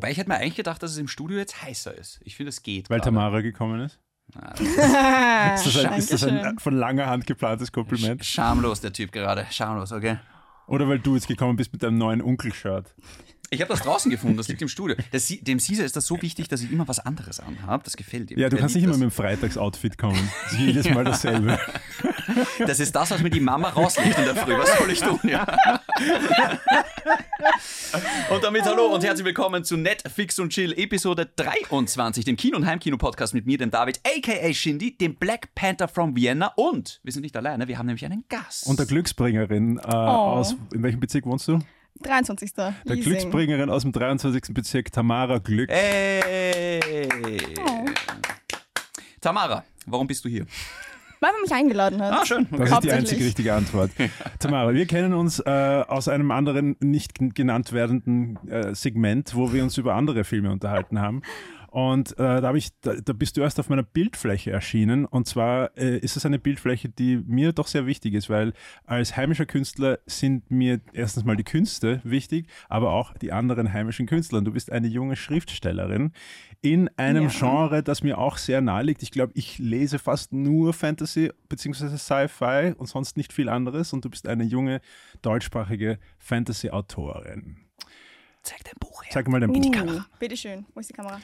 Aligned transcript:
Wobei 0.00 0.12
ich 0.12 0.16
hätte 0.16 0.30
mir 0.30 0.36
eigentlich 0.36 0.56
gedacht, 0.56 0.82
dass 0.82 0.92
es 0.92 0.96
im 0.96 1.08
Studio 1.08 1.36
jetzt 1.36 1.60
heißer 1.60 1.94
ist. 1.94 2.20
Ich 2.24 2.34
finde, 2.34 2.48
es 2.48 2.62
geht. 2.62 2.88
Weil 2.88 3.00
gerade. 3.00 3.14
Tamara 3.14 3.42
gekommen 3.42 3.80
ist? 3.80 3.98
Ah, 4.34 4.54
Ist 5.54 5.66
das, 5.66 5.84
ein, 5.84 5.98
ist 5.98 6.10
das 6.10 6.24
ein 6.24 6.58
von 6.58 6.74
langer 6.74 7.06
Hand 7.06 7.26
geplantes 7.26 7.70
Kompliment? 7.70 8.24
Schamlos, 8.24 8.80
der 8.80 8.94
Typ 8.94 9.12
gerade. 9.12 9.46
Schamlos, 9.50 9.92
okay. 9.92 10.16
Oder 10.66 10.88
weil 10.88 11.00
du 11.00 11.16
jetzt 11.16 11.28
gekommen 11.28 11.56
bist 11.56 11.70
mit 11.74 11.82
deinem 11.82 11.98
neuen 11.98 12.22
Onkel-Shirt? 12.22 12.94
Ich 13.50 13.60
habe 13.60 13.68
das 13.68 13.82
draußen 13.82 14.10
gefunden, 14.10 14.38
das 14.38 14.48
liegt 14.48 14.62
im 14.62 14.68
Studio. 14.68 14.96
Das, 15.10 15.26
dem 15.26 15.58
Caesar 15.58 15.84
ist 15.84 15.96
das 15.96 16.06
so 16.06 16.22
wichtig, 16.22 16.48
dass 16.48 16.62
ich 16.62 16.72
immer 16.72 16.88
was 16.88 17.00
anderes 17.00 17.40
anhabe. 17.40 17.82
Das 17.84 17.96
gefällt 17.96 18.30
ihm. 18.30 18.38
Ja, 18.38 18.48
du 18.48 18.54
Der 18.54 18.60
kannst 18.60 18.74
nicht 18.76 18.84
immer 18.84 18.94
mit 18.94 19.02
dem 19.02 19.10
Freitagsoutfit 19.10 19.98
kommen. 19.98 20.30
Das 20.44 20.52
ist 20.52 20.58
jedes 20.60 20.88
Mal 20.88 21.04
dasselbe. 21.04 21.58
Das. 22.58 22.80
ist 22.80 22.94
das, 22.94 23.10
was 23.10 23.22
mir 23.22 23.30
die 23.30 23.40
Mama 23.40 23.68
rauslegt 23.70 24.18
in 24.18 24.24
der 24.24 24.36
Früh. 24.36 24.56
Was 24.58 24.78
soll 24.78 24.90
ich 24.90 25.00
tun? 25.00 25.18
Ja. 25.24 25.46
Und 28.30 28.44
damit 28.44 28.62
hallo 28.64 28.86
und 28.94 29.02
herzlich 29.02 29.24
willkommen 29.24 29.64
zu 29.64 29.76
Netflix 29.76 30.38
und 30.38 30.50
Chill 30.50 30.72
Episode 30.78 31.26
23, 31.36 32.24
dem 32.24 32.36
Kino- 32.36 32.56
und 32.56 32.66
Heimkino-Podcast 32.66 33.34
mit 33.34 33.46
mir, 33.46 33.58
dem 33.58 33.70
David, 33.70 34.00
a.k.a. 34.06 34.52
Shindy, 34.52 34.96
dem 34.96 35.16
Black 35.16 35.54
Panther 35.54 35.88
from 35.88 36.14
Vienna 36.14 36.52
und 36.56 37.00
wir 37.02 37.12
sind 37.12 37.22
nicht 37.22 37.36
alleine, 37.36 37.66
wir 37.68 37.78
haben 37.78 37.86
nämlich 37.86 38.04
einen 38.04 38.24
Gast. 38.28 38.66
Und 38.66 38.78
der 38.78 38.86
Glücksbringerin 38.86 39.78
äh, 39.78 39.82
aus, 39.88 40.54
in 40.72 40.82
welchem 40.82 41.00
Bezirk 41.00 41.26
wohnst 41.26 41.48
du? 41.48 41.58
23. 42.02 42.54
Der 42.54 42.74
Leasing. 42.84 43.02
Glücksbringerin 43.02 43.70
aus 43.70 43.82
dem 43.82 43.92
23. 43.92 44.54
Bezirk, 44.54 44.92
Tamara 44.92 45.38
Glück. 45.38 45.68
Hey! 45.70 47.08
Oh. 47.66 47.86
Tamara, 49.20 49.64
warum 49.86 50.06
bist 50.06 50.24
du 50.24 50.28
hier? 50.28 50.46
Weil 51.22 51.32
man 51.32 51.42
mich 51.42 51.52
eingeladen 51.52 52.00
hat. 52.02 52.12
Ah, 52.12 52.24
schön. 52.24 52.46
Das 52.50 52.60
Okay. 52.60 52.72
ist 52.72 52.84
die 52.84 52.92
einzige 52.92 53.24
richtige 53.24 53.54
Antwort. 53.54 53.90
Tamara, 54.38 54.72
wir 54.72 54.86
kennen 54.86 55.12
uns 55.12 55.38
äh, 55.40 55.84
aus 55.86 56.08
einem 56.08 56.30
anderen 56.30 56.76
nicht 56.80 57.14
gen- 57.18 57.34
genannt 57.34 57.72
werdenden 57.72 58.38
äh, 58.48 58.74
Segment, 58.74 59.34
wo 59.34 59.52
wir 59.52 59.62
uns 59.62 59.76
über 59.76 59.94
andere 59.94 60.24
Filme 60.24 60.50
unterhalten 60.50 60.98
haben. 60.98 61.20
Und 61.70 62.12
äh, 62.18 62.40
da, 62.40 62.52
ich, 62.54 62.70
da, 62.80 62.94
da 62.94 63.12
bist 63.12 63.36
du 63.36 63.42
erst 63.42 63.60
auf 63.60 63.68
meiner 63.68 63.84
Bildfläche 63.84 64.50
erschienen. 64.50 65.04
Und 65.04 65.26
zwar 65.28 65.76
äh, 65.76 65.98
ist 65.98 66.16
es 66.16 66.26
eine 66.26 66.38
Bildfläche, 66.38 66.88
die 66.88 67.22
mir 67.26 67.52
doch 67.52 67.68
sehr 67.68 67.86
wichtig 67.86 68.14
ist, 68.14 68.28
weil 68.28 68.52
als 68.84 69.16
heimischer 69.16 69.46
Künstler 69.46 70.00
sind 70.06 70.50
mir 70.50 70.80
erstens 70.92 71.24
mal 71.24 71.36
die 71.36 71.44
Künste 71.44 72.00
wichtig, 72.02 72.48
aber 72.68 72.90
auch 72.92 73.14
die 73.14 73.32
anderen 73.32 73.72
heimischen 73.72 74.06
Künstler. 74.06 74.38
Und 74.38 74.46
du 74.46 74.52
bist 74.52 74.72
eine 74.72 74.88
junge 74.88 75.14
Schriftstellerin 75.14 76.12
in 76.60 76.90
einem 76.96 77.24
Ja. 77.24 77.30
Genre, 77.30 77.82
das 77.82 78.02
mir 78.02 78.18
auch 78.18 78.36
sehr 78.36 78.60
nahe 78.60 78.82
liegt. 78.82 79.02
Ich 79.02 79.12
glaube, 79.12 79.32
ich 79.36 79.58
lese 79.58 79.98
fast 79.98 80.32
nur 80.32 80.72
Fantasy 80.72 81.30
bzw. 81.48 81.96
Sci-Fi 81.96 82.74
und 82.76 82.86
sonst 82.86 83.16
nicht 83.16 83.32
viel 83.32 83.48
anderes. 83.48 83.92
Und 83.92 84.04
du 84.04 84.10
bist 84.10 84.26
eine 84.26 84.44
junge 84.44 84.80
deutschsprachige 85.22 85.98
Fantasy-Autorin. 86.18 87.58
Zeig 88.42 88.64
dein 88.64 88.74
Buch 88.80 89.04
her. 89.04 89.10
Sag 89.12 89.28
mal 89.28 89.40
dein 89.40 89.52
Buch. 89.52 89.64
Uh, 89.64 90.00
bitteschön. 90.18 90.66
Wo 90.74 90.80
ist 90.80 90.90
die 90.90 90.94
Kamera? 90.94 91.20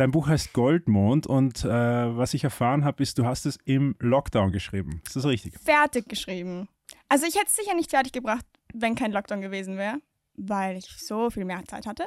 Dein 0.00 0.12
Buch 0.12 0.28
heißt 0.28 0.54
Goldmond 0.54 1.26
und 1.26 1.62
äh, 1.62 1.68
was 1.68 2.32
ich 2.32 2.42
erfahren 2.42 2.86
habe, 2.86 3.02
ist, 3.02 3.18
du 3.18 3.26
hast 3.26 3.44
es 3.44 3.58
im 3.66 3.96
Lockdown 3.98 4.50
geschrieben. 4.50 5.02
Ist 5.04 5.14
das 5.14 5.26
richtig? 5.26 5.60
Fertig 5.60 6.08
geschrieben. 6.08 6.70
Also 7.10 7.26
ich 7.26 7.34
hätte 7.34 7.48
es 7.48 7.56
sicher 7.56 7.74
nicht 7.74 7.90
fertig 7.90 8.12
gebracht, 8.12 8.46
wenn 8.72 8.94
kein 8.94 9.12
Lockdown 9.12 9.42
gewesen 9.42 9.76
wäre, 9.76 9.98
weil 10.38 10.78
ich 10.78 10.86
so 10.86 11.28
viel 11.28 11.44
mehr 11.44 11.62
Zeit 11.66 11.84
hatte. 11.84 12.06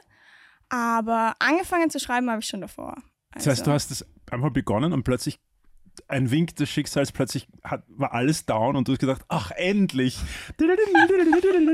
Aber 0.69 1.35
angefangen 1.38 1.91
zu 1.91 2.00
schreiben 2.00 2.31
habe 2.31 2.39
ich 2.39 2.47
schon 2.47 2.61
davor. 2.61 2.95
Das 3.31 3.45
heißt, 3.45 3.67
du 3.67 3.72
hast 3.72 3.91
es 3.91 4.03
einfach 4.31 4.50
begonnen 4.50 4.91
und 4.91 5.03
plötzlich 5.03 5.39
ein 6.08 6.31
Wink 6.31 6.55
des 6.55 6.69
Schicksals, 6.69 7.11
plötzlich 7.11 7.47
hat, 7.63 7.83
war 7.88 8.13
alles 8.13 8.45
down 8.45 8.75
und 8.75 8.88
du 8.88 8.94
hast 8.94 8.99
gedacht, 8.99 9.23
ach, 9.27 9.52
endlich. 9.52 10.17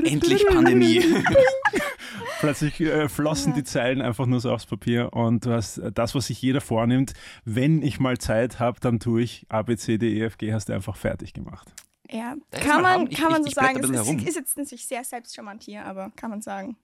Endlich 0.04 0.46
Pandemie. 0.46 1.02
Plötzlich 2.40 2.80
äh, 2.80 3.08
flossen 3.08 3.54
die 3.54 3.64
Zeilen 3.64 4.00
einfach 4.00 4.26
nur 4.26 4.40
so 4.40 4.50
aufs 4.52 4.66
Papier 4.66 5.12
und 5.12 5.44
du 5.46 5.52
hast 5.52 5.78
äh, 5.78 5.92
das, 5.92 6.14
was 6.14 6.26
sich 6.28 6.40
jeder 6.40 6.60
vornimmt, 6.60 7.12
wenn 7.44 7.82
ich 7.82 8.00
mal 8.00 8.18
Zeit 8.18 8.58
habe, 8.60 8.80
dann 8.80 8.98
tue 8.98 9.22
ich 9.22 9.46
A, 9.50 9.62
B, 9.62 9.76
C, 9.76 9.98
D, 9.98 10.18
E, 10.18 10.22
F, 10.24 10.38
G, 10.38 10.52
hast 10.52 10.68
du 10.68 10.72
einfach 10.72 10.96
fertig 10.96 11.32
gemacht. 11.34 11.68
Ja, 12.10 12.34
kann 12.50 12.82
man. 12.82 13.06
Ich- 13.08 13.18
kann 13.18 13.30
man 13.30 13.44
ich- 13.44 13.54
so 13.54 13.60
ich 13.60 13.72
blätter 13.72 13.86
sagen. 14.04 14.18
Es 14.18 14.22
ist, 14.22 14.28
ist 14.30 14.36
jetzt 14.36 14.58
natürlich 14.58 14.86
sehr 14.86 15.04
selbstcharmant 15.04 15.62
hier, 15.62 15.84
aber 15.84 16.10
kann 16.16 16.30
man 16.30 16.40
sagen. 16.40 16.76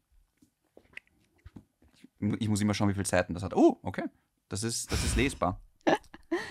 Ich 2.38 2.49
muss 2.49 2.61
immer 2.61 2.75
schauen, 2.75 2.88
wie 2.88 2.94
viele 2.94 3.06
Seiten 3.06 3.34
das 3.34 3.43
hat. 3.43 3.55
Oh, 3.55 3.78
okay. 3.82 4.05
Das 4.49 4.62
ist, 4.62 4.91
das 4.93 5.05
ist 5.05 5.16
lesbar. 5.16 5.61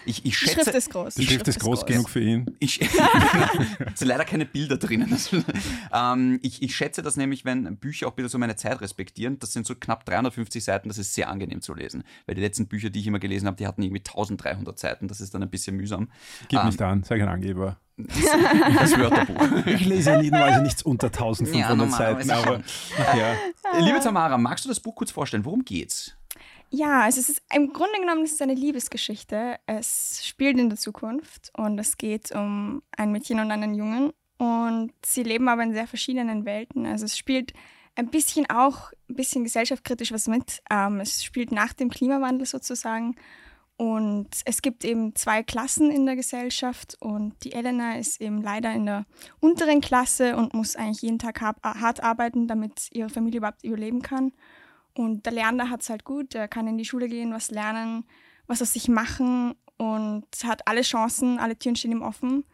Ich, 0.05 0.19
ich 0.19 0.23
Die 0.23 0.31
schätze. 0.31 0.63
Schrift 0.63 0.75
ist 0.75 0.89
groß. 0.91 1.15
Die 1.15 1.25
Schrift 1.25 1.47
ist 1.47 1.59
groß 1.59 1.85
genug 1.85 2.09
für 2.09 2.21
ihn. 2.21 2.55
Ich, 2.59 2.79
es 3.93 3.99
sind 3.99 4.07
leider 4.07 4.23
keine 4.23 4.45
Bilder 4.45 4.77
drinnen. 4.77 5.09
Das, 5.09 5.29
ähm, 5.93 6.39
ich, 6.41 6.61
ich 6.61 6.75
schätze 6.75 7.01
das 7.01 7.17
nämlich, 7.17 7.43
wenn 7.43 7.77
Bücher 7.77 8.07
auch 8.07 8.13
bitte 8.13 8.29
so 8.29 8.37
meine 8.37 8.55
Zeit 8.55 8.79
respektieren. 8.81 9.37
Das 9.39 9.51
sind 9.53 9.65
so 9.65 9.75
knapp 9.75 10.05
350 10.05 10.63
Seiten, 10.63 10.87
das 10.87 10.97
ist 10.97 11.13
sehr 11.13 11.29
angenehm 11.29 11.61
zu 11.61 11.73
lesen. 11.73 12.03
Weil 12.25 12.35
die 12.35 12.41
letzten 12.41 12.67
Bücher, 12.67 12.89
die 12.89 12.99
ich 12.99 13.07
immer 13.07 13.19
gelesen 13.19 13.47
habe, 13.47 13.57
die 13.57 13.67
hatten 13.67 13.81
irgendwie 13.81 13.99
1300 14.01 14.79
Seiten. 14.79 15.07
Das 15.07 15.19
ist 15.19 15.33
dann 15.33 15.43
ein 15.43 15.49
bisschen 15.49 15.75
mühsam. 15.75 16.09
Gib 16.47 16.59
Ähm, 16.59 16.67
nicht 16.67 16.81
an, 16.81 17.03
sei 17.03 17.19
kein 17.19 17.27
Angeber. 17.27 17.77
Das 17.97 18.97
Wörterbuch. 18.97 19.65
Ich 19.67 19.85
lese 19.85 20.11
ja 20.11 20.21
normalerweise 20.21 20.61
nichts 20.61 20.83
unter 20.83 21.07
1500 21.07 21.89
Ja, 21.89 21.95
Seiten, 21.97 22.29
aber 22.29 22.61
ja. 23.17 23.35
Liebe 23.79 23.99
Tamara, 24.01 24.37
magst 24.37 24.65
du 24.65 24.69
das 24.69 24.79
Buch 24.79 24.95
kurz 24.95 25.11
vorstellen? 25.11 25.45
Worum 25.45 25.63
geht's? 25.65 26.15
Ja, 26.69 27.01
also 27.01 27.19
es 27.19 27.29
ist 27.29 27.41
im 27.53 27.71
Grunde 27.71 27.99
genommen 27.99 28.23
es 28.23 28.33
ist 28.33 28.41
eine 28.41 28.53
Liebesgeschichte. 28.53 29.57
Es 29.65 30.25
spielt 30.25 30.57
in 30.57 30.69
der 30.69 30.77
Zukunft 30.77 31.51
und 31.57 31.79
es 31.79 31.97
geht 31.97 32.31
um 32.31 32.81
ein 32.97 33.11
Mädchen 33.11 33.39
und 33.39 33.51
einen 33.51 33.75
Jungen 33.75 34.11
und 34.37 34.91
sie 35.05 35.23
leben 35.23 35.47
aber 35.47 35.63
in 35.63 35.73
sehr 35.73 35.87
verschiedenen 35.87 36.45
Welten. 36.45 36.85
Also 36.85 37.05
es 37.05 37.17
spielt 37.17 37.53
ein 37.95 38.09
bisschen 38.09 38.49
auch 38.49 38.91
ein 39.09 39.15
bisschen 39.15 39.43
gesellschaftskritisch 39.43 40.11
was 40.11 40.27
mit. 40.27 40.61
Ähm, 40.69 40.99
es 40.99 41.23
spielt 41.23 41.51
nach 41.51 41.73
dem 41.73 41.89
Klimawandel 41.89 42.45
sozusagen 42.45 43.15
und 43.77 44.29
es 44.45 44.61
gibt 44.61 44.85
eben 44.85 45.15
zwei 45.15 45.43
Klassen 45.43 45.91
in 45.91 46.05
der 46.05 46.15
Gesellschaft 46.15 46.95
und 47.01 47.33
die 47.43 47.51
Elena 47.51 47.97
ist 47.97 48.21
eben 48.21 48.41
leider 48.41 48.73
in 48.73 48.85
der 48.85 49.05
unteren 49.41 49.81
Klasse 49.81 50.37
und 50.37 50.53
muss 50.53 50.77
eigentlich 50.77 51.01
jeden 51.01 51.19
Tag 51.19 51.41
hart, 51.41 51.61
hart 51.63 52.01
arbeiten, 52.01 52.47
damit 52.47 52.89
ihre 52.91 53.09
Familie 53.09 53.39
überhaupt 53.39 53.63
überleben 53.65 54.01
kann. 54.01 54.31
Und 54.95 55.25
der 55.25 55.33
Lernende 55.33 55.69
hat 55.69 55.81
es 55.81 55.89
halt 55.89 56.05
gut, 56.05 56.33
der 56.33 56.47
kann 56.47 56.67
in 56.67 56.77
die 56.77 56.85
Schule 56.85 57.07
gehen, 57.07 57.33
was 57.33 57.51
lernen, 57.51 58.05
was 58.47 58.61
aus 58.61 58.73
sich 58.73 58.87
machen 58.87 59.55
und 59.77 60.25
hat 60.43 60.67
alle 60.67 60.81
Chancen, 60.81 61.37
alle 61.37 61.57
Türen 61.57 61.75
stehen 61.75 61.91
ihm 61.91 62.01
offen. 62.01 62.45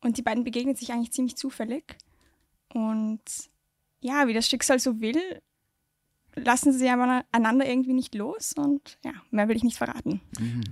Und 0.00 0.18
die 0.18 0.22
beiden 0.22 0.44
begegnen 0.44 0.76
sich 0.76 0.92
eigentlich 0.92 1.12
ziemlich 1.12 1.36
zufällig. 1.36 1.96
Und 2.72 3.22
ja, 4.00 4.26
wie 4.28 4.34
das 4.34 4.46
Schicksal 4.46 4.78
so 4.78 5.00
will, 5.00 5.40
lassen 6.34 6.72
sie 6.72 6.88
aber 6.90 7.24
einander 7.32 7.66
irgendwie 7.66 7.94
nicht 7.94 8.14
los. 8.14 8.52
Und 8.52 8.98
ja, 9.02 9.12
mehr 9.30 9.48
will 9.48 9.56
ich 9.56 9.64
nicht 9.64 9.78
verraten. 9.78 10.20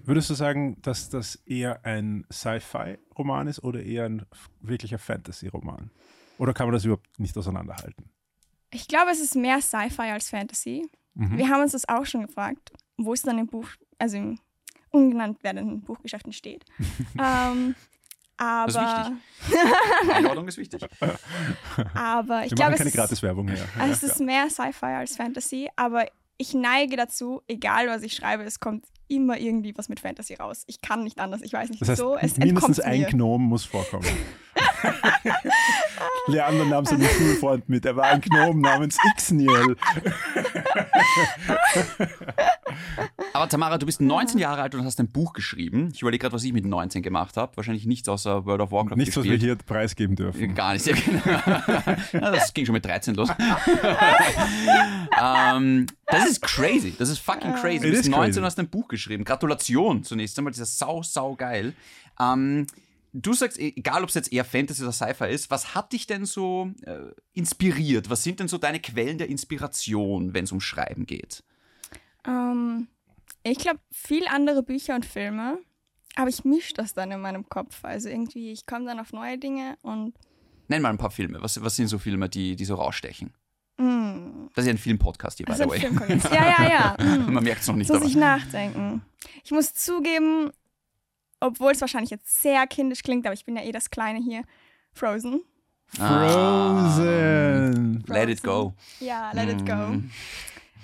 Würdest 0.05 0.29
du 0.29 0.35
sagen, 0.35 0.77
dass 0.83 1.09
das 1.09 1.37
eher 1.47 1.85
ein 1.87 2.27
Sci-Fi-Roman 2.31 3.49
ist 3.49 3.65
oder 3.65 3.83
eher 3.83 4.05
ein 4.05 4.27
wirklicher 4.61 4.99
Fantasy-Roman? 4.99 5.91
Oder 6.37 6.53
kann 6.53 6.67
man 6.67 6.75
das 6.75 6.85
überhaupt 6.85 7.19
nicht 7.19 7.37
auseinanderhalten? 7.39 8.11
Ich 8.71 8.89
glaube, 8.89 9.11
es 9.11 9.21
ist 9.21 9.37
mehr 9.37 9.63
Sci-Fi 9.63 10.03
als 10.03 10.29
Fantasy. 10.29 10.87
Mhm. 11.15 11.39
Wir 11.39 11.49
haben 11.49 11.63
uns 11.63 11.73
das 11.73 11.89
auch 11.89 12.07
schon 12.07 12.27
gefragt, 12.27 12.73
wo 12.97 13.13
es 13.13 13.23
dann 13.23 13.39
im 13.39 13.47
Buch, 13.47 13.69
also 13.99 14.17
im 14.17 14.39
ungenannt 14.91 15.43
werdenden 15.43 15.81
Buchgeschäften 15.83 16.33
steht. 16.33 16.65
ähm, 17.19 17.75
Das 18.37 18.69
ist 18.69 18.77
aber, 18.77 19.13
Einordnung 20.13 20.49
ist 20.49 20.59
wichtig. 20.59 20.87
aber 21.95 22.45
ich 22.45 22.51
Wir 22.51 22.57
glaube, 22.57 22.77
keine 22.77 22.91
Gratiswerbung 22.91 23.49
her. 23.49 23.67
also 23.79 23.93
es 23.93 24.03
ist 24.03 24.21
mehr 24.21 24.49
Sci-Fi 24.51 24.87
als 24.87 25.17
Fantasy, 25.17 25.69
aber 25.77 26.07
ich 26.37 26.55
neige 26.55 26.97
dazu, 26.97 27.43
egal 27.47 27.89
was 27.89 28.03
ich 28.03 28.15
schreibe, 28.15 28.43
es 28.45 28.59
kommt 28.61 28.87
immer 29.09 29.39
irgendwie 29.39 29.77
was 29.77 29.89
mit 29.89 30.01
Fantasy 30.01 30.35
raus. 30.35 30.65
Ich 30.67 30.81
kann 30.81 31.05
nicht 31.05 31.19
anders, 31.21 31.43
ich 31.43 31.53
weiß 31.53 31.71
nicht 31.71 31.83
Das 31.83 31.91
heißt, 31.91 32.01
wieso, 32.01 32.17
es 32.17 32.37
mindestens 32.37 32.81
ein 32.81 33.01
mir. 33.01 33.07
Gnom 33.09 33.43
muss 33.43 33.65
vorkommen. 33.65 34.07
Leander 36.27 36.65
nahm 36.65 36.85
seinen 36.87 37.05
Schulfreund 37.07 37.69
mit. 37.69 37.85
Er 37.85 37.97
war 37.97 38.05
ein 38.07 38.21
Gnom 38.21 38.61
namens 38.61 38.97
Ixniel. 39.13 39.77
Aber 43.33 43.49
Tamara, 43.49 43.79
du 43.79 43.87
bist 43.87 44.01
19 44.01 44.39
Jahre 44.39 44.63
alt 44.63 44.75
und 44.75 44.85
hast 44.85 44.99
ein 45.01 45.11
Buch 45.11 45.33
geschrieben. 45.33 45.91
Ich 45.93 46.03
überlege 46.03 46.23
gerade, 46.23 46.35
was 46.35 46.45
ich 46.45 46.53
mit 46.53 46.65
19 46.65 47.03
gemacht 47.03 47.37
habe. 47.37 47.57
Wahrscheinlich 47.57 47.85
nichts 47.85 48.09
außer 48.09 48.47
World 48.47 48.61
of 48.63 48.71
Warcraft 48.73 48.97
Nichts, 48.97 49.17
was 49.17 49.25
wir 49.25 49.33
gespielt. 49.33 49.59
hier 49.59 49.67
preisgeben 49.67 50.17
dürfen. 50.17 50.55
Gar 50.55 50.75
nicht. 50.75 50.87
Ja, 50.87 50.95
genau. 50.95 51.23
Das 52.35 52.55
ging 52.55 52.65
schon 52.67 52.75
mit 52.75 52.85
13 52.85 53.15
los. 53.15 53.29
ähm, 55.21 55.87
das 56.07 56.27
ist 56.27 56.43
crazy. 56.43 56.95
Das 56.99 57.09
ist 57.09 57.19
fucking 57.19 57.55
crazy. 57.55 57.81
Du 57.81 57.91
bist 57.91 58.03
is 58.05 58.09
19 58.09 58.13
crazy. 58.27 58.39
und 58.39 58.45
hast 58.45 58.59
ein 58.59 58.69
Buch 58.69 58.89
geschrieben. 58.89 59.25
Gratulation 59.25 60.05
zunächst 60.05 60.39
einmal. 60.39 60.53
Das 60.53 60.61
ist 60.61 60.79
sau, 60.79 61.03
sau 61.03 61.35
geil. 61.35 61.75
Ähm, 62.21 62.67
du 63.15 63.33
sagst, 63.33 63.59
egal 63.59 64.03
ob 64.03 64.09
es 64.09 64.15
jetzt 64.15 64.33
eher 64.33 64.45
Fantasy 64.45 64.83
oder 64.83 64.93
Sci-Fi 64.93 65.29
ist, 65.31 65.51
was 65.51 65.75
hat 65.75 65.93
dich 65.93 66.07
denn 66.07 66.27
so 66.27 66.71
äh, 66.83 67.13
inspiriert? 67.33 68.11
Was 68.11 68.23
sind 68.23 68.41
denn 68.41 68.49
so 68.49 68.59
deine 68.59 68.81
Quellen 68.81 69.19
der 69.19 69.29
Inspiration, 69.29 70.35
wenn 70.35 70.45
es 70.45 70.53
um 70.53 70.61
Schreiben 70.61 71.07
geht? 71.07 71.43
Ähm, 72.27 72.89
ich 73.45 73.59
glaube, 73.59 73.81
viel 73.93 74.27
andere 74.27 74.63
Bücher 74.63 74.97
und 74.97 75.07
Filme, 75.07 75.59
aber 76.17 76.29
ich 76.29 76.45
mische 76.45 76.75
das 76.75 76.93
dann 76.93 77.11
in 77.13 77.21
meinem 77.21 77.49
Kopf. 77.49 77.85
Also 77.85 78.09
irgendwie, 78.09 78.53
ich 78.53 78.67
komme 78.67 78.85
dann 78.85 78.99
auf 79.01 79.13
neue 79.13 79.39
Dinge 79.39 79.79
und 79.83 80.15
Nenn 80.69 80.81
mal 80.83 80.89
ein 80.89 80.99
paar 80.99 81.11
Filme. 81.11 81.43
Was, 81.43 81.63
was 81.63 81.77
sind 81.77 81.89
so 81.89 81.99
Filme, 81.99 82.29
die, 82.29 82.57
die 82.57 82.65
so 82.65 82.75
rausstechen? 82.77 83.35
Mm. 83.77 84.47
Das 84.55 84.65
ist 84.65 84.67
ja 84.67 84.73
ein 84.73 84.79
Filmpodcast 84.79 85.37
hier, 85.37 85.47
by 85.47 85.53
Also 85.53 85.65
the 85.65 85.71
way. 85.71 86.19
Ja, 86.33 86.65
ja, 86.65 86.71
ja. 86.71 86.97
Mm. 87.05 87.35
Man 87.35 87.45
merkt 87.45 87.63
es 87.63 87.67
noch 87.67 87.77
nicht, 87.77 87.91
muss 87.91 88.03
ich 88.03 88.17
nachdenken. 88.17 89.03
Ich 89.45 89.51
muss 89.51 89.75
zugeben, 89.75 90.53
obwohl 91.41 91.73
es 91.73 91.81
wahrscheinlich 91.81 92.11
jetzt 92.11 92.41
sehr 92.43 92.67
kindisch 92.67 93.03
klingt, 93.03 93.27
aber 93.27 93.35
ich 93.35 93.45
bin 93.45 93.57
ja 93.57 93.63
eh 93.63 93.73
das 93.73 93.91
Kleine 93.91 94.21
hier. 94.21 94.43
Frozen. 94.93 95.43
Frozen. 96.65 98.05
Let 98.07 98.29
it 98.29 98.43
go. 98.43 98.75
Ja, 99.01 99.31
let 99.33 99.49
it 99.51 99.65
go. 99.67 99.75
Mm. 99.75 100.11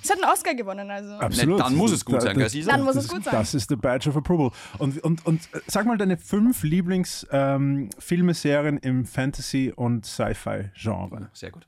Es 0.03 0.09
hat 0.11 0.17
einen 0.23 0.33
Oscar 0.33 0.55
gewonnen, 0.55 0.91
also. 0.91 1.13
Absolut. 1.15 1.61
dann 1.61 1.75
muss 1.75 1.93
es 1.93 2.03
gut 2.05 2.17
Da- 2.17 2.21
sein, 2.23 2.39
da- 2.39 2.49
gell? 2.49 2.65
Dann 2.65 2.83
muss 2.83 2.97
es 2.97 3.07
das, 3.07 3.15
gut 3.15 3.25
sein. 3.25 3.35
Das 3.35 3.53
ist 3.55 3.71
der 3.71 3.77
Badge 3.77 4.09
of 4.09 4.17
Approval. 4.17 4.51
Und, 4.79 4.99
und, 5.05 5.27
und 5.27 5.43
äh, 5.55 5.61
sag 5.67 5.85
mal 5.85 5.99
deine 5.99 6.17
fünf 6.17 6.63
Lieblingsfilme, 6.63 7.91
Filme, 7.99 8.33
Serien 8.35 8.79
im 8.79 9.05
Fantasy- 9.05 9.73
und 9.75 10.07
Sci-Fi-Genre. 10.07 11.29
Sehr 11.35 11.51
gut. 11.51 11.67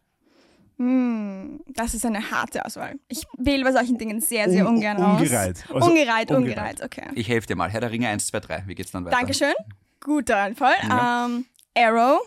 Hm, 0.82 1.60
das 1.68 1.94
ist 1.94 2.04
eine 2.04 2.30
harte 2.30 2.64
Auswahl. 2.64 2.94
Ich 3.08 3.24
wähle 3.38 3.62
bei 3.64 3.70
solchen 3.72 3.98
Dingen 3.98 4.20
sehr, 4.20 4.50
sehr 4.50 4.66
Un- 4.66 4.74
ungern 4.76 4.96
aus. 5.02 5.20
ungereiht. 5.20 5.64
Also 5.72 5.88
ungereiht, 5.90 6.30
ungereiht. 6.32 6.80
ungereiht, 6.80 6.82
okay. 6.82 7.06
Ich 7.14 7.28
helfe 7.28 7.46
dir 7.46 7.54
mal. 7.56 7.70
Herr 7.70 7.80
der 7.80 7.92
Ringe 7.92 8.08
1, 8.08 8.26
2, 8.26 8.40
3. 8.40 8.62
Wie 8.66 8.74
geht's 8.74 8.90
dann 8.90 9.04
weiter? 9.04 9.16
Dankeschön. 9.16 9.54
Guter 10.00 10.38
Einfall. 10.38 10.74
Ja. 10.82 11.26
Ähm, 11.26 11.44
Arrow. 11.76 12.20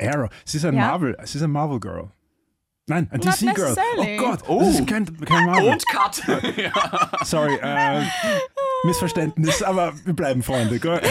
Arrow. 0.00 0.30
Sie 0.46 0.56
ist 0.56 0.64
ein 0.64 0.74
Ja. 0.74 0.86
Marvel. 0.88 1.16
Sie 1.24 1.36
ist 1.36 1.44
ein 1.44 1.50
Marvel 1.50 1.78
Girl. 1.80 2.10
Nein, 2.86 3.08
ein 3.12 3.20
DC 3.20 3.54
Girl. 3.54 3.76
Oh 3.98 4.16
Gott. 4.18 4.40
Oh. 4.48 4.60
Das 4.60 4.80
ist 4.80 4.86
kein, 4.88 5.04
kein 5.26 5.44
Marvel. 5.46 5.68
Und 5.72 5.86
Cut! 5.86 6.22
Sorry. 7.24 7.54
Äh, 7.56 8.02
Missverständnis, 8.84 9.62
aber 9.62 9.92
wir 10.04 10.14
bleiben 10.14 10.42
Freunde. 10.42 10.78
Gell? 10.78 11.00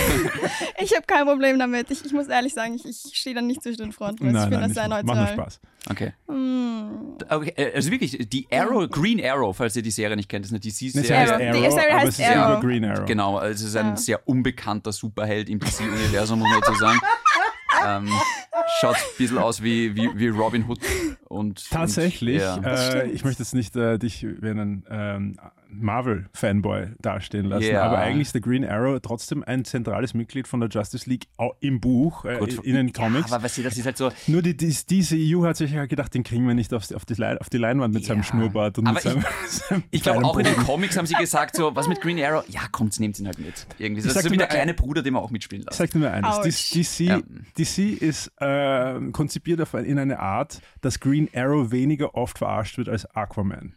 Ich 0.81 0.95
habe 0.95 1.05
kein 1.05 1.25
Problem 1.25 1.59
damit. 1.59 1.91
Ich, 1.91 2.05
ich 2.05 2.13
muss 2.13 2.27
ehrlich 2.29 2.53
sagen, 2.53 2.73
ich, 2.73 2.85
ich 2.85 3.11
stehe 3.13 3.35
da 3.35 3.41
nicht 3.41 3.61
zwischen 3.61 3.81
den 3.81 3.91
Fronten. 3.91 4.27
Also 4.27 4.37
ich 4.37 4.43
finde 4.43 4.57
das 4.59 4.67
nicht. 4.69 4.75
sehr 4.79 4.87
Macht 4.87 5.05
nur 5.05 5.15
neutral. 5.15 5.33
Spaß. 5.33 5.59
Okay. 5.91 6.13
Hm. 6.27 7.17
okay. 7.29 7.53
äh, 7.57 7.73
Also 7.75 7.91
wirklich, 7.91 8.17
die 8.29 8.47
Arrow, 8.49 8.89
Green 8.89 9.23
Arrow, 9.23 9.55
falls 9.55 9.75
ihr 9.75 9.81
die 9.81 9.91
Serie 9.91 10.15
nicht 10.15 10.29
kennt, 10.29 10.45
ist 10.45 10.51
eine 10.51 10.59
DC-Serie. 10.61 11.17
heißt 11.17 11.31
Arrow. 11.33 11.41
Arrow, 11.41 11.53
Die 11.65 11.71
Serie 11.71 11.91
aber 11.91 11.99
heißt 11.99 12.07
es 12.07 12.19
ist 12.19 12.25
Arrow. 12.25 12.59
über 12.59 12.67
Green 12.67 12.85
Arrow. 12.85 13.05
Genau, 13.05 13.37
also 13.37 13.53
es 13.65 13.69
ist 13.69 13.75
ein 13.75 13.87
Ja. 13.87 13.95
sehr 13.97 14.27
unbekannter 14.29 14.91
Superheld 14.93 15.49
im 15.49 15.59
DC-Universum, 15.59 16.39
muss 16.39 16.49
man 16.49 16.61
dazu 16.61 16.73
sagen. 16.75 16.99
ähm, 17.85 18.09
schaut 18.79 18.95
ein 18.95 19.01
bisschen 19.17 19.37
aus 19.37 19.61
wie, 19.61 19.95
wie, 19.95 20.09
wie 20.15 20.27
Robin 20.29 20.65
Hood 20.67 20.79
und. 21.27 21.69
Tatsächlich, 21.69 22.41
Und, 22.41 22.63
ja. 22.63 22.93
äh, 22.93 23.09
ich 23.11 23.25
möchte 23.25 23.43
jetzt 23.43 23.53
nicht 23.53 23.75
äh, 23.75 23.97
dich 23.99 24.23
wie 24.25 24.49
einen 24.49 24.85
ähm, 24.89 25.35
Marvel-Fanboy 25.69 26.87
dastehen 27.01 27.45
lassen, 27.45 27.71
Ja. 27.71 27.83
aber 27.83 27.99
eigentlich 27.99 28.27
ist 28.27 28.33
der 28.33 28.41
Green 28.41 28.65
Arrow 28.65 28.99
trotzdem 29.01 29.43
ein 29.43 29.65
zentrales 29.65 30.13
Mitglied 30.13 30.47
von 30.47 30.59
der 30.59 30.69
Justice 30.69 31.09
League 31.09 31.25
im 31.59 31.79
Buch, 31.79 32.25
äh, 32.25 32.37
Gut, 32.39 32.53
in 32.63 32.75
den 32.75 32.93
Comics. 32.93 33.29
Ja, 33.29 33.35
aber 33.35 33.45
weißt 33.45 33.59
du, 33.59 33.63
das 33.63 33.77
ist 33.77 33.85
halt 33.85 33.97
so. 33.97 34.11
Nur 34.27 34.41
die, 34.41 34.55
die, 34.57 34.75
diese 34.89 35.15
EU 35.17 35.43
hat 35.45 35.57
sich 35.57 35.71
ja 35.71 35.85
gedacht, 35.85 36.13
den 36.13 36.23
kriegen 36.23 36.47
wir 36.47 36.53
nicht 36.53 36.73
auf 36.73 36.87
die, 36.87 36.95
auf 36.95 37.05
die, 37.05 37.13
Lein- 37.15 37.37
auf 37.37 37.49
die 37.49 37.57
Leinwand 37.57 37.93
mit 37.93 38.05
seinem 38.05 38.17
Ja. 38.19 38.23
Schnurrbart 38.23 38.77
und 38.79 38.87
Aber 38.87 38.95
mit 38.95 39.03
seinem, 39.03 39.23
seinem 39.47 39.83
Ich 39.91 40.01
glaube, 40.03 40.23
auch 40.25 40.37
in 40.37 40.45
den. 40.45 40.55
Comics 40.55 40.97
haben 40.97 41.05
sie 41.05 41.15
gesagt, 41.15 41.55
so, 41.55 41.75
was 41.75 41.87
mit 41.87 42.01
Green 42.01 42.19
Arrow? 42.23 42.43
Ja, 42.49 42.61
kommt, 42.71 42.99
nehmt 42.99 43.19
ihn 43.19 43.27
halt 43.27 43.39
mit. 43.39 43.67
Irgendwie. 43.77 44.01
Das 44.01 44.15
ist 44.15 44.23
so 44.23 44.31
wie 44.31 44.37
der 44.37 44.47
kleine 44.47 44.73
Bruder, 44.73 45.01
den 45.01 45.13
wir 45.13 45.21
auch 45.21 45.31
mitspielen 45.31 45.61
Ich 45.61 45.65
lassen. 45.67 45.77
sag 45.77 45.91
dir 45.91 45.99
nur 45.99 46.11
eines, 46.11 46.69
DC, 46.71 46.99
Ja. 47.05 47.19
DC 47.57 48.01
ist 48.01 48.31
äh, 48.39 48.99
konzipiert 49.11 49.61
auf, 49.61 49.73
in 49.73 49.99
eine 49.99 50.19
Art, 50.19 50.61
dass 50.81 50.99
Green 50.99 51.29
Arrow 51.33 51.71
weniger 51.71 52.15
oft 52.15 52.37
verarscht 52.39 52.77
wird 52.77 52.89
als 52.89 53.05
Aquaman. 53.15 53.73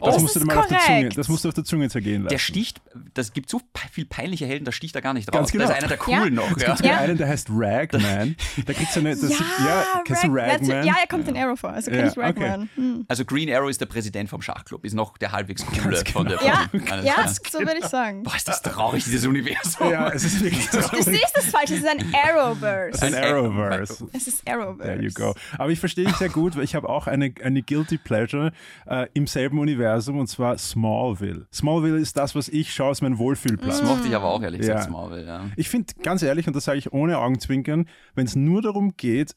Das, 0.00 0.14
Das 0.14 0.22
musst 0.22 0.34
du 0.36 0.40
ist 0.40 0.44
dir 0.48 0.54
mal 0.54 0.58
auf 0.60 0.66
der 0.68 0.78
Zunge, 0.80 1.08
das 1.10 1.28
musst 1.28 1.44
du 1.44 1.48
auf 1.48 1.54
der 1.54 1.64
Zunge 1.64 1.88
zergehen 1.90 2.22
lassen. 2.22 2.30
Der 2.32 2.38
sticht, 2.38 2.80
das 3.14 3.32
gibt 3.32 3.50
so 3.50 3.60
viel 3.92 4.04
peinliche 4.06 4.46
Helden, 4.46 4.64
da 4.64 4.72
sticht 4.72 4.94
er 4.94 5.02
gar 5.02 5.14
nicht 5.14 5.26
drauf. 5.26 5.34
Ganz 5.40 5.52
genau. 5.52 5.64
Das 5.66 5.72
ist 5.72 5.78
einer 5.78 5.88
der 5.88 5.96
coolen 5.98 6.34
noch. 6.34 6.56
Es 6.56 6.62
Ja. 6.62 6.74
gibt 6.74 6.84
Ja. 6.86 6.98
einen, 6.98 7.18
der 7.18 7.28
heißt 7.28 7.48
Ragman. 7.50 8.36
Da 8.66 8.72
kriegst 8.72 8.94
du 8.96 9.00
eine. 9.00 9.10
Das, 9.16 9.22
ja, 9.30 9.36
ja, 9.64 10.02
kennst 10.04 10.24
du 10.24 10.28
Rag-. 10.28 10.52
Ragman? 10.52 10.86
Ja, 10.86 10.94
er 11.00 11.06
kommt 11.08 11.28
in 11.28 11.36
Arrow 11.36 11.58
vor. 11.58 11.70
Also 11.70 11.90
kenne 11.90 12.04
Ja, 12.04 12.10
ich 12.10 12.18
Ragman. 12.18 12.68
Hm. 12.74 13.04
Also 13.08 13.24
Green 13.24 13.52
Arrow 13.52 13.68
ist 13.70 13.80
der 13.80 13.86
Präsident 13.86 14.28
vom 14.30 14.42
Schachclub, 14.42 14.84
ist 14.84 14.94
noch 14.94 15.18
der 15.18 15.32
halbwegs 15.32 15.64
coole 15.66 16.04
von 16.06 16.26
der 16.26 16.38
Ja, 16.42 16.66
von- 16.70 17.04
ja, 17.04 17.28
so 17.28 17.58
würde 17.60 17.78
ich 17.78 17.86
sagen. 17.86 18.22
Boah, 18.22 18.34
ist 18.36 18.48
das 18.48 18.62
traurig, 18.62 19.04
dieses 19.04 19.26
Universum. 19.26 19.90
Ja, 19.90 20.08
es 20.10 20.24
ist 20.24 20.42
wirklich 20.42 20.68
Du 20.70 21.02
siehst 21.02 21.32
das 21.34 21.46
falsch, 21.46 21.70
es 21.70 21.78
ist 21.78 21.88
ein 21.88 22.04
Arrowverse. 22.14 23.02
ein 23.04 23.14
Arrowverse. 23.14 24.08
Es 24.12 24.26
ist 24.28 24.48
Arrowverse. 24.48 24.82
There 24.90 25.02
you 25.02 25.10
go. 25.12 25.34
Aber 25.58 25.70
ich 25.70 25.80
verstehe 25.80 26.06
dich 26.06 26.16
sehr 26.16 26.28
gut, 26.28 26.56
weil 26.56 26.64
ich 26.64 26.74
habe 26.74 26.88
auch 26.88 27.06
eine, 27.06 27.32
eine 27.42 27.62
Guilty 27.62 27.98
Pleasure 27.98 28.52
äh, 28.86 29.06
im 29.14 29.26
selben 29.26 29.58
Universum 29.58 29.89
und 29.94 30.26
zwar 30.28 30.56
Smallville. 30.58 31.46
Smallville 31.52 31.98
ist 31.98 32.16
das, 32.16 32.34
was 32.34 32.48
ich 32.48 32.72
schaue, 32.72 32.92
ist 32.92 33.02
mein 33.02 33.18
Wohlfühlplatz. 33.18 33.80
Das 33.80 33.88
mochte 33.88 34.08
ich 34.08 34.14
aber 34.14 34.26
auch 34.26 34.42
ehrlich 34.42 34.60
gesagt 34.60 34.86
Ja. 34.86 34.90
Marvel, 34.90 35.26
ja. 35.26 35.46
Ich 35.56 35.68
finde, 35.68 35.92
ganz 36.02 36.22
ehrlich, 36.22 36.46
und 36.46 36.54
das 36.56 36.64
sage 36.64 36.78
ich 36.78 36.92
ohne 36.92 37.18
Augenzwinkern, 37.18 37.86
wenn 38.14 38.26
es 38.26 38.36
nur 38.36 38.62
darum 38.62 38.96
geht, 38.96 39.34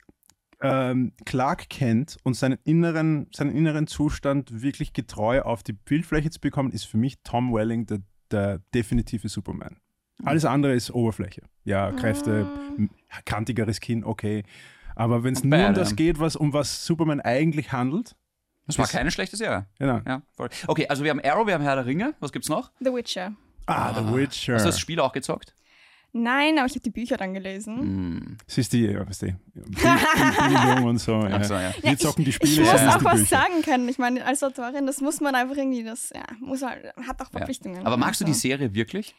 ähm, 0.61 1.11
Clark 1.25 1.69
Kent 1.69 2.17
und 2.23 2.35
seinen 2.35 2.57
inneren, 2.63 3.27
seinen 3.35 3.51
inneren 3.51 3.87
Zustand 3.87 4.61
wirklich 4.61 4.93
getreu 4.93 5.41
auf 5.41 5.61
die 5.63 5.73
Bildfläche 5.73 6.29
zu 6.29 6.39
bekommen, 6.39 6.71
ist 6.71 6.85
für 6.85 6.97
mich 6.97 7.15
Tom 7.23 7.53
Welling 7.53 7.85
der, 7.85 7.99
der 8.31 8.59
definitive 8.73 9.27
Superman. 9.27 9.77
Alles 10.23 10.45
andere 10.45 10.73
ist 10.73 10.91
Oberfläche. 10.91 11.41
Ja, 11.65 11.91
Kräfte, 11.91 12.47
m- 12.77 12.89
kantigeres 13.25 13.81
Kinn, 13.81 14.03
okay. 14.05 14.43
Aber 14.95 15.23
wenn 15.23 15.33
es 15.33 15.43
nur 15.43 15.67
um 15.67 15.73
das 15.73 15.95
geht, 15.95 16.19
was, 16.19 16.35
um 16.35 16.53
was 16.53 16.85
Superman 16.85 17.19
eigentlich 17.19 17.71
handelt, 17.71 18.15
Das 18.67 18.77
war 18.77 18.87
keine 18.87 19.11
schlechte 19.11 19.35
Serie. 19.37 19.65
genau. 19.77 19.99
Ja, 20.05 20.21
voll. 20.35 20.49
Okay, 20.67 20.87
also 20.87 21.03
wir 21.03 21.11
haben 21.11 21.21
Arrow, 21.23 21.45
wir 21.47 21.53
haben 21.55 21.63
Herr 21.63 21.75
der 21.75 21.85
Ringe. 21.85 22.13
Was 22.19 22.31
gibt's 22.31 22.49
noch? 22.49 22.71
The 22.79 22.93
Witcher. 22.93 23.33
Ah, 23.65 23.93
The 23.93 24.13
Witcher. 24.13 24.55
Hast 24.55 24.63
du 24.65 24.69
das 24.69 24.79
Spiel 24.79 24.99
auch 24.99 25.11
gezockt? 25.11 25.53
Nein, 26.15 26.57
aber 26.59 26.67
ich 26.67 26.73
habe 26.73 26.81
die 26.81 26.91
Bücher 26.91 27.17
dann 27.17 27.33
gelesen. 27.33 27.77
Hm. 27.79 28.37
Sie 28.45 28.61
ist 28.61 28.71
die, 28.71 28.85
ja, 28.85 29.07
weißt 29.07 29.23
du, 29.23 29.35
Bildung 29.55 30.83
und 30.85 30.97
so. 30.99 31.13
Ja. 31.25 31.43
So, 31.43 31.55
ja. 31.55 31.73
Wir 31.81 31.97
zocken 31.97 32.23
die 32.23 32.29
Ich 32.29 32.35
Spiele, 32.35 32.61
muss 32.61 32.79
sie 32.79 32.85
liest 32.85 32.97
auch 32.97 33.03
was 33.03 33.19
Bücher. 33.21 33.25
sagen 33.25 33.61
können. 33.63 33.89
Ich 33.89 33.97
meine, 33.97 34.23
als 34.25 34.43
Autorin, 34.43 34.85
das 34.85 35.01
muss 35.01 35.21
man 35.21 35.33
einfach 35.35 35.55
irgendwie, 35.57 35.83
das 35.83 36.11
ja, 36.13 36.23
muss 36.39 36.61
man, 36.61 36.71
hat 37.07 37.19
auch 37.21 37.25
Ja. 37.33 37.37
Verpflichtungen. 37.39 37.85
Aber 37.85 37.97
magst 37.97 38.21
du 38.21 38.25
die 38.25 38.31
Also. 38.31 38.41
Serie 38.41 38.73
wirklich? 38.73 39.15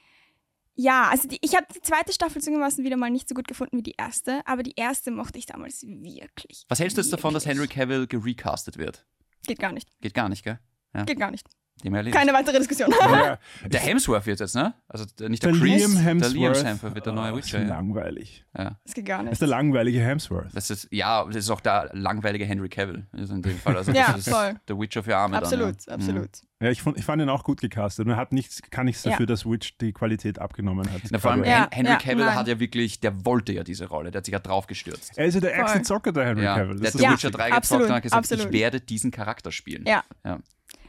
Ja, 0.76 1.08
also 1.10 1.28
die, 1.28 1.38
ich 1.40 1.54
habe 1.54 1.66
die 1.74 1.80
zweite 1.82 2.12
Staffel 2.12 2.40
zugegebenermaßen 2.42 2.84
wieder 2.84 2.96
mal 2.96 3.10
nicht 3.10 3.28
so 3.28 3.34
gut 3.34 3.46
gefunden 3.46 3.76
wie 3.78 3.82
die 3.82 3.94
erste, 3.96 4.40
aber 4.44 4.62
die 4.64 4.74
erste 4.76 5.10
mochte 5.10 5.38
ich 5.38 5.46
damals 5.46 5.82
wirklich. 5.84 6.64
Was 6.68 6.80
hältst 6.80 6.96
du 6.96 7.00
jetzt 7.00 7.12
davon, 7.12 7.32
dass 7.34 7.46
Henry. 7.46 7.68
Cavill 7.68 8.06
gerecastet 8.06 8.76
wird? 8.78 9.04
Geht 9.46 9.58
gar 9.58 9.72
nicht. 9.72 9.88
Geht 10.00 10.14
gar 10.14 10.28
nicht, 10.28 10.44
gell? 10.44 10.58
Geht 11.06 11.18
gar 11.18 11.30
nicht. 11.30 11.48
Keine 11.82 12.32
weitere 12.32 12.58
Diskussion. 12.58 12.90
Ja, 12.98 13.38
Der 13.66 13.80
Hemsworth 13.80 14.24
wird 14.24 14.40
jetzt, 14.40 14.54
ne? 14.54 14.72
Also 14.88 15.04
der- 15.18 15.28
nicht 15.28 15.42
der, 15.42 15.52
Der 15.52 15.60
Chris, 15.60 15.70
Liam 15.82 15.96
Hemsworth. 15.96 16.34
der 16.34 16.40
Liam 16.54 16.54
Hemsworth 16.66 16.94
wird 16.94 17.04
der 17.06 17.12
neue 17.12 17.32
Oh, 17.32 17.36
das 17.36 17.46
Witcher. 17.46 17.58
ist 17.62 17.68
Ja. 17.68 17.74
langweilig. 17.74 18.44
Ja. 18.56 18.78
Das 18.84 18.94
geht 18.94 19.04
gar 19.04 19.18
Das 19.18 19.24
nicht. 19.24 19.32
ist 19.32 19.38
der 19.42 19.48
langweilige 19.48 20.00
Hemsworth. 20.00 20.48
Das 20.54 20.70
ist, 20.70 20.88
ja, 20.90 21.24
das 21.26 21.36
ist 21.36 21.50
auch 21.50 21.60
der 21.60 21.90
langweilige 21.92 22.46
Henry 22.46 22.68
Cavill 22.70 23.06
also 23.12 23.34
in 23.34 23.42
dem 23.42 23.58
Fall. 23.58 23.76
Also 23.76 23.92
Ja, 23.92 24.12
das 24.12 24.26
ist 24.26 24.30
voll. 24.34 24.54
der 24.66 24.78
Witcher 24.80 25.02
für 25.02 25.14
Arme 25.16 25.36
Absolut, 25.36 25.66
dann, 25.66 25.76
ja. 25.88 25.94
absolut. 25.94 26.30
Ja, 26.62 26.70
ich, 26.70 26.80
fand, 26.80 26.96
ich 26.96 27.04
fand 27.04 27.20
ihn 27.20 27.28
auch 27.28 27.44
gut 27.44 27.60
gecastet. 27.60 28.06
Man 28.06 28.16
hat 28.16 28.32
nichts, 28.32 28.62
kann 28.70 28.86
nichts 28.86 29.04
Ja. 29.04 29.10
dafür, 29.10 29.26
dass 29.26 29.44
Witch 29.44 29.76
die 29.78 29.92
Qualität 29.92 30.38
abgenommen 30.38 30.90
hat. 30.90 31.02
Na, 31.10 31.18
vor 31.18 31.32
allem 31.32 31.44
Ja, 31.44 31.64
Hen- 31.70 31.86
Henry 31.86 31.90
ja, 31.92 31.98
Cavill 31.98 32.24
nein. 32.24 32.34
hat 32.36 32.48
ja 32.48 32.58
wirklich, 32.60 33.00
der 33.00 33.26
wollte 33.26 33.52
ja 33.52 33.62
diese 33.64 33.86
Rolle, 33.88 34.10
der 34.10 34.20
hat 34.20 34.24
sich 34.24 34.32
ja 34.32 34.38
draufgestürzt. 34.38 35.18
er 35.18 35.26
ist 35.26 35.34
ja 35.34 35.40
der 35.40 35.54
ärgste 35.54 35.82
Zocker, 35.82 36.12
der 36.12 36.24
Henry 36.24 36.44
Ja, 36.44 36.54
Cavill. 36.54 36.76
der 36.78 36.78
hat 36.78 36.84
Das 36.86 36.92
The 36.92 36.98
ist 36.98 37.04
Ja, 37.04 37.12
Witcher 37.12 37.30
3 37.32 37.52
absolut, 37.52 37.58
gezockt 37.82 37.90
und 37.90 37.96
hat 37.96 38.02
gesagt, 38.04 38.18
absolut. 38.18 38.46
ich 38.46 38.52
werde 38.52 38.80
diesen 38.80 39.10
Charakter 39.10 39.52
spielen. 39.52 39.84
Ja. 39.86 40.02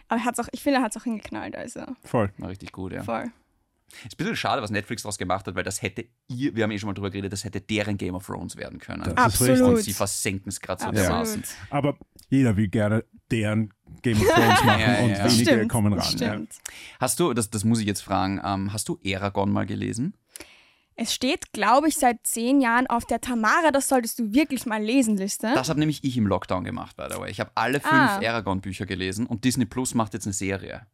Ja. 0.10 0.16
Aber 0.16 0.22
er 0.22 0.26
hat's 0.26 0.40
auch, 0.40 0.48
ich 0.52 0.62
finde, 0.62 0.80
er 0.80 0.84
hat 0.84 0.96
es 0.96 1.02
auch 1.02 1.04
hingeknallt. 1.06 1.56
Also 1.56 1.82
voll. 2.04 2.32
War 2.38 2.50
richtig 2.50 2.72
gut, 2.72 2.94
ja. 2.94 3.04
voll. 3.04 3.32
Ist 4.04 4.14
ein 4.14 4.18
bisschen 4.18 4.36
schade, 4.36 4.62
was 4.62 4.72
Netflix 4.72 5.04
daraus 5.04 5.18
gemacht 5.18 5.48
hat, 5.48 5.56
weil 5.56 5.64
das 5.64 5.82
hätte 5.82 6.06
ihr, 6.28 6.56
wir 6.56 6.64
haben 6.64 6.72
eh 6.72 6.80
schon 6.80 6.88
mal 6.88 6.94
drüber 6.94 7.12
geredet, 7.12 7.32
das 7.32 7.44
hätte 7.44 7.62
deren 7.62 7.98
Game 7.98 8.16
of 8.16 8.26
Thrones 8.26 8.58
werden 8.58 8.80
können. 8.80 9.04
Das 9.04 9.14
ist 9.14 9.18
Absolut. 9.18 9.62
Und 9.62 9.82
sie 9.82 9.94
versenken 9.94 10.50
es 10.50 10.60
gerade 10.60 10.84
so 10.84 10.92
dermaßen. 10.92 11.44
Aber 11.70 11.98
jeder 12.30 12.58
will 12.58 12.68
gerne 12.68 13.06
deren 13.32 13.74
Game 14.02 14.18
of 14.20 14.28
Thrones 14.28 14.64
machen 14.64 14.80
Ja, 14.82 14.94
ja, 14.94 15.04
und 15.04 15.10
ja. 15.12 15.26
wenige 15.26 15.52
Stimmt, 15.52 15.72
kommen 15.72 15.94
ran. 15.94 16.18
Ja. 16.18 16.32
stimmt. 16.32 16.54
Hast 17.00 17.20
du, 17.20 17.34
das, 17.34 17.50
das 17.50 17.64
muss 17.64 17.80
ich 17.80 17.86
jetzt 17.86 18.02
fragen, 18.02 18.42
ähm, 18.44 18.74
hast 18.74 18.90
du 18.90 19.00
Eragon 19.04 19.52
mal 19.52 19.66
gelesen? 19.66 20.16
Es 20.98 21.14
steht, 21.14 21.52
glaube 21.52 21.90
ich, 21.90 21.96
seit 21.96 22.26
zehn 22.26 22.62
Jahren 22.62 22.88
auf 22.88 23.06
der 23.06 23.20
Tamara, 23.20 23.72
das 23.72 23.90
solltest 23.90 24.18
du 24.20 24.34
wirklich 24.34 24.66
mal 24.66 24.82
lesen, 24.82 25.18
Liste. 25.18 25.52
Das 25.54 25.68
habe 25.68 25.80
nämlich 25.80 26.04
ich 26.04 26.16
im 26.16 26.26
Lockdown 26.26 26.64
gemacht, 26.64 26.96
by 26.96 27.06
the 27.12 27.20
way. 27.20 27.30
Ich 27.30 27.40
habe 27.42 27.52
alle 27.56 27.82
fünf 27.82 27.94
Ah. 27.94 28.20
Eragon-Bücher 28.22 28.86
gelesen 28.86 29.26
und 29.28 29.44
Disney 29.44 29.66
Plus 29.66 29.94
macht 29.94 30.14
jetzt 30.14 30.26
eine 30.26 30.34
Serie. 30.34 30.88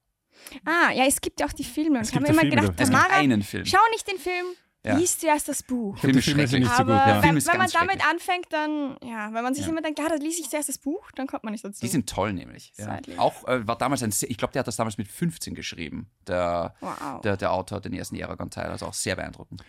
Ah, 0.65 0.91
ja, 0.91 1.05
es 1.05 1.21
gibt 1.21 1.39
ja 1.39 1.45
auch 1.45 1.53
die 1.53 1.63
Filme. 1.63 1.97
Und 1.97 2.01
Es 2.01 2.09
ich 2.09 2.15
habe 2.15 2.25
immer 2.25 2.39
Filme 2.41 2.49
gedacht, 2.55 2.69
davon. 2.79 2.83
Es 2.83 2.89
gibt 2.89 2.99
Tamara, 3.03 3.19
einen 3.19 3.43
Film. 3.43 3.65
schau 3.67 3.77
nicht 3.91 4.07
den 4.11 4.17
Film, 4.17 4.45
Ja. 4.83 4.97
lies 4.97 5.19
zuerst 5.19 5.47
das 5.47 5.61
Buch. 5.61 5.97
Film 5.99 6.17
ist 6.17 6.25
Die 6.25 6.31
Filme 6.31 6.47
sind 6.47 6.61
nicht 6.61 6.71
so 6.75 6.83
gut, 6.83 6.93
Aber 6.93 7.07
ja. 7.07 7.23
Wenn, 7.23 7.35
wenn 7.35 7.57
man 7.57 7.69
damit 7.69 8.09
anfängt, 8.09 8.47
dann, 8.49 8.97
ja, 9.03 9.31
wenn 9.31 9.43
man 9.43 9.53
sich 9.53 9.65
Ja. 9.65 9.71
immer 9.71 9.81
denkt, 9.81 9.99
ja, 9.99 10.09
da 10.09 10.15
lese 10.15 10.41
ich 10.41 10.49
zuerst 10.49 10.69
das 10.69 10.79
Buch, 10.79 11.11
dann 11.11 11.27
kommt 11.27 11.43
man 11.43 11.51
nicht 11.51 11.63
dazu. 11.63 11.81
Die 11.81 11.87
sind 11.87 12.09
toll 12.09 12.33
nämlich. 12.33 12.73
Ja. 12.77 12.99
Auch 13.17 13.47
äh, 13.47 13.67
war 13.67 13.77
damals 13.77 14.01
ein, 14.01 14.09
ich 14.09 14.37
glaube, 14.37 14.53
der 14.53 14.61
hat 14.61 14.67
das 14.67 14.77
damals 14.77 14.97
mit 14.97 15.07
15 15.07 15.53
geschrieben, 15.53 16.09
der, 16.25 16.73
wow. 16.81 17.21
der, 17.21 17.37
der 17.37 17.53
Autor, 17.53 17.79
den 17.79 17.93
ersten 17.93 18.15
Eragon-Teil. 18.15 18.71
Also 18.71 18.87
auch 18.87 18.93
sehr 18.95 19.15
beeindruckend. 19.15 19.63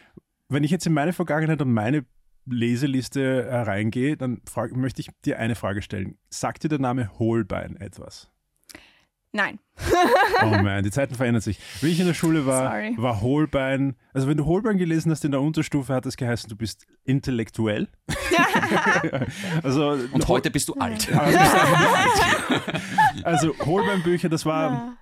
Wenn 0.48 0.64
ich 0.64 0.70
jetzt 0.70 0.86
in 0.86 0.94
meine 0.94 1.12
Vergangenheit 1.12 1.60
und 1.60 1.72
meine 1.72 2.06
Leseliste 2.46 3.42
äh, 3.44 3.54
reingehe, 3.54 4.16
dann 4.16 4.40
frag, 4.50 4.74
möchte 4.74 5.00
ich 5.02 5.10
dir 5.24 5.38
eine 5.38 5.54
Frage 5.54 5.82
stellen. 5.82 6.18
Sagt 6.30 6.64
dir 6.64 6.68
der 6.68 6.78
Name 6.80 7.10
Holbein 7.18 7.76
etwas? 7.76 8.31
Nein. 9.34 9.58
Oh 10.42 10.46
man, 10.62 10.84
die 10.84 10.90
Zeiten 10.90 11.14
verändern 11.14 11.40
sich. 11.40 11.58
Wie 11.80 11.88
ich 11.88 11.98
in 11.98 12.06
der 12.06 12.12
Schule 12.14 12.44
war, 12.44 12.70
Sorry. 12.70 12.94
war 12.98 13.22
Holbein, 13.22 13.96
also 14.12 14.28
wenn 14.28 14.36
du 14.36 14.44
Holbein 14.44 14.76
gelesen 14.76 15.10
hast 15.10 15.24
in 15.24 15.30
der 15.30 15.40
Unterstufe, 15.40 15.94
hat 15.94 16.04
das 16.04 16.16
geheißen, 16.18 16.50
du 16.50 16.56
bist 16.56 16.86
intellektuell. 17.04 17.88
also, 19.62 19.96
Und 20.12 20.28
heute 20.28 20.50
bist 20.50 20.68
du 20.68 20.74
alt. 20.74 21.08
also 23.24 23.54
Holbein-Bücher, 23.58 24.28
das 24.28 24.44
war, 24.46 24.70
Ja. 24.72 24.96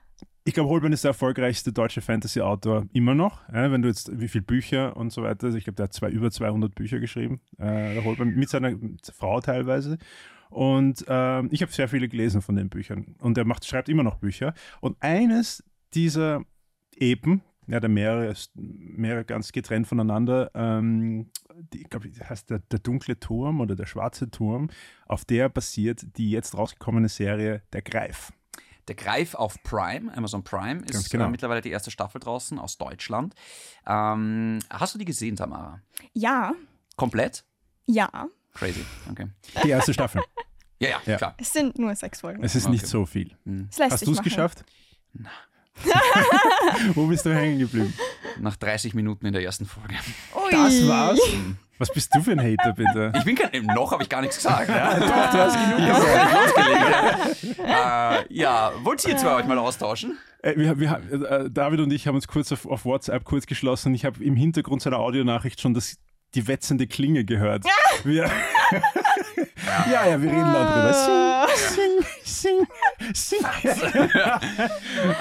ich 0.45 0.55
glaube, 0.55 0.69
Holbein 0.71 0.93
ist 0.93 1.05
der 1.05 1.11
erfolgreichste 1.11 1.73
deutsche 1.73 2.01
Fantasy-Autor 2.01 2.87
immer 2.93 3.15
noch. 3.15 3.41
Ja, 3.53 3.71
wenn 3.73 3.83
du 3.83 3.89
jetzt, 3.89 4.11
wie 4.21 4.29
viele 4.29 4.45
Bücher 4.45 4.97
und 4.97 5.13
so 5.13 5.23
weiter, 5.23 5.47
also 5.47 5.59
ich 5.59 5.65
glaube, 5.65 5.77
der 5.77 5.85
hat 5.85 5.93
zwei, 5.93 6.09
über 6.11 6.31
200 6.31 6.75
Bücher 6.75 6.99
geschrieben, 7.01 7.41
äh, 7.59 7.95
der 7.95 8.05
Holbein, 8.05 8.35
mit 8.35 8.49
seiner 8.49 8.73
Frau 9.17 9.41
teilweise. 9.41 9.99
Und 10.51 11.05
ähm, 11.09 11.49
ich 11.53 11.63
habe 11.63 11.73
sehr 11.73 11.89
viele 11.89 12.09
gelesen 12.09 12.43
von 12.43 12.57
den 12.57 12.69
Büchern. 12.69 13.15
Und 13.21 13.39
er 13.39 13.45
macht, 13.45 13.65
schreibt 13.65 13.89
immer 13.89 14.03
noch 14.03 14.17
Bücher. 14.17 14.55
Und 14.81 14.97
eines 15.01 15.65
dieser 15.95 16.45
Epen, 16.97 17.43
ja, 17.67 17.79
der 17.81 17.89
mehrere, 17.89 18.35
mehrere 18.55 19.25
ganz 19.25 19.53
getrennt 19.53 19.87
voneinander, 19.87 20.51
ähm, 20.55 21.31
die, 21.73 21.83
ich 21.83 21.89
glaube, 21.89 22.11
das 22.11 22.29
heißt 22.29 22.51
der, 22.51 22.59
der 22.59 22.81
dunkle 22.81 23.19
Turm 23.19 23.61
oder 23.61 23.77
der 23.77 23.87
schwarze 23.87 24.31
Turm, 24.31 24.71
auf 25.07 25.25
der 25.25 25.49
basiert 25.49 26.05
die 26.17 26.31
jetzt 26.31 26.57
rausgekommene 26.57 27.09
Serie 27.09 27.63
Der 27.73 27.83
Greif. 27.83 28.33
Der 28.89 28.97
Greif 28.97 29.37
auf 29.37 29.63
Prime, 29.63 30.13
Amazon 30.17 30.43
Prime, 30.43 30.83
ist 30.83 31.11
genau. 31.11 31.27
äh, 31.27 31.31
mittlerweile 31.31 31.61
die 31.61 31.71
erste 31.71 31.93
Staffel 31.93 32.21
draußen 32.21 32.59
aus 32.59 32.77
Deutschland. 32.77 33.35
Ähm, 33.87 34.59
hast 34.69 34.95
du 34.95 34.99
die 34.99 35.05
gesehen, 35.05 35.37
Tamara? 35.37 35.81
Ja, 36.13 36.55
Komplett? 36.97 37.45
ja. 37.87 38.29
Crazy. 38.55 38.85
Okay. 39.11 39.27
Die 39.65 39.71
erste 39.71 39.95
Staffel. 39.95 40.23
Ja, 40.79 40.89
ja, 40.91 40.97
Ja. 41.07 41.17
klar. 41.17 41.35
Es 41.39 41.53
sind 41.53 41.79
nur 41.79 41.95
sechs 41.95 42.21
Folgen. 42.21 42.43
Es 42.43 42.55
ist 42.55 42.65
Okay. 42.65 42.73
nicht 42.73 42.87
so 42.87 43.07
viel. 43.07 43.37
Es 43.71 43.79
lässt 43.79 43.93
Hast 43.93 44.07
du 44.07 44.13
es 44.13 44.23
geschafft? 44.23 44.65
Wo 46.95 47.07
bist 47.07 47.25
du 47.25 47.35
hängen 47.35 47.59
geblieben? 47.59 47.93
Nach 48.39 48.57
30 48.57 48.95
Minuten 48.95 49.27
in 49.27 49.33
der 49.33 49.43
ersten 49.43 49.67
Folge. 49.67 49.95
Ui. 50.35 50.51
Das 50.51 50.87
war's? 50.89 51.21
Was 51.79 51.91
bist 51.93 52.15
du 52.15 52.21
für 52.21 52.33
ein 52.33 52.41
Hater, 52.41 52.75
bitte? 52.75 53.13
Ich 53.17 53.25
bin 53.25 53.37
kein, 53.37 53.65
noch 53.67 53.91
habe 53.93 54.03
ich 54.03 54.09
gar 54.11 54.21
nichts 54.21 54.37
gesagt. 54.37 54.69
Ja. 54.69 54.95
Doch, 54.99 55.07
du 55.07 55.39
hast 55.39 55.55
genug 55.55 55.79
Ich 55.79 55.89
habe 55.89 56.45
losgelegt. 56.45 57.59
Ja. 57.59 58.17
Äh, 58.19 58.25
ja, 58.29 58.73
wollt 58.83 59.05
ihr 59.07 59.17
zwei 59.17 59.35
euch 59.37 59.47
mal 59.47 59.57
austauschen? 59.59 60.19
Äh, 60.43 60.57
wir, 60.57 60.79
wir, 60.79 60.91
äh, 61.11 61.51
David 61.51 61.81
und 61.81 61.91
ich 61.93 62.07
haben 62.07 62.17
uns 62.17 62.29
kurz 62.29 62.53
auf, 62.53 62.67
auf 62.67 62.85
WhatsApp 62.85 63.25
kurz 63.25 63.47
geschlossen. 63.47 63.95
Ich 63.95 64.05
habe 64.05 64.23
im 64.23 64.37
Hintergrund 64.37 64.83
seiner 64.83 64.99
Audionachricht 64.99 65.61
schon 65.61 65.73
das, 65.73 65.97
die 66.35 66.47
wetzende 66.47 66.87
Klinge 66.87 67.25
gehört. 67.25 67.65
Wir, 68.05 68.31
ja, 69.91 70.07
ja, 70.07 70.23
wir 70.23 70.31
reden 70.31 70.53
laut 70.53 70.69
drüber. 70.69 71.49
Sing, 71.57 72.05
sing, 72.25 72.67
sing, 73.13 73.75
sing. 73.75 74.11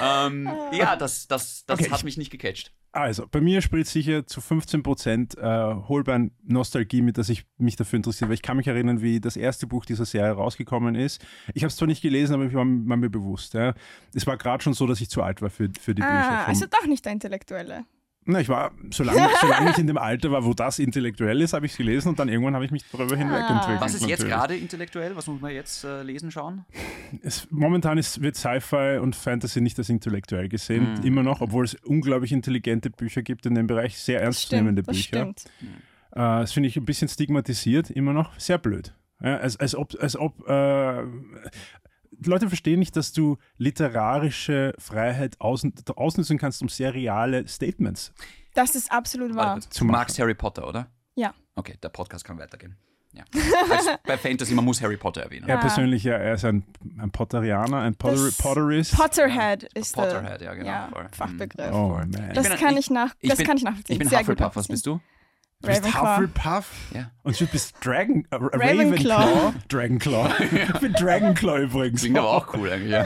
Ähm, 0.02 0.48
ja, 0.72 0.96
das, 0.96 1.26
das, 1.26 1.64
das 1.66 1.80
Okay, 1.80 1.90
hat 1.90 1.98
ich- 1.98 2.04
mich 2.04 2.16
nicht 2.16 2.30
gecatcht. 2.30 2.72
Also, 2.92 3.28
bei 3.30 3.40
mir 3.40 3.62
spielt 3.62 3.86
sicher 3.86 4.26
zu 4.26 4.40
15% 4.40 5.38
äh, 5.38 5.74
Holbein 5.88 6.32
Nostalgie 6.42 7.02
mit, 7.02 7.18
dass 7.18 7.28
ich 7.28 7.44
mich 7.56 7.76
dafür 7.76 7.98
interessiere, 7.98 8.28
weil 8.30 8.34
ich 8.34 8.42
kann 8.42 8.56
mich 8.56 8.66
erinnern, 8.66 9.00
wie 9.00 9.20
das 9.20 9.36
erste 9.36 9.68
Buch 9.68 9.84
dieser 9.84 10.04
Serie 10.04 10.32
rausgekommen 10.32 10.96
ist. 10.96 11.24
Ich 11.54 11.62
habe 11.62 11.68
es 11.68 11.76
zwar 11.76 11.86
nicht 11.86 12.02
gelesen, 12.02 12.34
aber 12.34 12.46
ich 12.46 12.52
war, 12.54 12.64
war 12.66 12.96
mir 12.96 13.08
bewusst. 13.08 13.54
Ja. 13.54 13.74
Es 14.12 14.26
war 14.26 14.36
gerade 14.36 14.64
schon 14.64 14.74
so, 14.74 14.88
dass 14.88 15.00
ich 15.00 15.08
zu 15.08 15.22
alt 15.22 15.40
war 15.40 15.50
für, 15.50 15.68
für 15.80 15.94
die 15.94 16.02
Bücher. 16.02 16.10
Ah, 16.10 16.40
vom- 16.46 16.48
also 16.48 16.66
doch 16.66 16.86
nicht 16.86 17.04
der 17.04 17.12
Intellektuelle. 17.12 17.84
Na, 18.26 18.38
ich 18.40 18.48
war, 18.50 18.70
solange, 18.90 19.18
solange 19.40 19.70
ich 19.70 19.78
in 19.78 19.86
dem 19.86 19.96
Alter 19.98 20.30
war, 20.30 20.44
wo 20.44 20.52
das 20.52 20.78
intellektuell 20.78 21.40
ist, 21.40 21.52
habe 21.54 21.66
ich 21.66 21.72
es 21.72 21.78
gelesen 21.78 22.10
und 22.10 22.18
dann 22.18 22.28
irgendwann 22.28 22.54
habe 22.54 22.64
ich 22.66 22.70
mich 22.70 22.84
darüber 22.92 23.16
hinweg 23.16 23.40
Ah. 23.42 23.54
entwickelt. 23.54 23.80
Was 23.80 23.94
ist 23.94 24.00
jetzt 24.02 24.10
natürlich. 24.20 24.32
gerade 24.32 24.56
intellektuell? 24.56 25.16
Was 25.16 25.26
muss 25.26 25.40
man 25.40 25.52
jetzt 25.52 25.84
äh, 25.84 26.02
lesen, 26.02 26.30
schauen? 26.30 26.64
Es, 27.22 27.48
momentan 27.50 27.96
ist, 27.98 28.20
wird 28.20 28.36
Sci-Fi 28.36 28.98
und 29.00 29.16
Fantasy 29.16 29.60
nicht 29.62 29.78
als 29.78 29.88
intellektuell 29.88 30.48
gesehen, 30.48 30.94
Mhm. 30.98 31.02
immer 31.06 31.22
noch, 31.22 31.40
obwohl 31.40 31.64
es 31.64 31.74
unglaublich 31.76 32.32
intelligente 32.32 32.90
Bücher 32.90 33.22
gibt 33.22 33.46
in 33.46 33.54
dem 33.54 33.66
Bereich, 33.66 33.98
sehr 33.98 34.20
ernstzunehmende 34.20 34.82
das 34.82 34.94
Bücher. 34.96 35.16
stimmt. 35.32 35.44
Äh, 36.12 36.16
das 36.16 36.52
finde 36.52 36.68
ich 36.68 36.76
ein 36.76 36.84
bisschen 36.84 37.08
stigmatisiert, 37.08 37.90
immer 37.90 38.12
noch. 38.12 38.38
Sehr 38.38 38.58
blöd. 38.58 38.94
Ja, 39.22 39.36
als, 39.38 39.58
als 39.58 39.74
ob, 39.74 39.94
als 40.00 40.16
ob 40.16 40.48
äh, 40.48 41.02
Leute 42.24 42.48
verstehen 42.48 42.78
nicht, 42.78 42.96
dass 42.96 43.12
du 43.12 43.38
literarische 43.58 44.74
Freiheit 44.78 45.40
außen, 45.40 45.72
ausnutzen 45.96 46.38
kannst, 46.38 46.62
um 46.62 46.68
sehr 46.68 46.94
reale 46.94 47.46
Statements. 47.48 48.12
Das 48.54 48.74
ist 48.74 48.90
absolut 48.90 49.34
wahr. 49.34 49.60
Du 49.76 49.84
magst 49.84 50.18
Harry 50.18 50.34
Potter, 50.34 50.66
oder? 50.68 50.88
Ja. 51.14 51.34
Okay, 51.54 51.76
der 51.82 51.88
Podcast 51.90 52.24
kann 52.24 52.38
weitergehen. 52.38 52.76
Ja. 53.12 53.24
Also 53.70 53.90
bei 54.06 54.16
Fantasy, 54.16 54.54
man 54.54 54.64
muss 54.64 54.80
Harry 54.80 54.96
Potter 54.96 55.22
erwähnen. 55.22 55.48
Er 55.48 55.58
persönlich, 55.58 56.04
ja, 56.04 56.14
er 56.14 56.34
ist 56.34 56.44
ein, 56.44 56.64
ein 56.98 57.10
Potterianer, 57.10 57.80
ein 57.80 57.94
Potter, 57.96 58.30
Potterist. 58.38 58.96
Potterhead 58.96 59.64
ist 59.74 59.96
der 59.96 60.02
Potterhead, 60.02 60.40
ja, 60.42 60.54
genau, 60.54 60.68
ja. 60.68 60.88
Fachbegriff. 61.12 61.70
oh 61.72 61.88
voll. 61.94 62.06
man. 62.06 62.32
Das 62.34 62.48
kann 62.50 62.74
ich- 62.74 62.78
ich, 62.80 62.90
nach, 62.90 63.14
ich 63.18 63.28
das 63.30 63.38
bin- 63.38 63.46
kann 63.48 63.56
ich 63.56 63.64
nachvollziehen. 63.64 63.94
Ich 63.94 63.98
bin 63.98 64.08
Sehr 64.08 64.18
gut 64.20 64.28
Hufflepuff, 64.30 64.56
was 64.56 64.68
bist 64.68 64.86
du? 64.86 65.00
Du 65.62 65.68
bist 65.68 65.82
Ravenclaw. 65.84 66.16
Hufflepuff 66.16 66.66
Ja. 66.94 67.10
und 67.22 67.38
du 67.38 67.46
bist 67.46 67.74
Dragon, 67.84 68.26
äh, 68.30 68.34
Ravenclaw. 68.36 69.24
Ravenclaw. 69.24 69.52
Dragonclaw. 69.68 70.32
ich 70.72 70.80
bin 70.80 70.92
Dragonclaw 70.94 71.58
übrigens. 71.64 72.00
Klingt 72.00 72.18
aber 72.18 72.30
auch 72.30 72.54
cool 72.54 72.70
eigentlich, 72.72 72.90
ja. 72.92 73.04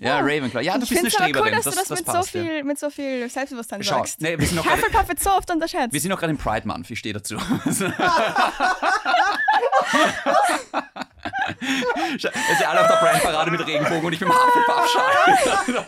Ja, 0.00 0.18
Ravenclaw. 0.20 0.62
Ja, 0.62 0.78
du 0.78 0.84
Ich 0.84 0.90
bist 0.90 1.00
eine 1.00 1.08
es 1.08 1.16
aber 1.16 1.24
cool, 1.26 1.30
Streberin. 1.32 1.54
dass 1.56 1.64
das, 1.64 1.74
du 1.74 1.80
das, 1.80 1.88
das 1.88 1.98
mit, 1.98 2.06
so 2.06 2.12
passt, 2.12 2.34
ja. 2.34 2.42
viel, 2.44 2.62
mit 2.64 2.78
so 2.78 2.90
viel 2.90 3.28
Selbstbewusstsein 3.28 3.82
Schau, 3.82 3.96
sagst. 3.98 4.20
nee, 4.20 4.38
wir 4.38 4.46
sind 4.46 4.54
noch 4.56 4.64
gerade 4.64 4.80
Hufflepuff 4.80 5.08
wird 5.08 5.20
so 5.20 5.30
oft 5.30 5.50
unterschätzt. 5.50 5.92
wir 5.92 6.00
sind 6.00 6.10
noch 6.10 6.20
gerade 6.20 6.30
im 6.30 6.38
Pride 6.38 6.68
Month, 6.68 6.88
ich 6.88 7.00
stehe 7.00 7.14
dazu. 7.14 7.36
Wir 11.58 12.56
sind 12.56 12.68
alle 12.68 12.80
auf 12.82 12.88
der 12.88 12.96
Pride-Parade 12.96 13.50
mit 13.50 13.66
Regenbogen 13.66 14.04
und 14.04 14.12
ich 14.12 14.18
bin 14.18 14.28
im 14.28 14.34
Hufflepuff-Schal. 14.34 15.78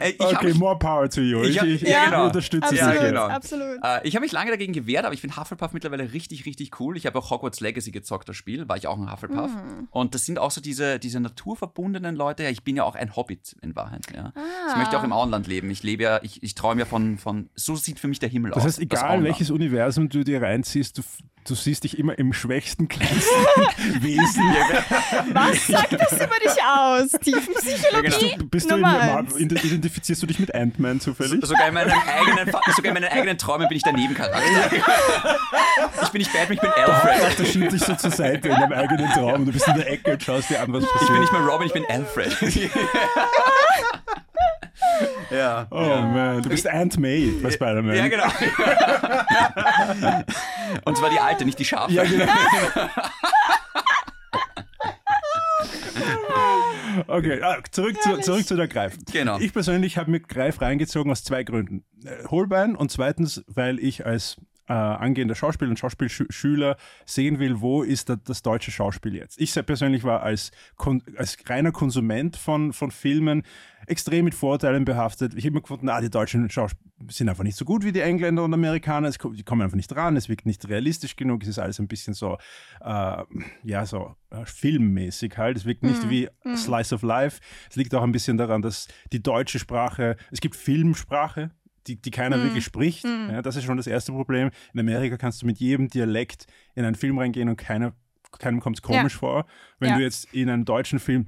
Äh, 0.00 0.10
ich 0.10 0.20
hab 0.20 0.32
Okay, 0.36 0.46
mich- 0.48 0.58
more 0.58 0.78
power 0.78 1.08
to 1.08 1.20
you. 1.20 1.42
Ich 1.42 1.56
Ich, 1.56 1.62
ich, 1.62 1.82
ja, 1.82 2.04
ich 2.04 2.10
genau. 2.10 2.26
unterstütze 2.26 2.68
absolut, 2.68 2.94
dich. 2.94 3.00
Ja, 3.02 3.06
genau. 3.08 3.26
absolut. 3.26 3.78
Äh, 3.82 4.06
ich 4.06 4.14
habe 4.16 4.22
mich 4.24 4.32
lange 4.32 4.50
dagegen 4.50 4.72
gewehrt, 4.72 5.04
aber 5.04 5.14
ich 5.14 5.20
finde 5.20 5.36
Hufflepuff 5.36 5.72
mittlerweile 5.72 6.12
richtig, 6.12 6.44
richtig 6.46 6.78
cool. 6.80 6.96
Ich 6.96 7.06
habe 7.06 7.18
auch 7.18 7.30
Hogwarts 7.30 7.60
Legacy 7.60 7.90
gezockt, 7.90 8.28
das 8.28 8.36
Spiel, 8.36 8.68
war 8.68 8.76
ich 8.76 8.86
auch 8.86 8.98
ein 8.98 9.10
Hufflepuff. 9.10 9.52
Hm. 9.52 9.88
Und 9.90 10.14
das 10.14 10.24
sind 10.26 10.38
auch 10.38 10.50
so 10.50 10.60
diese, 10.60 10.98
diese 10.98 11.20
naturverbundenen 11.20 12.14
Leute. 12.16 12.44
Ich 12.48 12.62
bin 12.64 12.76
ja 12.76 12.84
auch 12.84 12.94
ein 12.94 13.14
Hobbit 13.16 13.56
in 13.62 13.74
Wahrheit. 13.76 14.02
Ja. 14.14 14.32
Ich 14.68 14.74
Ah. 14.74 14.78
möchte 14.78 14.98
auch 14.98 15.04
im 15.04 15.12
Auenland 15.12 15.46
leben. 15.46 15.70
Ich 15.70 15.82
lebe 15.82 16.02
ja, 16.02 16.20
ich, 16.22 16.42
ich 16.42 16.54
träume 16.54 16.80
ja 16.80 16.86
von, 16.86 17.18
von, 17.18 17.48
so 17.54 17.76
sieht 17.76 17.98
für 18.00 18.08
mich 18.08 18.18
der 18.18 18.28
Himmel 18.28 18.52
aus. 18.52 18.56
Das 18.56 18.64
heißt, 18.64 18.78
egal 18.80 19.02
Auenland. 19.04 19.24
welches 19.24 19.50
Universum 19.50 20.08
du 20.08 20.24
dir 20.24 20.42
reinziehst, 20.42 20.98
du, 20.98 21.02
du 21.46 21.54
siehst 21.54 21.84
dich 21.84 21.98
immer 21.98 22.18
im 22.18 22.32
schwächsten, 22.32 22.88
kleinsten 22.88 23.30
Wesen. 24.02 24.42
Was 25.32 25.66
sagt 25.66 25.92
das 25.92 26.12
über 26.12 26.38
dich 26.42 26.62
aus? 26.64 27.10
Tiefenpsychologie? 27.20 27.73
Bist 28.50 28.70
du 28.70 28.74
Nummer 28.76 29.18
eins. 29.18 29.36
identifizierst 29.36 30.22
du 30.22 30.26
dich 30.26 30.38
mit 30.38 30.54
Ant-Man 30.54 31.00
zufällig? 31.00 31.44
Sogar 31.44 31.68
in, 31.68 31.74
meinen 31.74 31.90
eigenen, 31.92 32.52
sogar 32.76 32.88
in 32.88 32.94
meinen 32.94 33.10
eigenen 33.12 33.38
Träumen 33.38 33.68
bin 33.68 33.76
ich 33.76 33.82
der 33.82 33.92
Nebencharakter. 33.92 34.38
ich 36.02 36.08
bin 36.10 36.18
nicht 36.20 36.32
Batman, 36.32 36.52
ich 36.54 36.60
bin 36.60 36.70
Alfred. 36.70 37.38
Der 37.38 37.44
schiebt 37.44 37.72
dich 37.72 37.82
so 37.82 37.94
zur 37.94 38.10
Seite 38.10 38.48
in 38.48 38.54
deinem 38.54 38.72
eigenen 38.72 39.10
Traum 39.12 39.34
und 39.34 39.46
du 39.46 39.52
bist 39.52 39.66
in 39.68 39.74
der 39.76 39.90
Ecke 39.90 40.12
und 40.12 40.22
schaust 40.22 40.50
dir 40.50 40.60
an, 40.60 40.72
was 40.72 40.84
Ich 40.84 40.90
bin 40.90 40.98
passiert. 40.98 41.20
nicht 41.20 41.32
mehr 41.32 41.42
Robin, 41.42 41.66
ich 41.66 41.72
bin 41.72 41.84
Alfred. 41.88 42.36
ja. 45.30 45.66
Oh 45.70 45.76
man, 45.78 46.42
du 46.42 46.48
bist 46.48 46.68
Aunt 46.70 46.98
May 46.98 47.32
bei 47.42 47.50
Spider-Man. 47.50 47.94
Ja, 47.96 48.08
genau. 48.08 48.26
Und 50.84 50.96
zwar 50.96 51.10
die 51.10 51.18
alte, 51.18 51.44
nicht 51.44 51.58
die 51.58 51.64
scharfe. 51.64 51.92
Ja, 51.92 52.04
genau. 52.04 52.26
Okay, 57.06 57.40
ah, 57.42 57.58
zurück, 57.70 58.00
zu, 58.02 58.18
zurück 58.20 58.46
zu 58.46 58.56
der 58.56 58.68
Greif. 58.68 58.96
Genau. 59.12 59.38
Ich 59.38 59.52
persönlich 59.52 59.98
habe 59.98 60.10
mir 60.10 60.20
Greif 60.20 60.60
reingezogen 60.60 61.10
aus 61.10 61.24
zwei 61.24 61.44
Gründen. 61.44 61.84
Äh, 62.04 62.24
Holbein 62.28 62.76
und 62.76 62.90
zweitens, 62.90 63.44
weil 63.46 63.78
ich 63.78 64.06
als 64.06 64.36
äh, 64.68 64.72
angehender 64.72 65.34
Schauspieler 65.34 65.70
und 65.70 65.78
Schauspielschüler 65.78 66.76
sehen 67.04 67.38
will, 67.38 67.60
wo 67.60 67.82
ist 67.82 68.08
da, 68.08 68.16
das 68.16 68.42
deutsche 68.42 68.70
Schauspiel 68.70 69.14
jetzt. 69.14 69.40
Ich 69.40 69.54
persönlich 69.66 70.04
war 70.04 70.22
als, 70.22 70.50
als 71.16 71.36
reiner 71.46 71.72
Konsument 71.72 72.36
von, 72.36 72.72
von 72.72 72.90
Filmen 72.90 73.42
extrem 73.86 74.24
mit 74.24 74.34
Vorurteilen 74.34 74.84
behaftet. 74.84 75.34
Ich 75.34 75.44
habe 75.44 75.54
mir 75.54 75.62
gefunden, 75.62 75.88
ah, 75.88 76.00
die 76.00 76.10
deutschen 76.10 76.48
Schauspieler 76.48 76.84
sind 77.08 77.28
einfach 77.28 77.44
nicht 77.44 77.56
so 77.56 77.64
gut 77.64 77.84
wie 77.84 77.92
die 77.92 78.00
Engländer 78.00 78.44
und 78.44 78.54
Amerikaner. 78.54 79.08
Es, 79.08 79.18
die 79.18 79.42
kommen 79.42 79.62
einfach 79.62 79.76
nicht 79.76 79.88
dran. 79.88 80.16
Es 80.16 80.28
wirkt 80.28 80.46
nicht 80.46 80.66
realistisch 80.68 81.16
genug. 81.16 81.42
Es 81.42 81.48
ist 81.48 81.58
alles 81.58 81.78
ein 81.78 81.88
bisschen 81.88 82.14
so, 82.14 82.38
äh, 82.80 83.22
ja, 83.62 83.84
so 83.84 84.14
äh, 84.30 84.44
filmmäßig 84.46 85.36
halt. 85.36 85.56
Es 85.56 85.64
wirkt 85.64 85.82
nicht 85.82 86.08
wie 86.08 86.28
Slice 86.56 86.94
of 86.94 87.02
Life. 87.02 87.40
Es 87.68 87.76
liegt 87.76 87.94
auch 87.94 88.02
ein 88.02 88.12
bisschen 88.12 88.38
daran, 88.38 88.62
dass 88.62 88.88
die 89.12 89.22
deutsche 89.22 89.58
Sprache, 89.58 90.16
es 90.30 90.40
gibt 90.40 90.56
Filmsprache, 90.56 91.50
die, 91.86 92.00
die 92.00 92.10
keiner 92.10 92.42
wirklich 92.42 92.64
spricht. 92.64 93.04
Ja, 93.04 93.42
das 93.42 93.56
ist 93.56 93.64
schon 93.64 93.76
das 93.76 93.86
erste 93.86 94.12
Problem. 94.12 94.50
In 94.72 94.80
Amerika 94.80 95.16
kannst 95.16 95.42
du 95.42 95.46
mit 95.46 95.58
jedem 95.58 95.88
Dialekt 95.88 96.46
in 96.74 96.84
einen 96.84 96.94
Film 96.96 97.18
reingehen 97.18 97.48
und 97.48 97.56
keiner, 97.56 97.92
keinem 98.38 98.60
kommt 98.60 98.78
es 98.78 98.82
komisch 98.82 99.14
vor. 99.16 99.46
Wenn 99.78 99.90
Ja. 99.90 99.96
du 99.98 100.02
jetzt 100.02 100.32
in 100.32 100.48
einen 100.50 100.64
deutschen 100.64 100.98
Film 100.98 101.26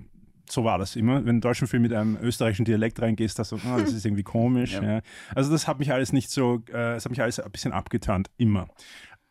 so 0.49 0.63
war 0.63 0.79
das 0.79 0.95
immer. 0.95 1.15
Wenn 1.17 1.23
du 1.25 1.25
in 1.25 1.29
einen 1.31 1.41
deutschen 1.41 1.67
Film 1.67 1.83
mit 1.83 1.93
einem 1.93 2.17
österreichischen 2.23 2.65
Dialekt 2.65 3.03
reingehst, 3.03 3.37
du, 3.37 3.43
ah, 3.43 3.79
das 3.81 3.93
ist 3.93 4.07
irgendwie 4.07 4.23
komisch. 4.23 4.75
Ja. 4.75 4.83
Ja. 4.83 5.01
Also 5.35 5.51
das 5.51 5.67
hat 5.67 5.81
mich 5.81 5.93
alles 5.93 6.13
nicht 6.13 6.31
so, 6.31 6.63
äh, 6.69 6.73
das 6.73 7.05
hat 7.05 7.11
mich 7.11 7.21
alles 7.21 7.41
ein 7.41 7.51
bisschen 7.51 7.73
abgetan, 7.73 8.23
immer. 8.37 8.69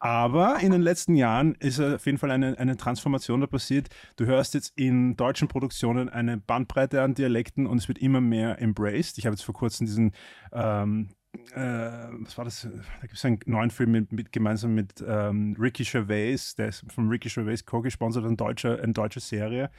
Aber 0.05 0.59
in 0.59 0.71
den 0.71 0.83
letzten 0.83 1.15
Jahren 1.15 1.55
ist 1.55 1.79
auf 1.79 2.05
jeden 2.05 2.19
Fall 2.19 2.29
eine, 2.29 2.59
eine 2.59 2.77
Transformation 2.77 3.41
da 3.41 3.47
passiert. 3.47 3.89
Du 4.17 4.27
hörst 4.27 4.53
jetzt 4.53 4.73
in 4.75 5.15
deutschen 5.17 5.47
Produktionen 5.47 6.09
eine 6.09 6.37
Bandbreite 6.37 7.01
an 7.01 7.15
Dialekten 7.15 7.65
und 7.65 7.79
es 7.79 7.87
wird 7.87 7.97
immer 7.97 8.21
mehr 8.21 8.61
embraced. 8.61 9.17
Ich 9.17 9.25
habe 9.25 9.33
jetzt 9.33 9.43
vor 9.43 9.55
kurzem 9.55 9.87
diesen 9.87 10.11
ähm, 10.53 11.09
äh, 11.55 11.59
was 11.59 12.37
war 12.37 12.45
das? 12.45 12.61
Da 12.61 13.01
gibt 13.01 13.15
es 13.15 13.25
einen 13.25 13.39
neuen 13.47 13.71
Film 13.71 13.93
mit, 13.93 14.11
mit 14.11 14.31
gemeinsam 14.31 14.75
mit 14.75 15.03
ähm, 15.05 15.55
Ricky 15.59 15.83
Gervais, 15.83 16.53
der 16.55 16.67
ist 16.67 16.85
von 16.93 17.09
Ricky 17.09 17.29
Gervais 17.29 17.65
co-gesponsert, 17.65 18.25
eine 18.25 18.35
deutsche, 18.35 18.79
eine 18.79 18.93
deutsche 18.93 19.19
Serie 19.19 19.71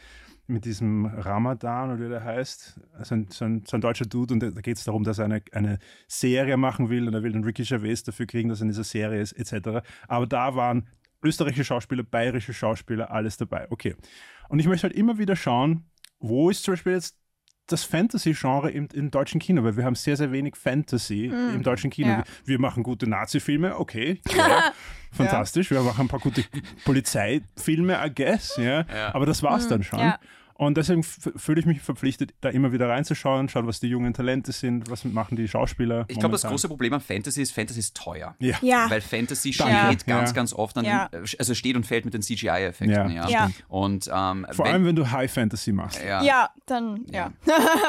mit 0.47 0.65
diesem 0.65 1.07
Ramadan 1.07 1.91
oder 1.91 2.05
wie 2.05 2.09
der 2.09 2.25
heißt. 2.25 2.81
Also 2.95 3.15
ein, 3.15 3.29
so, 3.31 3.45
ein, 3.45 3.65
so 3.67 3.77
ein 3.77 3.81
deutscher 3.81 4.07
Dude 4.07 4.35
und 4.35 4.41
da, 4.41 4.51
da 4.51 4.61
geht 4.61 4.77
es 4.77 4.85
darum, 4.85 5.05
dass 5.05 5.19
er 5.19 5.25
eine, 5.25 5.43
eine 5.53 5.79
Serie 6.07 6.57
machen 6.57 6.89
will 6.89 7.09
und 7.09 7.15
er 7.15 7.23
will 7.23 7.33
den 7.33 7.45
Ricky 7.45 7.65
Gervais 7.65 8.03
dafür 8.05 8.27
kriegen, 8.27 8.49
dass 8.49 8.61
er 8.61 8.63
in 8.63 8.69
dieser 8.69 8.85
Serie 8.85 9.21
ist, 9.21 9.33
etc. 9.33 9.87
Aber 10.09 10.27
da 10.27 10.55
waren 10.55 10.89
österreichische 11.23 11.65
Schauspieler, 11.65 12.05
bayerische 12.05 12.55
Schauspieler, 12.55 13.11
alles 13.11 13.37
dabei. 13.37 13.67
Okay. 13.71 13.97
Und 14.49 14.59
ich 14.61 14.67
möchte 14.67 14.85
halt 14.85 14.97
immer 14.97 15.19
wieder 15.19 15.37
schauen, 15.37 15.85
wo 16.21 16.51
ist 16.51 16.63
zum 16.63 16.73
Beispiel 16.73 16.93
jetzt 16.93 17.17
das 17.67 17.85
Fantasy-Genre 17.85 18.71
im, 18.71 18.89
im, 18.93 19.11
deutschen 19.11 19.41
Kino, 19.41 19.65
weil 19.65 19.77
wir 19.77 19.85
haben 19.85 19.95
sehr, 19.95 20.17
sehr 20.17 20.33
wenig 20.33 20.57
Fantasy 20.57 21.31
mm, 21.33 21.55
im 21.55 21.63
deutschen 21.63 21.91
Kino. 21.91 22.09
Ja. 22.09 22.25
Wir 22.45 22.61
machen 22.61 22.83
gute 22.83 23.09
Nazi-Filme, 23.09 23.79
okay, 23.79 24.21
ja, 24.37 24.73
fantastisch. 25.13 25.71
Ja. 25.71 25.79
Wir 25.79 25.83
machen 25.83 26.03
ein 26.07 26.09
paar 26.09 26.21
gute 26.21 26.45
Polizeifilme, 26.85 27.99
I 28.05 28.15
guess, 28.15 28.57
ja. 28.57 28.85
Aber 29.13 29.27
das 29.27 29.43
war's 29.43 29.67
mm, 29.67 29.71
dann 29.71 29.83
schon. 29.83 30.13
Und 30.59 30.77
deswegen 30.77 31.03
fühle 31.03 31.61
ich 31.61 31.67
mich 31.67 31.83
verpflichtet, 31.83 32.35
da 32.41 32.49
immer 32.49 32.73
wieder 32.73 32.89
reinzuschauen, 32.89 33.49
schauen, 33.49 33.67
was 33.67 33.81
die 33.81 33.89
jungen 33.89 34.15
Talente 34.15 34.53
sind, 34.53 34.91
was 34.91 35.05
machen 35.05 35.37
die 35.37 35.49
Schauspieler. 35.49 36.07
Ich 36.09 36.19
glaube, 36.19 36.33
das 36.33 36.45
große 36.45 36.69
Problem 36.69 36.95
an 36.95 37.01
Fantasy 37.01 37.43
ist, 37.43 37.53
Fantasy 37.53 37.81
ist 37.81 37.97
teuer. 37.97 38.35
Ja. 38.39 38.57
ja. 38.63 38.89
Weil 38.89 39.03
Fantasy 39.03 39.53
steht 39.53 39.67
ja. 39.69 39.93
ganz, 40.07 40.33
ganz 40.33 40.53
oft 40.55 40.79
an, 40.79 40.85
ja. 40.85 41.11
also 41.39 41.55
steht 41.55 41.77
und 41.77 41.85
fällt 41.85 42.05
mit 42.05 42.15
den 42.15 42.23
CGI-Effekten. 42.23 43.11
Ja. 43.11 43.29
ja. 43.29 43.51
Und, 43.69 44.11
ähm, 44.13 44.47
Vor 44.51 44.65
wenn, 44.65 44.73
allem, 44.73 44.85
wenn 44.87 44.97
du 44.97 45.11
High 45.11 45.31
Fantasy 45.31 45.73
machst. 45.73 46.01
Ja, 46.03 46.51
dann, 46.65 47.05
ja. 47.11 47.33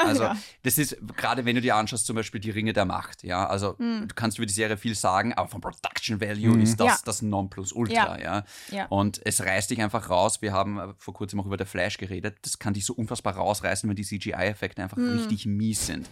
Also, 0.05 0.27
das 0.63 0.77
ist, 0.77 0.97
gerade 1.15 1.45
wenn 1.45 1.55
du 1.55 1.61
dir 1.61 1.75
anschaust, 1.75 2.05
zum 2.05 2.15
Beispiel 2.15 2.41
die 2.41 2.51
Ringe 2.51 2.73
der 2.73 2.85
Macht, 2.85 3.23
ja, 3.23 3.47
also 3.47 3.75
mhm. 3.77 4.07
du 4.07 4.15
kannst 4.15 4.37
über 4.37 4.45
die 4.45 4.53
Serie 4.53 4.77
viel 4.77 4.95
sagen, 4.95 5.33
aber 5.33 5.47
vom 5.47 5.61
Production 5.61 6.19
Value 6.21 6.55
mhm. 6.55 6.61
ist 6.61 6.79
das 6.79 7.03
das 7.03 7.21
Nonplusultra, 7.21 8.19
ja. 8.21 8.43
ja. 8.71 8.85
Und 8.87 9.21
es 9.23 9.41
reißt 9.41 9.69
dich 9.69 9.81
einfach 9.81 10.09
raus. 10.09 10.41
Wir 10.41 10.51
haben 10.51 10.93
vor 10.97 11.13
kurzem 11.13 11.39
auch 11.39 11.45
über 11.45 11.57
The 11.57 11.65
Flash 11.65 11.97
geredet. 11.97 12.37
Das 12.41 12.56
kann 12.59 12.73
dich 12.73 12.85
so 12.85 12.93
unfassbar 12.93 13.35
rausreißen, 13.35 13.89
wenn 13.89 13.95
die 13.95 14.03
CGI-Effekte 14.03 14.81
einfach 14.81 14.97
hm. 14.97 15.17
richtig 15.17 15.45
mies 15.45 15.85
sind. 15.85 16.09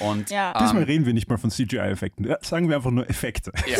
Und, 0.00 0.30
ja. 0.30 0.52
Ähm, 0.56 0.64
Diesmal 0.64 0.82
reden 0.84 1.06
wir 1.06 1.12
nicht 1.12 1.28
mal 1.28 1.38
von 1.38 1.50
CGI-Effekten. 1.50 2.26
Ja, 2.26 2.38
sagen 2.42 2.68
wir 2.68 2.76
einfach 2.76 2.90
nur 2.90 3.08
Effekte. 3.08 3.52
Ja, 3.66 3.76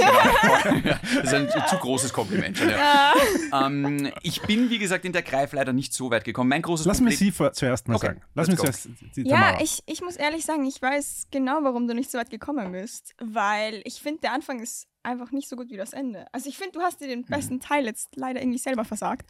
genau. 0.63 0.97
das 1.23 1.25
ist 1.25 1.35
ein 1.35 1.49
zu 1.69 1.77
großes 1.77 2.13
Kompliment. 2.13 2.59
Ja. 2.59 3.13
Ähm, 3.53 4.11
ich 4.23 4.43
bin, 4.43 4.71
wie 4.71 4.79
gesagt, 4.79 5.05
in 5.05 5.13
der 5.13 5.23
Greif 5.23 5.53
leider 5.53 5.73
nicht 5.73 5.93
so 5.93 6.11
weit 6.11 6.25
gekommen. 6.25 6.49
Mein 6.51 6.63
großes 6.63 6.87
Lass 6.87 7.01
mir 7.01 7.13
Sie 7.13 7.33
zuerst 7.33 7.89
mal 7.89 7.97
okay. 7.97 8.07
sagen. 8.07 8.23
Lass 8.35 8.49
mir 8.49 8.57
zuerst 8.57 8.89
die 9.17 9.23
Ja, 9.23 9.59
ich, 9.61 9.83
ich 9.87 10.03
muss 10.03 10.17
ehrlich 10.17 10.45
sagen, 10.45 10.65
ich 10.65 10.81
weiß 10.81 11.29
genau, 11.31 11.61
warum 11.63 11.87
du 11.89 11.95
nicht 11.95 12.11
so 12.11 12.19
weit 12.19 12.31
gekommen 12.31 12.73
bist. 12.73 13.15
Weil 13.21 13.83
ich 13.85 14.01
finde, 14.01 14.21
der 14.23 14.33
Anfang 14.33 14.61
ist 14.61 14.89
einfach 15.07 15.31
nicht 15.31 15.49
so 15.49 15.57
gut 15.57 15.71
wie 15.71 15.77
das 15.77 15.93
Ende. 15.93 16.27
Also 16.33 16.49
ich 16.49 16.59
finde, 16.59 16.73
du 16.73 16.81
hast 16.81 17.01
dir 17.01 17.09
den 17.09 17.25
besten 17.25 17.55
mhm. 17.55 17.61
Teil 17.61 17.87
jetzt 17.87 18.17
leider 18.17 18.41
irgendwie 18.41 18.59
selber 18.59 18.85
versagt. 18.85 19.27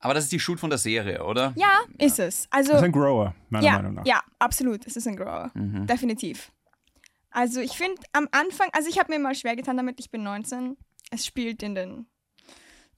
Aber 0.00 0.14
das 0.14 0.24
ist 0.24 0.32
die 0.32 0.40
Schuld 0.40 0.60
von 0.60 0.70
der 0.70 0.78
Serie, 0.78 1.24
oder? 1.24 1.52
Ja, 1.56 1.80
ist 1.98 2.18
es. 2.18 2.46
Also, 2.50 2.72
das 2.72 2.80
ist 2.80 2.84
ein 2.84 2.92
Grower, 2.92 3.34
meiner 3.48 3.64
ja, 3.64 3.72
Meinung 3.72 3.94
nach. 3.94 4.06
Ja, 4.06 4.20
absolut. 4.38 4.86
Es 4.86 4.96
ist 4.96 5.06
ein 5.08 5.16
Grower. 5.16 5.50
Mhm. 5.54 5.86
Definitiv. 5.86 6.52
Also 7.36 7.60
ich 7.60 7.72
finde 7.72 8.00
am 8.14 8.28
Anfang, 8.30 8.70
also 8.72 8.88
ich 8.88 8.98
habe 8.98 9.12
mir 9.12 9.18
mal 9.18 9.34
schwer 9.34 9.56
getan 9.56 9.76
damit, 9.76 10.00
ich 10.00 10.10
bin 10.10 10.22
19. 10.22 10.78
Es 11.10 11.26
spielt 11.26 11.62
in 11.62 11.74
den 11.74 12.06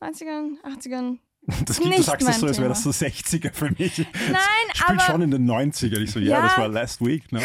90ern, 0.01 0.63
80ern. 0.63 1.19
Das 1.65 1.81
gibt, 1.81 1.97
du 1.97 2.03
sagst 2.03 2.29
das 2.29 2.41
so, 2.41 2.47
als 2.47 2.59
wäre 2.59 2.69
das 2.69 2.83
so 2.83 2.91
60er 2.91 3.53
für 3.55 3.71
mich. 3.71 3.99
Nein, 3.99 4.39
spielt 4.75 5.01
aber... 5.01 5.01
schon 5.01 5.23
in 5.23 5.31
den 5.31 5.51
90ern. 5.51 6.03
Ich 6.03 6.11
so, 6.11 6.19
ja, 6.19 6.37
ja 6.37 6.43
das 6.43 6.59
war 6.59 6.69
last 6.69 7.01
week. 7.01 7.33
Ne? 7.33 7.41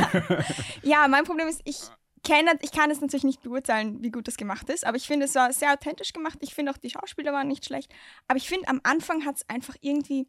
ja, 0.82 1.08
mein 1.08 1.24
Problem 1.24 1.48
ist, 1.48 1.60
ich 1.64 1.80
kenne, 2.26 2.58
ich 2.60 2.72
kann 2.72 2.90
es 2.90 3.00
natürlich 3.00 3.24
nicht 3.24 3.42
beurteilen, 3.42 4.02
wie 4.02 4.10
gut 4.10 4.26
das 4.26 4.36
gemacht 4.36 4.68
ist, 4.68 4.84
aber 4.84 4.96
ich 4.96 5.06
finde, 5.06 5.26
es 5.26 5.34
war 5.34 5.52
sehr 5.52 5.72
authentisch 5.72 6.12
gemacht. 6.12 6.38
Ich 6.40 6.54
finde 6.54 6.72
auch, 6.72 6.76
die 6.76 6.90
Schauspieler 6.90 7.32
waren 7.32 7.48
nicht 7.48 7.64
schlecht. 7.64 7.94
Aber 8.26 8.36
ich 8.36 8.48
finde, 8.48 8.68
am 8.68 8.80
Anfang 8.82 9.24
hat 9.24 9.36
es 9.36 9.48
einfach 9.48 9.76
irgendwie, 9.80 10.26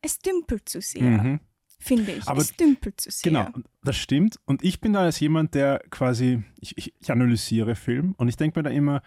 es 0.00 0.18
dümpelt 0.18 0.68
zu 0.68 0.80
sehr. 0.80 1.02
Mhm. 1.02 1.40
Finde 1.78 2.12
ich. 2.12 2.26
Aber 2.26 2.40
es 2.40 2.56
dümpelt 2.56 2.98
zu 2.98 3.10
sehr. 3.10 3.30
Genau, 3.30 3.48
das 3.82 3.96
stimmt. 3.96 4.40
Und 4.46 4.64
ich 4.64 4.80
bin 4.80 4.94
da 4.94 5.00
als 5.00 5.20
jemand, 5.20 5.54
der 5.54 5.82
quasi, 5.90 6.42
ich, 6.60 6.78
ich, 6.78 6.94
ich 6.98 7.10
analysiere 7.12 7.74
Film 7.74 8.14
und 8.16 8.28
ich 8.28 8.36
denke 8.36 8.58
mir 8.58 8.62
da 8.62 8.70
immer, 8.70 9.02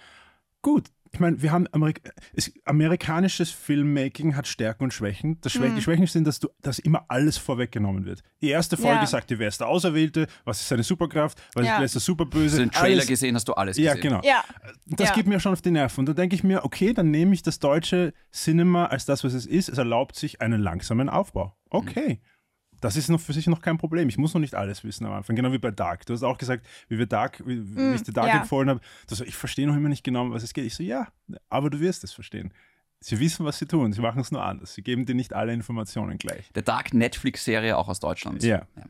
gut, 0.62 0.90
ich 1.12 1.20
meine, 1.20 1.42
wir 1.42 1.52
haben 1.52 1.68
Amerik 1.72 2.02
es, 2.34 2.52
amerikanisches 2.66 3.52
Filmmaking 3.52 4.36
hat 4.36 4.48
Stärken 4.48 4.86
und 4.86 4.94
Schwächen. 4.94 5.40
Das 5.42 5.54
Schwä 5.54 5.70
mhm. 5.70 5.76
Die 5.76 5.82
Schwächen 5.82 6.08
sind, 6.08 6.26
dass, 6.26 6.40
du, 6.40 6.50
dass 6.62 6.80
immer 6.80 7.06
alles 7.08 7.38
vorweggenommen 7.38 8.06
wird. 8.06 8.22
Die 8.42 8.50
erste 8.50 8.78
Folge 8.78 9.02
ja. 9.02 9.06
sagt 9.06 9.30
dir, 9.30 9.40
wer 9.40 9.48
ist 9.48 9.60
der 9.60 9.68
Auserwählte, 9.68 10.28
was 10.46 10.62
ist 10.62 10.68
seine 10.68 10.84
Superkraft, 10.84 11.42
was 11.54 11.66
ja. 11.66 11.82
ist 11.82 11.96
der 11.96 12.02
Superböse. 12.02 12.58
Den 12.58 12.72
Trailer 12.72 12.96
alles. 12.96 13.08
gesehen, 13.08 13.36
hast 13.36 13.48
du 13.48 13.54
alles 13.54 13.78
gesehen. 13.78 13.96
Ja, 13.96 14.02
genau. 14.02 14.22
Ja. 14.24 14.44
Das 14.86 15.14
geht 15.14 15.28
mir 15.28 15.40
schon 15.40 15.54
auf 15.54 15.62
die 15.62 15.72
Nerven. 15.72 16.02
Und 16.02 16.06
dann 16.08 16.16
denke 16.16 16.36
ich 16.36 16.44
mir, 16.44 16.64
okay, 16.66 16.94
dann 16.94 17.12
nehme 17.12 17.34
ich 17.34 17.42
das 17.42 17.60
deutsche 17.60 18.14
Cinema 18.32 18.86
als 18.86 19.06
das, 19.06 19.24
was 19.24 19.34
es 19.34 19.46
ist. 19.46 19.70
Es 19.70 19.78
erlaubt 19.78 20.16
sich 20.16 20.42
einen 20.42 20.62
langsamen 20.62 21.10
Aufbau. 21.10 21.56
Okay. 21.70 22.16
Mhm. 22.16 22.37
Das 22.82 22.96
ist 22.96 23.10
noch 23.10 23.20
für 23.20 23.34
sich 23.34 23.48
noch 23.48 23.62
kein 23.62 23.78
Problem. 23.78 24.10
Ich 24.10 24.18
muss 24.18 24.34
noch 24.34 24.42
nicht 24.42 24.56
alles 24.56 24.84
wissen 24.84 25.06
am 25.06 25.14
Anfang. 25.14 25.36
Genau 25.36 25.52
wie 25.52 25.58
bei 25.58 25.72
Dark. 25.72 26.06
Du 26.06 26.14
hast 26.14 26.24
auch 26.24 26.38
gesagt, 26.38 26.66
wie 26.90 26.98
wir 26.98 27.06
Dark, 27.06 27.42
wie, 27.46 27.56
mm, 27.56 27.92
wie 27.92 27.96
ich 27.96 28.04
dir 28.04 28.14
Dark 28.14 28.28
ja. 28.28 28.42
empfohlen 28.42 28.70
habe, 28.70 28.82
so, 29.10 29.24
ich 29.24 29.36
verstehe 29.36 29.68
noch 29.68 29.76
immer 29.76 29.90
nicht 29.90 30.04
genau, 30.04 30.30
was 30.32 30.44
es 30.44 30.54
geht. 30.54 30.66
Ich 30.66 30.76
so, 30.76 30.84
ja, 30.84 31.08
aber 31.50 31.70
du 31.70 31.80
wirst 31.80 32.04
es 32.04 32.14
verstehen. 32.14 32.54
Sie 33.00 33.20
wissen, 33.20 33.46
was 33.46 33.60
sie 33.60 33.68
tun. 33.68 33.94
Sie 33.94 34.02
machen 34.02 34.22
es 34.22 34.32
nur 34.32 34.44
anders. 34.44 34.74
Sie 34.74 34.82
geben 34.82 35.06
dir 35.06 35.16
nicht 35.16 35.34
alle 35.34 35.54
Informationen 35.54 36.18
gleich. 36.18 36.52
Der 36.54 36.64
Dark 36.64 36.94
Netflix-Serie 36.94 37.78
auch 37.78 37.88
aus 37.88 38.00
Deutschland. 38.00 38.44
Ja. 38.44 38.66
ja. 38.76 38.84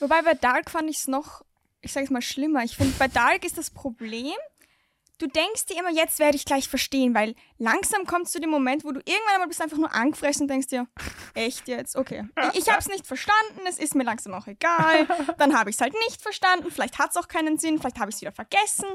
Wobei 0.00 0.22
bei 0.22 0.34
Dark 0.34 0.70
fand 0.70 0.90
ich 0.90 0.98
es 0.98 1.08
noch, 1.08 1.44
ich 1.80 1.92
sage 1.92 2.04
es 2.04 2.10
mal, 2.10 2.22
schlimmer. 2.22 2.62
Ich 2.64 2.76
finde, 2.76 2.94
bei 2.98 3.08
Dark 3.08 3.44
ist 3.44 3.56
das 3.56 3.70
Problem, 3.70 4.34
du 5.18 5.26
denkst 5.26 5.66
dir 5.66 5.78
immer, 5.78 5.90
jetzt 5.90 6.18
werde 6.18 6.36
ich 6.36 6.44
gleich 6.44 6.68
verstehen, 6.68 7.14
weil 7.14 7.34
langsam 7.58 8.06
kommt 8.06 8.28
zu 8.28 8.40
dem 8.40 8.50
Moment, 8.50 8.84
wo 8.84 8.92
du 8.92 9.00
irgendwann 9.00 9.34
einmal 9.34 9.48
bist 9.48 9.60
einfach 9.60 9.76
nur 9.76 9.92
angefressen 9.92 10.42
und 10.42 10.48
denkst 10.48 10.68
dir, 10.68 10.86
echt 11.34 11.68
jetzt? 11.68 11.96
Okay. 11.96 12.28
Ich, 12.52 12.60
ich 12.60 12.68
habe 12.68 12.78
es 12.78 12.88
nicht 12.88 13.06
verstanden, 13.06 13.60
es 13.68 13.78
ist 13.78 13.94
mir 13.94 14.04
langsam 14.04 14.34
auch 14.34 14.46
egal. 14.46 15.06
Dann 15.38 15.58
habe 15.58 15.70
ich 15.70 15.76
es 15.76 15.82
halt 15.82 15.94
nicht 16.06 16.22
verstanden, 16.22 16.70
vielleicht 16.70 16.98
hat 16.98 17.10
es 17.10 17.16
auch 17.16 17.28
keinen 17.28 17.58
Sinn, 17.58 17.78
vielleicht 17.78 17.98
habe 17.98 18.10
ich 18.10 18.16
es 18.16 18.20
wieder 18.20 18.32
vergessen. 18.32 18.86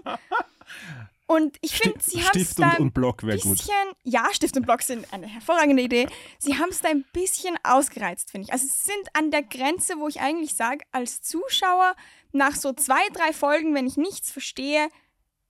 Und 1.26 1.58
ich 1.62 1.78
finde, 1.78 2.00
sie 2.02 2.22
haben 2.22 2.40
es 2.40 2.56
da 2.56 2.72
ein 2.72 2.92
bisschen, 2.92 3.52
gut. 3.52 3.66
ja, 4.04 4.28
Stift 4.34 4.58
und 4.58 4.66
Block 4.66 4.82
sind 4.82 5.12
eine 5.14 5.26
hervorragende 5.26 5.82
Idee. 5.82 6.08
Sie 6.38 6.58
haben 6.60 6.70
es 6.70 6.82
da 6.82 6.90
ein 6.90 7.06
bisschen 7.14 7.58
ausgereizt, 7.64 8.32
finde 8.32 8.48
ich. 8.48 8.54
Also 8.54 8.68
sie 8.68 8.92
sind 8.92 9.10
an 9.14 9.32
der 9.32 9.42
Grenze, 9.42 9.98
wo 9.98 10.08
ich 10.08 10.20
eigentlich 10.20 10.54
sage, 10.54 10.86
als 10.92 11.22
Zuschauer 11.22 11.96
nach 12.34 12.56
so 12.56 12.74
zwei, 12.74 13.02
drei 13.14 13.32
Folgen, 13.32 13.74
wenn 13.74 13.88
ich 13.88 13.96
nichts 13.96 14.32
verstehe, 14.32 14.90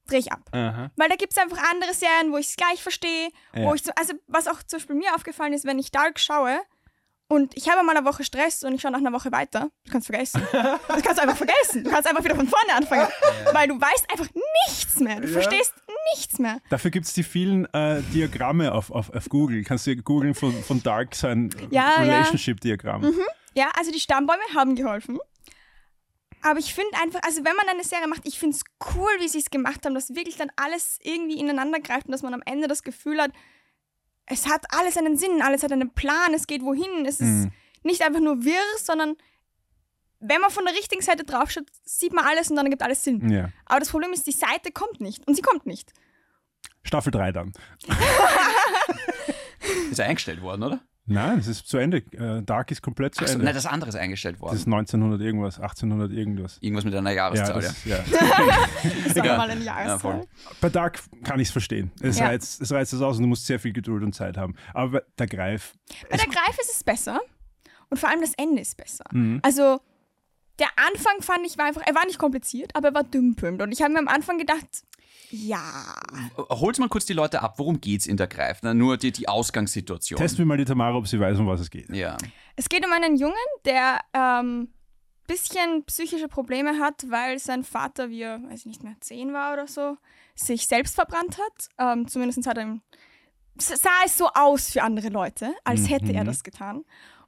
drehe 0.06 0.20
ich 0.20 0.32
ab. 0.32 0.40
Aha. 0.52 0.90
Weil 0.96 1.08
da 1.08 1.16
gibt 1.16 1.32
es 1.32 1.38
einfach 1.38 1.58
andere 1.70 1.94
Serien, 1.94 2.32
wo 2.32 2.36
ich 2.36 2.48
es 2.48 2.56
gleich 2.56 2.82
verstehe. 2.82 3.30
Ja. 3.54 3.64
Wo 3.64 3.74
ich 3.74 3.82
so, 3.82 3.92
also 3.96 4.14
was 4.26 4.48
auch 4.48 4.62
zum 4.62 4.78
Beispiel 4.78 4.96
mir 4.96 5.14
aufgefallen 5.14 5.52
ist, 5.52 5.64
wenn 5.64 5.78
ich 5.78 5.90
Dark 5.90 6.20
schaue 6.20 6.60
und 7.26 7.56
ich 7.56 7.68
habe 7.68 7.82
mal 7.82 7.96
eine 7.96 8.06
Woche 8.06 8.22
Stress 8.22 8.62
und 8.64 8.74
ich 8.74 8.82
schaue 8.82 8.92
nach 8.92 8.98
einer 8.98 9.12
Woche 9.12 9.32
weiter, 9.32 9.70
du 9.84 9.92
kannst 9.92 10.06
vergessen. 10.06 10.42
Das 10.52 11.02
kannst 11.02 11.18
du 11.18 11.22
einfach 11.22 11.36
vergessen. 11.36 11.84
Du 11.84 11.90
kannst 11.90 12.08
einfach 12.08 12.22
wieder 12.22 12.36
von 12.36 12.46
vorne 12.46 12.74
anfangen. 12.74 13.08
Ja. 13.44 13.54
Weil 13.54 13.68
du 13.68 13.80
weißt 13.80 14.10
einfach 14.10 14.28
nichts 14.66 15.00
mehr. 15.00 15.20
Du 15.20 15.26
ja. 15.26 15.32
verstehst 15.32 15.74
nichts 16.14 16.38
mehr. 16.38 16.60
Dafür 16.70 16.90
gibt 16.90 17.06
es 17.06 17.14
die 17.14 17.22
vielen 17.22 17.66
äh, 17.72 18.02
Diagramme 18.12 18.72
auf, 18.72 18.90
auf, 18.90 19.10
auf 19.10 19.28
Google. 19.28 19.64
Kannst 19.64 19.86
du 19.86 19.96
googeln 19.96 20.34
von, 20.34 20.52
von 20.62 20.82
Dark 20.82 21.14
sein 21.14 21.50
Relationship-Diagramm. 21.72 23.02
Mhm. 23.02 23.22
Ja, 23.54 23.70
also 23.76 23.90
die 23.90 24.00
Stammbäume 24.00 24.42
haben 24.54 24.74
geholfen. 24.74 25.18
Aber 26.44 26.58
ich 26.58 26.74
finde 26.74 26.92
einfach, 27.02 27.20
also 27.22 27.42
wenn 27.42 27.56
man 27.56 27.66
eine 27.70 27.82
Serie 27.82 28.06
macht, 28.06 28.28
ich 28.28 28.38
finde 28.38 28.54
es 28.54 28.64
cool, 28.94 29.10
wie 29.18 29.28
sie 29.28 29.38
es 29.38 29.48
gemacht 29.48 29.86
haben, 29.86 29.94
dass 29.94 30.14
wirklich 30.14 30.36
dann 30.36 30.52
alles 30.56 30.98
irgendwie 31.02 31.40
ineinander 31.40 31.80
greift 31.80 32.04
und 32.04 32.12
dass 32.12 32.20
man 32.20 32.34
am 32.34 32.42
Ende 32.44 32.68
das 32.68 32.82
Gefühl 32.82 33.18
hat, 33.18 33.32
es 34.26 34.46
hat 34.46 34.66
alles 34.68 34.98
einen 34.98 35.16
Sinn, 35.16 35.40
alles 35.40 35.62
hat 35.62 35.72
einen 35.72 35.94
Plan, 35.94 36.34
es 36.34 36.46
geht 36.46 36.60
wohin, 36.62 37.06
es 37.06 37.20
ist 37.20 37.46
mhm. 37.46 37.52
nicht 37.82 38.02
einfach 38.02 38.20
nur 38.20 38.44
wirr, 38.44 38.60
sondern 38.76 39.16
wenn 40.20 40.42
man 40.42 40.50
von 40.50 40.66
der 40.66 40.74
richtigen 40.74 41.00
Seite 41.00 41.24
draufschaut, 41.24 41.64
sieht 41.82 42.12
man 42.12 42.26
alles 42.26 42.50
und 42.50 42.56
dann 42.56 42.66
ergibt 42.66 42.82
alles 42.82 43.02
Sinn. 43.02 43.30
Ja. 43.30 43.48
Aber 43.64 43.80
das 43.80 43.88
Problem 43.88 44.12
ist, 44.12 44.26
die 44.26 44.32
Seite 44.32 44.70
kommt 44.70 45.00
nicht 45.00 45.26
und 45.26 45.36
sie 45.36 45.42
kommt 45.42 45.64
nicht. 45.64 45.94
Staffel 46.82 47.10
3 47.10 47.32
dann. 47.32 47.54
ist 49.90 49.98
ja 49.98 50.04
eingestellt 50.04 50.42
worden, 50.42 50.62
oder? 50.62 50.80
Nein, 51.06 51.38
es 51.38 51.48
ist 51.48 51.68
zu 51.68 51.76
Ende. 51.76 51.98
Äh, 52.12 52.42
Dark 52.42 52.70
ist 52.70 52.80
komplett 52.80 53.14
zu 53.14 53.26
so, 53.26 53.32
Ende. 53.32 53.44
Nein, 53.44 53.54
das 53.54 53.66
andere 53.66 53.90
ist 53.90 53.96
eingestellt 53.96 54.40
worden. 54.40 54.52
Das 54.52 54.60
ist 54.60 54.66
1900 54.66 55.20
irgendwas, 55.20 55.60
1800 55.60 56.10
irgendwas. 56.10 56.56
Irgendwas 56.60 56.84
mit 56.84 56.94
einer 56.94 57.10
Jahreszahl, 57.10 57.62
ja. 57.62 57.68
Das, 57.68 57.84
ja. 57.84 57.96
ist 59.06 59.16
doch 59.16 59.24
mal 59.36 59.50
eine 59.50 59.62
Jahreszahl. 59.62 60.20
Ja, 60.20 60.26
bei 60.62 60.70
Dark 60.70 61.00
kann 61.22 61.40
ich 61.40 61.48
es 61.48 61.52
verstehen. 61.52 61.90
Es, 62.00 62.18
ja. 62.18 62.26
reizt, 62.26 62.62
es 62.62 62.72
reizt 62.72 62.94
es 62.94 63.02
aus 63.02 63.16
und 63.16 63.24
du 63.24 63.28
musst 63.28 63.44
sehr 63.44 63.60
viel 63.60 63.74
Geduld 63.74 64.02
und 64.02 64.14
Zeit 64.14 64.38
haben. 64.38 64.54
Aber 64.72 65.00
bei 65.00 65.02
der 65.18 65.26
Greif. 65.26 65.74
Bei 66.08 66.16
der 66.16 66.26
Greif 66.26 66.58
ist 66.58 66.74
es 66.74 66.82
besser. 66.82 67.20
Und 67.90 67.98
vor 67.98 68.08
allem 68.08 68.22
das 68.22 68.32
Ende 68.38 68.62
ist 68.62 68.76
besser. 68.76 69.04
Mhm. 69.12 69.40
Also, 69.42 69.80
der 70.58 70.68
Anfang 70.76 71.20
fand 71.20 71.46
ich 71.46 71.58
war 71.58 71.66
einfach, 71.66 71.82
er 71.84 71.94
war 71.94 72.06
nicht 72.06 72.18
kompliziert, 72.18 72.74
aber 72.74 72.88
er 72.88 72.94
war 72.94 73.04
dümpelnd. 73.04 73.60
Und 73.60 73.72
ich 73.72 73.82
habe 73.82 73.92
mir 73.92 73.98
am 73.98 74.08
Anfang 74.08 74.38
gedacht, 74.38 74.66
Ja. 75.36 75.60
Hol's 76.36 76.78
mal 76.78 76.88
kurz 76.88 77.06
die 77.06 77.12
Leute 77.12 77.42
ab, 77.42 77.58
worum 77.58 77.80
geht's 77.80 78.06
in 78.06 78.16
der 78.16 78.26
Greif? 78.28 78.58
Na, 78.62 78.72
nur 78.72 78.96
die, 78.96 79.10
die 79.10 79.28
Ausgangssituation. 79.28 80.18
Testen 80.18 80.38
wir 80.38 80.46
mal 80.46 80.56
die 80.56 80.64
Tamara, 80.64 80.96
ob 80.96 81.08
sie 81.08 81.18
weiß, 81.18 81.38
um 81.38 81.46
was 81.48 81.60
es 81.60 81.70
geht. 81.70 81.90
Ja. 81.90 82.16
Es 82.56 82.68
geht 82.68 82.86
um 82.86 82.92
einen 82.92 83.16
Jungen, 83.16 83.34
der 83.64 84.00
ähm, 84.12 84.68
bisschen 85.26 85.84
psychische 85.86 86.28
Probleme 86.28 86.78
hat, 86.78 87.06
weil 87.10 87.38
sein 87.38 87.64
Vater, 87.64 88.10
wie 88.10 88.22
er, 88.22 88.42
weiß 88.44 88.60
ich 88.60 88.66
nicht 88.66 88.84
mehr, 88.84 88.94
zehn 89.00 89.32
war 89.32 89.52
oder 89.54 89.66
so, 89.66 89.96
sich 90.36 90.66
selbst 90.66 90.94
verbrannt 90.94 91.38
hat. 91.38 91.68
Ähm, 91.78 92.06
zumindest 92.06 92.46
hat 92.46 92.58
er 92.58 92.64
ihm, 92.64 92.82
sah 93.58 93.88
es 94.04 94.16
so 94.16 94.28
aus 94.34 94.70
für 94.70 94.82
andere 94.82 95.08
Leute, 95.08 95.52
als 95.64 95.88
hätte 95.88 96.12
er 96.12 96.22
Mhm. 96.22 96.26
das 96.26 96.44
getan. 96.44 96.84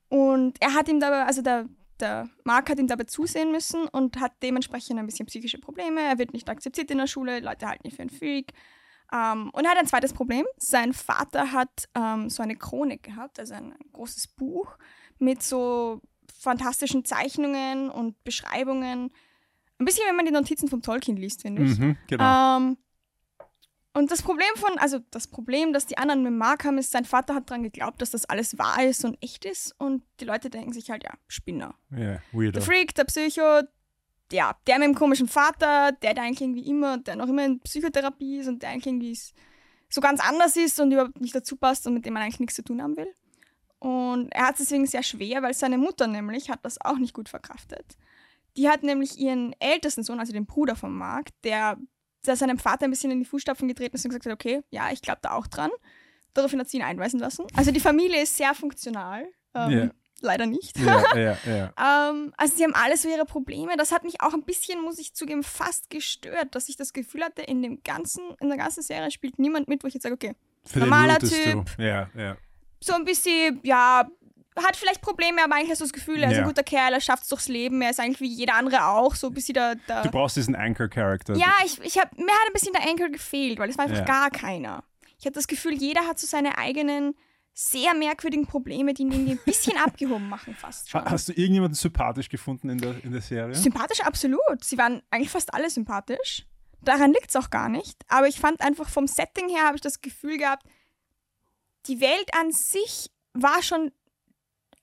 Und 0.09 0.63
er 0.63 0.75
hat 0.75 0.89
ihm 0.89 1.01
dabei, 1.01 1.25
also 1.25 1.43
der, 1.43 1.67
der 2.01 2.29
Mark 2.45 2.71
hat 2.71 2.79
ihm 2.79 2.87
dabei 2.87 3.05
zusehen 3.05 3.53
müssen 3.53 3.89
und 3.89 4.21
hat 4.21 4.33
dementsprechend 4.43 4.99
ein 4.99 5.07
bisschen 5.07 5.27
psychische 5.27 5.59
Probleme. 5.59 6.01
Er 6.01 6.19
wird 6.19 6.33
nicht 6.33 6.49
akzeptiert 6.49 6.91
in 6.91 6.99
der 6.99 7.07
Schule, 7.07 7.41
Leute 7.41 7.67
halten 7.67 7.87
ihn 7.87 7.93
für 7.93 8.03
einen 8.03 8.11
Freak. 8.11 8.53
Ähm, 9.13 9.51
und 9.51 9.65
er 9.65 9.71
hat 9.71 9.79
ein 9.79 9.87
zweites 9.87 10.13
Problem. 10.13 10.45
Sein 10.57 10.93
Vater 10.93 11.53
hat 11.53 11.89
ähm, 11.95 12.29
so 12.29 12.43
eine 12.43 12.57
Chronik 12.57 13.03
gehabt, 13.03 13.39
also 13.39 13.55
ein, 13.55 13.73
ein 13.73 13.93
großes 13.93 14.29
Buch 14.29 14.77
mit 15.19 15.43
so 15.43 16.01
fantastischen 16.39 17.05
Zeichnungen 17.05 17.91
und 17.91 18.23
Beschreibungen. 18.25 19.11
Ein 19.79 19.85
bisschen, 19.85 20.05
wenn 20.09 20.17
man 20.17 20.27
die 20.27 20.33
Notizen 20.33 20.69
vom 20.69 20.83
Tolkien 20.83 21.17
liest, 21.17 21.43
finde 21.43 21.65
ich. 21.65 21.79
Mhm, 21.79 21.97
genau. 22.07 22.57
Ähm, 22.57 22.77
und 23.97 24.11
das 24.11 24.21
Problem 24.21 24.55
von, 24.57 24.77
also 24.79 24.99
das 25.11 25.27
Problem, 25.27 25.73
das 25.73 25.87
die 25.87 25.97
anderen 25.97 26.23
mit 26.23 26.35
Mark 26.35 26.65
haben, 26.65 26.77
ist, 26.77 26.93
sein 26.93 27.07
Vater 27.07 27.35
hat 27.35 27.49
daran 27.49 27.63
geglaubt, 27.63 28.03
dass 28.03 28.11
das 28.11 28.27
alles 28.27 28.59
wahr 28.59 28.85
ist 28.85 29.07
und 29.07 29.17
echt 29.23 29.47
ist. 29.47 29.75
Und 29.79 30.03
die 30.21 30.27
Leute 30.27 30.51
denken 30.51 30.75
sich 30.75 30.91
halt, 30.91 31.03
ja, 31.03 31.15
Spinner. 31.29 31.75
ja, 31.91 32.21
weirdo. 32.31 32.53
Der 32.53 32.63
Freak, 32.63 32.95
der 32.95 33.05
Psycho, 33.05 33.63
ja, 34.31 34.55
der 34.67 34.79
mit 34.79 34.89
dem 34.89 34.95
komischen 34.95 35.29
Vater, 35.29 35.93
der, 36.03 36.13
der 36.13 36.25
eigentlich 36.25 36.43
irgendwie 36.43 36.69
immer, 36.69 36.99
der 36.99 37.17
noch 37.17 37.29
immer 37.29 37.47
in 37.47 37.61
Psychotherapie 37.61 38.41
ist 38.41 38.49
und 38.49 38.63
der 38.63 38.69
eigentlich 38.69 38.87
irgendwie 38.87 39.19
so 39.89 40.03
ganz 40.03 40.21
anders 40.21 40.57
ist 40.57 40.79
und 40.79 40.93
überhaupt 40.93 41.19
nicht 41.19 41.35
dazu 41.35 41.57
passt 41.57 41.87
und 41.87 41.95
mit 41.95 42.05
dem 42.05 42.13
man 42.13 42.23
eigentlich 42.23 42.41
nichts 42.41 42.57
zu 42.57 42.65
tun 42.65 42.83
haben 42.83 42.99
will. 42.99 43.15
Und 43.79 44.29
er 44.35 44.49
hat 44.49 44.57
es 44.57 44.69
deswegen 44.69 44.87
sehr 44.87 45.05
schwer, 45.05 45.43
weil 45.43 45.55
seine 45.55 45.79
Mutter 45.79 46.07
nämlich 46.07 46.51
hat 46.51 46.65
das 46.67 46.79
auch 46.83 46.99
nicht 46.99 47.15
gut 47.15 47.31
verkraftet. 47.31 47.97
Die 48.59 48.69
hat 48.69 48.83
nämlich 48.83 49.19
ihren 49.19 49.55
ältesten 49.59 50.03
Sohn, 50.03 50.21
also 50.21 50.35
den 50.35 50.45
Bruder 50.45 50.77
von 50.77 50.93
Mark, 50.93 51.31
der, 51.45 51.79
der 52.27 52.37
seinem 52.37 52.59
Vater 52.59 52.85
ein 52.85 52.91
bisschen 52.91 53.11
in 53.11 53.19
die 53.21 53.25
Fußstapfen 53.25 53.69
getreten 53.69 53.97
ist 53.97 54.05
und 54.05 54.11
gesagt 54.11 54.27
hat, 54.27 54.33
okay, 54.33 54.63
ja, 54.71 54.91
ich 54.93 55.03
glaube 55.03 55.19
da 55.23 55.33
auch 55.33 55.47
dran. 55.47 55.71
Daraufhin 56.35 56.61
hat 56.61 56.69
sie 56.69 56.77
ihn 56.77 56.83
einweisen 56.83 57.19
lassen. 57.19 57.45
Also 57.55 57.71
die 57.71 57.81
Familie 57.81 58.23
ist 58.23 58.37
sehr 58.37 58.55
funktional. 58.55 59.27
Ähm, 59.55 59.71
Ja. 59.71 59.91
Leider 60.23 60.47
nicht. 60.47 60.79
ja, 61.15 61.37
ja. 61.45 62.11
Ähm, 62.11 62.33
also 62.39 62.57
sie 62.57 62.65
haben 62.65 62.75
alle 62.75 62.97
so 62.97 63.07
ihre 63.07 63.27
Probleme. 63.27 63.77
Das 63.77 63.93
hat 63.93 64.03
mich 64.03 64.21
auch 64.23 64.33
ein 64.33 64.45
bisschen, 64.45 64.81
muss 64.83 64.99
ich 64.99 65.13
zugeben, 65.13 65.43
fast 65.43 65.91
gestört, 65.91 66.55
dass 66.55 66.71
ich 66.71 66.77
das 66.77 66.95
Gefühl 66.95 67.23
hatte, 67.23 67.43
in 67.43 67.61
dem 67.61 67.83
ganzen, 67.83 68.23
in 68.41 68.49
der 68.49 68.57
ganzen 68.57 68.83
Serie 68.83 69.11
spielt 69.11 69.39
niemand 69.39 69.69
mit, 69.69 69.85
wo 69.85 69.89
ich 69.89 69.95
jetzt 69.95 70.05
sage, 70.05 70.15
okay, 70.15 70.35
Für 70.65 70.79
Normaler 70.79 71.19
Typ. 71.19 71.67
So 72.81 72.95
ein 72.95 73.05
bisschen, 73.05 73.61
ja, 73.63 74.09
hat 74.65 74.77
vielleicht 74.77 75.01
Probleme, 75.03 75.43
aber 75.45 75.55
eigentlich 75.57 75.71
hast 75.71 75.81
du 75.81 75.85
das 75.85 75.93
Gefühl, 75.93 76.23
er 76.23 76.31
ist 76.31 76.37
Ja. 76.37 76.43
ein 76.43 76.49
guter 76.49 76.63
Kerl, 76.63 76.93
er 76.95 77.01
schafft 77.01 77.25
es 77.25 77.29
durchs 77.29 77.49
Leben, 77.49 77.83
er 77.83 77.91
ist 77.91 78.01
eigentlich 78.01 78.21
wie 78.21 78.29
jeder 78.33 78.55
andere 78.55 78.85
auch, 78.87 79.15
so 79.15 79.27
ein 79.29 79.35
bisschen 79.35 79.55
der, 79.55 79.75
der 79.75 80.03
Du 80.03 80.11
brauchst 80.11 80.37
diesen 80.37 80.55
Anchor-Character. 80.57 81.35
ja, 81.37 81.53
ich, 81.65 81.79
ich 81.83 81.99
hab, 81.99 82.17
mir 82.17 82.33
hat 82.33 82.47
ein 82.49 82.53
bisschen 82.53 82.73
der 82.73 82.89
Anchor 82.89 83.09
gefehlt, 83.09 83.59
weil 83.59 83.69
es 83.71 83.77
war 83.79 83.85
einfach 83.85 83.99
Ja. 83.99 84.05
gar 84.05 84.31
keiner. 84.31 84.85
Ich 85.19 85.25
hatte 85.27 85.35
das 85.35 85.47
Gefühl, 85.49 85.75
jeder 85.75 86.07
hat 86.07 86.19
so 86.19 86.27
seine 86.27 86.59
eigenen 86.59 87.15
sehr 87.59 87.95
merkwürdigen 87.95 88.47
Probleme, 88.47 88.93
die 88.93 89.03
ihn 89.03 89.13
irgendwie 89.13 89.33
ein 89.33 89.41
bisschen 89.45 89.77
abgehoben 89.85 90.29
machen 90.29 90.55
fast 90.55 90.91
schon. 90.91 91.01
Ha- 91.03 91.11
Hast 91.11 91.29
du 91.29 91.33
irgendjemanden 91.33 91.75
sympathisch 91.75 92.29
gefunden 92.29 92.69
in 92.69 92.79
der, 92.79 93.03
in 93.03 93.13
der 93.13 93.23
Serie? 93.23 93.55
Sympathisch, 93.55 94.01
absolut. 94.03 94.63
Sie 94.63 94.77
waren 94.77 95.03
eigentlich 95.11 95.31
fast 95.31 95.55
alle 95.55 95.71
sympathisch. 95.71 96.45
Daran 96.83 97.13
liegt 97.15 97.31
es 97.31 97.37
auch 97.37 97.49
gar 97.49 97.71
nicht. 97.71 97.97
Aber 98.09 98.29
ich 98.29 98.39
fand 98.39 98.61
einfach 98.61 98.89
vom 98.91 99.07
Setting 99.07 99.49
her, 99.49 99.65
habe 99.65 99.77
ich 99.77 99.81
das 99.81 100.03
Gefühl 100.03 100.37
gehabt, 100.37 100.65
die 101.87 102.01
Welt 102.01 102.29
an 102.39 102.53
sich 102.53 103.11
war 103.33 103.63
schon 103.63 103.93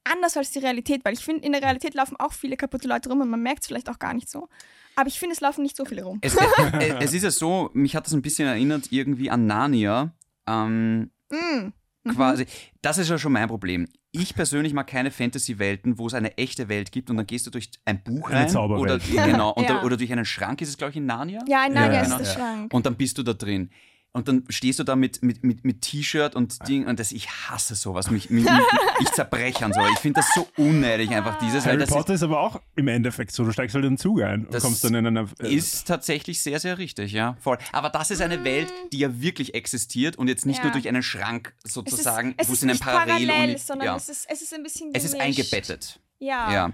anders 0.03 0.35
als 0.37 0.51
die 0.51 0.59
Realität, 0.59 1.01
weil 1.05 1.13
ich 1.13 1.19
finde, 1.23 1.45
in 1.45 1.51
der 1.53 1.61
Realität 1.61 1.93
laufen 1.93 2.15
auch 2.19 2.33
viele 2.33 2.57
kaputte 2.57 2.87
Leute 2.87 3.09
rum 3.09 3.21
und 3.21 3.29
man 3.29 3.41
merkt 3.41 3.61
es 3.61 3.67
vielleicht 3.67 3.89
auch 3.89 3.99
gar 3.99 4.13
nicht 4.13 4.29
so. 4.29 4.49
Aber 4.95 5.07
ich 5.07 5.17
finde, 5.19 5.33
es 5.33 5.41
laufen 5.41 5.63
nicht 5.63 5.75
so 5.77 5.85
viele 5.85 6.03
rum. 6.03 6.19
Es, 6.21 6.35
es, 6.35 6.41
es 6.99 7.13
ist 7.13 7.23
ja 7.23 7.31
so, 7.31 7.69
mich 7.73 7.95
hat 7.95 8.05
das 8.05 8.13
ein 8.13 8.21
bisschen 8.21 8.47
erinnert 8.47 8.91
irgendwie 8.91 9.29
an 9.29 9.45
Narnia. 9.45 10.13
Ähm, 10.47 11.09
Mm. 11.31 11.71
quasi. 12.11 12.45
Das 12.81 12.97
ist 12.97 13.09
ja 13.09 13.17
schon 13.17 13.31
mein 13.31 13.47
Problem. 13.47 13.87
Ich 14.11 14.35
persönlich 14.35 14.73
mag 14.73 14.85
keine 14.87 15.09
Fantasy-Welten, 15.09 15.97
wo 15.97 16.05
es 16.07 16.13
eine 16.13 16.37
echte 16.37 16.67
Welt 16.67 16.91
gibt 16.91 17.09
und 17.09 17.15
dann 17.15 17.25
gehst 17.25 17.47
du 17.47 17.49
durch 17.49 17.71
ein 17.85 18.03
Buch 18.03 18.27
Eine 18.29 18.35
rein 18.39 18.43
oder, 18.43 18.99
Zauberwelt. 18.99 19.03
genau, 19.09 19.51
und 19.55 19.63
Ja. 19.63 19.75
da, 19.79 19.83
oder 19.83 19.95
durch 19.97 20.11
einen 20.11 20.25
Schrank 20.25 20.61
ist 20.61 20.67
es, 20.69 20.77
glaube 20.77 20.91
ich, 20.91 20.97
in 20.97 21.05
Narnia. 21.05 21.39
Ja, 21.47 21.65
nein, 21.69 21.75
Ja, 21.75 21.93
ja, 21.93 21.99
ist 22.01 22.07
genau. 22.09 22.17
der. 22.17 22.25
Schrank. 22.25 22.73
Und 22.73 22.85
dann 22.85 22.95
bist 22.97 23.17
du 23.17 23.23
da 23.23 23.33
drin. 23.33 23.69
Und 24.15 24.27
dann 24.27 24.43
stehst 24.49 24.77
du 24.77 24.83
da 24.83 24.95
mit, 24.95 25.23
mit, 25.23 25.43
mit, 25.43 25.65
mit 25.65 25.81
T-Shirt 25.81 26.35
und 26.35 26.67
Ding 26.67 26.85
und 26.85 26.99
das, 26.99 27.11
ich 27.11 27.29
hasse 27.31 27.73
sowas. 27.73 28.11
Mich, 28.11 28.29
mich, 28.29 28.43
mich, 28.45 28.53
ich 28.99 29.09
zerbreche 29.11 29.65
an 29.65 29.73
sowas. 29.73 29.89
Ich 29.93 29.99
finde 29.99 30.19
das 30.21 30.29
so 30.35 30.47
unnötig, 30.55 31.09
einfach 31.09 31.39
dieses, 31.39 31.65
weil 31.65 31.71
Harry 31.73 31.79
das 31.79 31.89
Potter 31.89 32.13
ist, 32.13 32.21
aber 32.21 32.39
auch 32.39 32.61
im 32.75 32.87
Endeffekt 32.87 33.31
so. 33.31 33.43
Du 33.43 33.51
steigst 33.51 33.73
halt 33.73 33.83
in 33.85 33.93
den 33.93 33.97
Zug 33.97 34.21
ein 34.21 34.45
und 34.45 34.53
Das 34.53 34.61
kommst 34.61 34.83
dann 34.83 34.93
in 34.93 35.07
einer. 35.07 35.23
ist, 35.39 35.51
ist 35.51 35.87
tatsächlich 35.87 36.43
sehr, 36.43 36.59
sehr 36.59 36.77
richtig, 36.77 37.11
ja. 37.11 37.35
Voll. 37.41 37.57
Aber 37.71 37.89
das 37.89 38.11
ist 38.11 38.21
eine 38.21 38.43
Welt, 38.43 38.71
die 38.91 38.99
ja 38.99 39.19
wirklich 39.19 39.55
existiert 39.55 40.15
und 40.15 40.27
jetzt 40.27 40.45
nicht 40.45 40.57
Ja. 40.59 40.65
nur 40.65 40.73
durch 40.73 40.87
einen 40.87 41.01
Schrank 41.01 41.55
es 41.63 41.71
ist, 41.71 41.73
sozusagen, 41.73 42.35
es 42.37 42.49
wo 42.49 42.53
ist 42.53 42.59
es 42.59 42.63
in 42.65 42.69
einem 42.69 42.79
parallel, 42.79 43.27
Parallel 43.27 43.57
sondern 43.57 43.85
ja. 43.87 43.95
es, 43.95 44.09
ist, 44.09 44.27
es 44.29 44.43
ist 44.43 44.53
ein 44.53 44.61
bisschen 44.61 44.91
es 44.93 45.05
ist 45.05 45.13
gemischt. 45.17 45.39
eingebettet. 45.39 45.99
Ja. 46.19 46.53
Ja. 46.53 46.71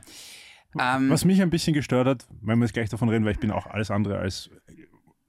Ähm, 0.77 1.09
Was 1.09 1.25
mich 1.25 1.41
ein 1.41 1.49
bisschen 1.49 1.73
gestört 1.73 2.05
hat, 2.05 2.27
wenn 2.41 2.59
wir 2.59 2.65
jetzt 2.65 2.73
gleich 2.73 2.89
davon 2.89 3.09
reden, 3.09 3.25
weil 3.25 3.31
ich 3.31 3.39
bin 3.39 3.49
auch 3.49 3.65
alles 3.65 3.89
andere 3.89 4.19
als 4.19 4.49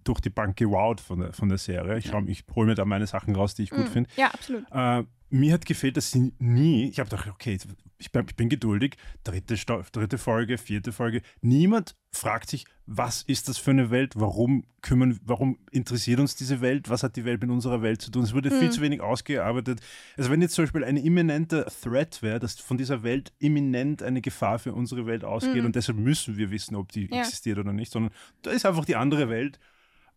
durch 0.04 0.20
die 0.20 0.30
Bank 0.30 0.56
gewowt 0.56 1.00
von 1.00 1.20
der, 1.20 1.32
von 1.32 1.48
der 1.48 1.58
Serie. 1.58 1.98
Ich, 1.98 2.06
schau- 2.06 2.22
ich 2.26 2.44
hole 2.54 2.66
mir 2.66 2.74
da 2.74 2.84
meine 2.84 3.06
Sachen 3.06 3.34
raus, 3.34 3.54
die 3.54 3.64
ich 3.64 3.70
gut 3.70 3.88
Mm. 3.88 3.92
finde. 3.92 4.10
Ja, 4.16 4.28
absolut. 4.28 4.64
Äh, 4.70 5.04
mir 5.32 5.52
hat 5.52 5.64
gefehlt, 5.64 5.96
dass 5.96 6.10
sie 6.10 6.32
nie, 6.40 6.88
ich 6.88 6.98
habe 6.98 7.08
gedacht, 7.08 7.28
okay, 7.28 7.56
ich 7.98 8.10
bin, 8.10 8.24
ich 8.28 8.34
bin 8.36 8.48
geduldig, 8.48 8.96
dritte, 9.22 9.54
dritte 9.92 10.18
Folge, 10.18 10.58
vierte 10.58 10.90
Folge, 10.90 11.22
niemand 11.40 11.94
fragt 12.10 12.50
sich, 12.50 12.64
was 12.86 13.22
ist 13.22 13.48
das 13.48 13.56
für 13.56 13.70
eine 13.70 13.90
Welt, 13.90 14.14
warum 14.16 14.64
kümmern, 14.82 15.20
warum 15.24 15.56
interessiert 15.70 16.18
uns 16.18 16.34
diese 16.34 16.60
Welt, 16.60 16.90
was 16.90 17.04
hat 17.04 17.14
die 17.14 17.24
Welt 17.24 17.40
mit 17.42 17.50
unserer 17.50 17.80
Welt 17.80 18.02
zu 18.02 18.10
tun? 18.10 18.24
Es 18.24 18.34
wurde 18.34 18.50
viel 18.50 18.70
zu 18.72 18.80
wenig 18.80 19.02
ausgearbeitet. 19.02 19.80
Also 20.16 20.32
wenn 20.32 20.42
jetzt 20.42 20.54
zum 20.54 20.64
Beispiel 20.64 20.82
ein 20.82 20.96
imminenter 20.96 21.66
Threat 21.66 22.22
wäre, 22.22 22.40
dass 22.40 22.58
von 22.58 22.76
dieser 22.78 23.04
Welt 23.04 23.32
imminent 23.38 24.02
eine 24.02 24.22
Gefahr 24.22 24.58
für 24.58 24.72
unsere 24.72 25.06
Welt 25.06 25.22
ausgeht 25.22 25.64
und 25.64 25.76
deshalb 25.76 25.96
müssen 25.98 26.36
wir 26.38 26.50
wissen, 26.50 26.74
ob 26.74 26.90
die 26.90 27.08
Ja. 27.08 27.20
existiert 27.20 27.58
oder 27.58 27.72
nicht, 27.72 27.92
sondern 27.92 28.12
da 28.42 28.50
ist 28.50 28.66
einfach 28.66 28.84
die 28.84 28.96
andere 28.96 29.28
Welt 29.28 29.60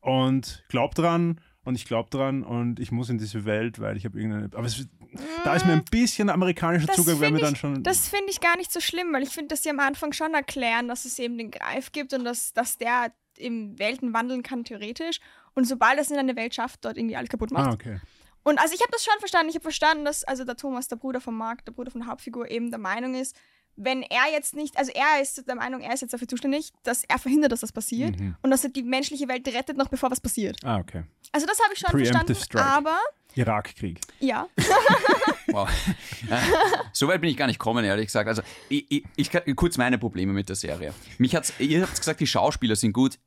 und 0.04 0.64
glaub 0.68 0.96
dran 0.96 1.40
und 1.64 1.76
ich 1.76 1.86
glaub 1.86 2.10
dran 2.10 2.44
und 2.44 2.80
ich 2.80 2.92
muss 2.92 3.10
in 3.10 3.18
diese 3.18 3.46
Welt, 3.46 3.80
weil 3.80 3.96
ich 3.98 4.06
habe 4.06 4.20
irgendeine. 4.20 4.50
Aber 4.54 4.66
es, 4.66 4.86
da 5.44 5.56
ist 5.56 5.66
mir 5.66 5.74
ein 5.74 5.86
bisschen 5.86 6.30
amerikanischer 6.30 6.88
Das 6.88 6.98
Zugang, 6.98 7.22
wenn 7.22 7.34
wir 7.34 7.42
dann 7.42 7.56
schon. 7.56 7.84
Das 7.84 8.10
finde 8.10 8.30
ich 8.30 8.42
gar 8.42 8.58
nicht 8.58 8.72
so 8.72 8.82
schlimm, 8.82 9.14
weil 9.14 9.24
ich 9.24 9.30
finde, 9.30 9.50
dass 9.50 9.64
sie 9.64 9.70
am 9.70 9.80
Anfang 9.80 10.12
schon 10.12 10.34
erklären, 10.34 10.88
dass 10.88 11.06
es 11.06 11.18
eben 11.20 11.38
den 11.38 11.52
Greif 11.52 11.92
gibt 11.92 12.14
und 12.14 12.26
dass, 12.26 12.54
dass 12.54 12.78
der 12.78 13.14
im 13.38 13.80
Welten 13.80 14.14
wandeln 14.14 14.44
kann, 14.44 14.64
theoretisch. 14.64 15.20
Und 15.56 15.66
sobald 15.66 16.00
es 16.00 16.12
in 16.12 16.18
eine 16.18 16.36
Welt 16.36 16.54
schafft, 16.54 16.84
dort 16.84 16.98
irgendwie 16.98 17.16
alles 17.16 17.30
kaputt 17.30 17.52
macht. 17.52 17.70
ah, 17.70 17.74
okay. 17.74 18.00
Und 18.44 18.60
also 18.60 18.76
ich 18.76 18.82
habe 18.82 18.92
das 18.92 19.06
schon 19.06 19.18
verstanden. 19.20 19.50
Ich 19.50 19.56
habe 19.56 19.64
verstanden, 19.64 20.04
dass 20.04 20.26
also 20.26 20.44
der 20.44 20.58
Thomas, 20.58 20.90
der 20.90 20.98
Bruder 20.98 21.22
von 21.22 21.34
Mark, 21.34 21.64
der 21.66 21.72
Bruder 21.72 21.92
von 21.92 22.02
der 22.02 22.10
Hauptfigur, 22.10 22.52
eben 22.52 22.72
der 22.72 22.80
Meinung 22.80 23.16
ist, 23.16 23.38
wenn 23.76 24.02
er 24.04 24.32
jetzt 24.32 24.56
nicht, 24.56 24.78
also 24.78 24.92
er 24.94 25.22
ist 25.22 25.48
der 25.48 25.56
Meinung, 25.56 25.82
er 25.82 25.94
ist 25.94 26.02
jetzt 26.02 26.14
dafür 26.14 26.28
zuständig, 26.28 26.72
dass 26.84 27.04
er 27.06 27.18
verhindert, 27.20 27.52
dass 27.52 27.62
das 27.62 27.72
passiert 27.72 28.20
Mhm. 28.20 28.36
und 28.42 28.52
dass 28.52 28.64
er 28.64 28.70
die 28.70 28.84
menschliche 28.84 29.28
Welt 29.28 29.48
rettet, 29.48 29.78
noch 29.78 29.88
bevor 29.90 30.12
was 30.12 30.20
passiert. 30.22 30.58
Ah, 30.64 30.78
okay. 30.78 31.04
Also 31.32 31.48
das 31.48 31.60
habe 31.64 31.74
ich 31.74 31.80
schon 31.80 31.90
Preemptive 31.90 32.36
verstanden, 32.36 32.36
strike. 32.36 32.66
aber 32.66 32.98
Irakkrieg. 33.36 34.00
ja. 34.20 34.48
Wow. 35.48 35.70
so 36.94 37.08
weit 37.08 37.22
bin 37.22 37.30
ich 37.30 37.38
gar 37.38 37.48
nicht 37.48 37.60
gekommen, 37.60 37.84
ehrlich 37.86 38.08
gesagt. 38.08 38.28
Also, 38.28 38.42
ich, 38.70 38.86
ich, 38.90 39.04
ich 39.18 39.30
kann 39.30 39.42
kurz 39.56 39.78
meine 39.78 39.98
Probleme 39.98 40.32
mit 40.34 40.48
der 40.50 40.56
Serie. 40.56 40.94
Mich 41.18 41.36
hat's, 41.36 41.54
ihr 41.60 41.82
habt 41.84 41.96
gesagt, 41.98 42.22
die 42.22 42.28
Schauspieler 42.28 42.76
sind 42.76 42.94
gut. 42.94 43.20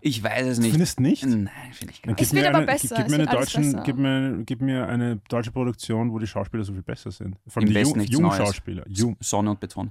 Ich 0.00 0.22
weiß 0.22 0.46
es 0.46 0.58
nicht. 0.58 0.70
Findest 0.70 1.00
nicht? 1.00 1.24
Nein, 1.24 1.50
finde 1.72 1.92
ich 1.92 2.02
gar 2.02 2.12
nicht. 2.12 2.18
gib 2.18 2.26
Es 2.26 2.32
mir 2.32 2.40
wird 2.40 2.48
aber 2.48 2.58
eine, 2.58 2.66
besser, 2.66 2.96
Gib, 2.96 3.08
mir 3.08 3.14
eine 3.16 3.26
deutschen, 3.26 3.62
besser. 3.72 3.82
gib, 3.84 3.96
mir, 3.96 4.42
gib 4.46 4.62
mir 4.62 4.88
eine 4.88 5.16
deutsche 5.28 5.50
Produktion, 5.52 6.12
wo 6.12 6.18
die 6.18 6.26
Schauspieler 6.26 6.64
so 6.64 6.72
viel 6.72 6.82
besser 6.82 7.10
sind. 7.10 7.36
Vor 7.46 7.60
allem 7.60 7.68
Im 7.68 7.74
die 7.74 7.80
Westen 7.80 8.00
jungen 8.00 8.28
Neues. 8.28 8.38
Schauspieler. 8.38 8.84
Jung. 8.88 9.16
Sonne 9.20 9.50
und 9.50 9.60
Beton. 9.60 9.90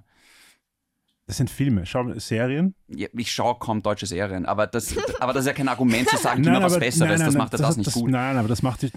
Das 1.28 1.38
sind 1.38 1.52
Filme. 1.52 1.86
Schau, 1.86 2.12
Serien. 2.18 2.74
Ja, 2.88 3.08
ich 3.14 3.32
schaue 3.32 3.60
kaum 3.60 3.84
deutsche 3.84 4.08
Serien, 4.08 4.48
aber 4.48 4.66
das, 4.66 4.96
aber 5.20 5.32
das 5.32 5.42
ist 5.44 5.48
ja 5.48 5.54
kein 5.54 5.68
Argument 5.68 6.10
zu 6.10 6.18
sagen, 6.18 6.42
gib 6.44 6.52
mir 6.52 6.60
was 6.64 6.80
Besseres, 6.80 7.08
nein, 7.08 7.20
nein, 7.20 7.26
das 7.28 7.36
macht 7.36 7.54
ja 7.54 7.60
das, 7.60 7.78
nicht 7.78 7.86
das, 7.86 7.94
gut. 7.94 8.10
Nein, 8.10 8.38
aber 8.38 8.48
das 8.48 8.64
macht 8.64 8.82
dich. 8.82 8.92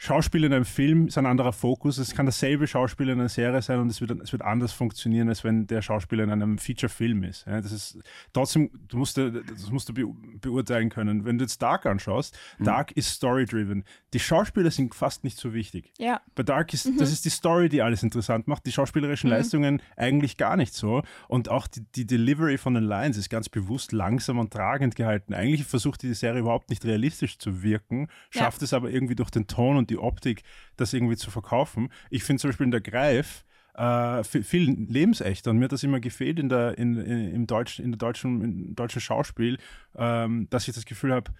Schauspieler 0.00 0.46
in 0.46 0.52
einem 0.52 0.64
Film 0.64 1.08
ist 1.08 1.18
ein 1.18 1.26
anderer 1.26 1.52
Fokus. 1.52 1.98
Es 1.98 2.14
kann 2.14 2.24
dasselbe 2.24 2.68
Schauspieler 2.68 3.14
in 3.14 3.18
einer 3.18 3.28
Serie 3.28 3.60
sein 3.62 3.80
und 3.80 3.88
es 3.88 4.00
wird, 4.00 4.12
es 4.22 4.30
wird 4.30 4.42
anders 4.42 4.72
funktionieren, 4.72 5.28
als 5.28 5.42
wenn 5.42 5.66
der 5.66 5.82
Schauspieler 5.82 6.22
in 6.22 6.30
einem 6.30 6.56
Feature-Film 6.56 7.24
ist. 7.24 7.46
Ja, 7.46 7.60
das 7.60 7.72
ist 7.72 7.98
trotzdem, 8.32 8.70
du 8.86 8.96
musst, 8.96 9.18
das 9.18 9.70
musst 9.72 9.88
du 9.88 10.14
beurteilen 10.40 10.88
können. 10.88 11.24
Wenn 11.24 11.36
du 11.38 11.44
jetzt 11.44 11.60
Dark 11.60 11.84
anschaust, 11.84 12.38
mhm. 12.58 12.64
Dark 12.64 12.92
ist 12.92 13.10
story-driven. 13.10 13.82
Die 14.14 14.20
Schauspieler 14.20 14.70
sind 14.70 14.94
fast 14.94 15.24
nicht 15.24 15.36
so 15.36 15.52
wichtig. 15.52 15.92
Ja. 15.98 16.20
Bei 16.36 16.44
Dark 16.44 16.72
ist, 16.72 16.86
mhm. 16.86 16.98
das 16.98 17.10
ist 17.10 17.24
die 17.24 17.30
Story, 17.30 17.68
die 17.68 17.82
alles 17.82 18.04
interessant 18.04 18.46
macht. 18.46 18.66
Die 18.66 18.72
schauspielerischen 18.72 19.30
mhm. 19.30 19.36
Leistungen 19.36 19.82
eigentlich 19.96 20.36
gar 20.36 20.56
nicht 20.56 20.74
so. 20.74 21.02
Und 21.26 21.48
auch 21.48 21.66
die, 21.66 21.82
die 21.96 22.06
Delivery 22.06 22.56
von 22.56 22.74
den 22.74 22.84
Lines 22.84 23.16
ist 23.16 23.30
ganz 23.30 23.48
bewusst 23.48 23.90
langsam 23.90 24.38
und 24.38 24.52
tragend 24.52 24.94
gehalten. 24.94 25.34
Eigentlich 25.34 25.66
versucht 25.66 26.04
die 26.04 26.14
Serie 26.14 26.42
überhaupt 26.42 26.70
nicht 26.70 26.84
realistisch 26.84 27.38
zu 27.38 27.64
wirken, 27.64 28.06
schafft 28.30 28.60
ja. 28.60 28.66
es 28.66 28.72
aber 28.72 28.90
irgendwie 28.90 29.16
durch 29.16 29.30
den 29.30 29.48
Ton 29.48 29.76
und 29.76 29.87
die 29.90 29.98
Optik, 29.98 30.42
das 30.76 30.92
irgendwie 30.92 31.16
zu 31.16 31.30
verkaufen. 31.30 31.90
Ich 32.10 32.24
finde 32.24 32.40
zum 32.40 32.50
Beispiel 32.50 32.64
in 32.64 32.70
der 32.70 32.80
Greif 32.80 33.44
äh, 33.74 34.24
viel 34.24 34.70
lebensechter 34.88 35.50
und 35.50 35.58
mir 35.58 35.66
hat 35.66 35.72
das 35.72 35.84
immer 35.84 36.00
gefehlt 36.00 36.38
in 36.38 36.48
der, 36.48 36.76
in, 36.78 36.96
in, 36.96 37.34
im 37.34 37.46
Deutsch, 37.46 37.78
in 37.78 37.92
der 37.92 37.98
deutschen, 37.98 38.42
im 38.42 38.74
deutschen 38.74 39.00
Schauspiel, 39.00 39.58
ähm, 39.96 40.48
dass 40.50 40.66
ich 40.66 40.74
das 40.74 40.84
Gefühl 40.84 41.12
habe, 41.12 41.32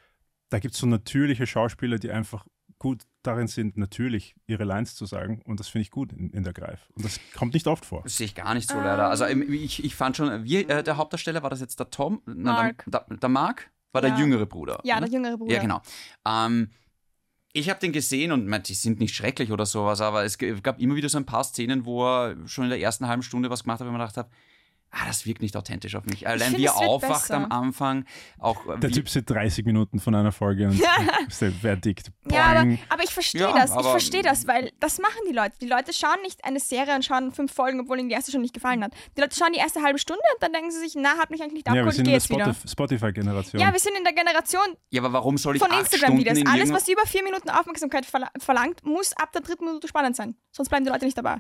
da 0.50 0.58
gibt 0.58 0.74
es 0.74 0.80
so 0.80 0.86
natürliche 0.86 1.46
Schauspieler, 1.46 1.98
die 1.98 2.10
einfach 2.10 2.46
gut 2.78 3.02
darin 3.22 3.48
sind, 3.48 3.76
natürlich 3.76 4.36
ihre 4.46 4.64
Lines 4.64 4.94
zu 4.94 5.04
sagen. 5.04 5.42
Und 5.44 5.60
das 5.60 5.68
finde 5.68 5.82
ich 5.82 5.90
gut 5.90 6.12
in, 6.12 6.30
in, 6.30 6.44
der 6.44 6.52
Greif. 6.52 6.88
Und 6.94 7.04
das 7.04 7.18
kommt 7.36 7.54
nicht 7.54 7.66
oft 7.66 7.84
vor. 7.84 8.02
Das 8.04 8.16
sehe 8.16 8.26
ich 8.26 8.34
gar 8.34 8.54
nicht 8.54 8.70
so 8.70 8.76
leider. 8.76 9.08
Also 9.08 9.24
ähm. 9.24 9.52
ich, 9.52 9.84
ich 9.84 9.94
fand 9.94 10.16
schon, 10.16 10.44
wie, 10.44 10.62
äh, 10.62 10.82
der 10.82 10.96
Hauptdarsteller 10.96 11.42
war 11.42 11.50
das 11.50 11.60
jetzt 11.60 11.78
der 11.80 11.90
Tom? 11.90 12.22
Mark. 12.24 12.84
Na, 12.86 13.00
der, 13.00 13.16
der, 13.16 13.28
Mark 13.28 13.70
war 13.92 14.02
ja. 14.02 14.10
der 14.10 14.18
jüngere 14.18 14.46
Bruder. 14.46 14.80
Ja, 14.84 14.96
oder? 14.98 15.06
der 15.06 15.12
jüngere 15.12 15.36
Bruder. 15.36 15.54
Ja, 15.54 15.60
genau. 15.60 15.82
Ähm, 16.26 16.70
ich 17.52 17.70
habe 17.70 17.80
den 17.80 17.92
gesehen 17.92 18.32
und 18.32 18.68
die 18.68 18.74
sind 18.74 19.00
nicht 19.00 19.14
schrecklich 19.14 19.52
oder 19.52 19.66
sowas, 19.66 20.00
aber 20.00 20.24
es 20.24 20.38
gab 20.38 20.80
immer 20.80 20.96
wieder 20.96 21.08
so 21.08 21.18
ein 21.18 21.26
paar 21.26 21.44
Szenen, 21.44 21.84
wo 21.84 22.04
er 22.06 22.36
schon 22.46 22.64
in 22.64 22.70
der 22.70 22.80
ersten 22.80 23.08
halben 23.08 23.22
Stunde 23.22 23.50
was 23.50 23.64
gemacht 23.64 23.80
hat, 23.80 23.86
wo 23.86 23.90
man 23.90 24.00
gedacht 24.00 24.16
habe, 24.16 24.30
ah, 24.90 25.06
das 25.06 25.26
wirkt 25.26 25.42
nicht 25.42 25.56
authentisch 25.56 25.94
auf 25.94 26.04
mich. 26.04 26.26
Allein 26.26 26.56
wie 26.56 26.64
er 26.64 26.76
aufwacht 26.76 27.30
am 27.30 27.50
Anfang. 27.50 28.04
Auch, 28.38 28.66
äh, 28.66 28.78
der 28.78 28.90
Typ 28.90 29.08
sitzt 29.08 29.30
30 29.30 29.64
Minuten 29.64 30.00
von 30.00 30.14
einer 30.14 30.32
Folge 30.32 30.66
und 30.66 30.80
ist 31.28 31.42
der 31.42 31.52
Verdikt. 31.52 32.10
Ja, 32.30 32.44
aber, 32.44 32.78
aber, 32.88 33.02
ich 33.02 33.10
verstehe 33.10 33.42
ja, 33.42 33.52
das. 33.52 33.74
Ich 33.74 33.86
verstehe 33.86 34.22
das, 34.22 34.46
weil 34.46 34.72
das 34.80 34.98
machen 34.98 35.20
die 35.28 35.34
Leute. 35.34 35.56
Die 35.60 35.66
Leute 35.66 35.92
schauen 35.92 36.20
nicht 36.22 36.44
eine 36.44 36.60
Serie 36.60 36.94
und 36.94 37.04
schauen 37.04 37.32
fünf 37.32 37.52
Folgen, 37.52 37.80
obwohl 37.80 37.98
ihnen 37.98 38.08
die 38.08 38.14
erste 38.14 38.32
schon 38.32 38.42
nicht 38.42 38.54
gefallen 38.54 38.82
hat. 38.82 38.92
Die 39.16 39.20
Leute 39.20 39.36
schauen 39.36 39.52
die 39.52 39.58
erste 39.58 39.82
halbe 39.82 39.98
Stunde 39.98 40.22
und 40.34 40.42
dann 40.42 40.52
denken 40.52 40.70
sie 40.70 40.80
sich, 40.80 40.94
na, 40.96 41.18
hat 41.18 41.30
mich 41.30 41.42
eigentlich 41.42 41.54
nicht 41.54 41.68
abgeholt, 41.68 41.86
ja, 41.96 42.04
wir 42.04 42.20
sind 42.20 42.32
in 42.32 42.38
der 42.38 42.54
Spotif 42.54 42.70
Spotify-Generation. 42.70 43.60
Ja, 43.60 43.72
wir 43.72 43.80
sind 43.80 43.96
in 43.96 44.04
der 44.04 44.12
Generation 44.12 44.76
ja, 44.90 45.02
aber 45.02 45.12
warum 45.12 45.36
soll 45.36 45.56
ich 45.56 45.62
von 45.62 45.76
Instagram-Videos. 45.76 46.38
Alles, 46.46 46.72
was 46.72 46.88
über 46.88 47.02
vier 47.06 47.22
Minuten 47.22 47.50
Aufmerksamkeit 47.50 48.06
verlangt, 48.06 48.84
muss 48.84 49.12
ab 49.14 49.32
der 49.32 49.42
dritten 49.42 49.64
Minute 49.64 49.88
spannend 49.88 50.16
sein. 50.16 50.36
Sonst 50.50 50.68
bleiben 50.68 50.84
die 50.84 50.90
Leute 50.90 51.04
nicht 51.04 51.18
dabei. 51.18 51.38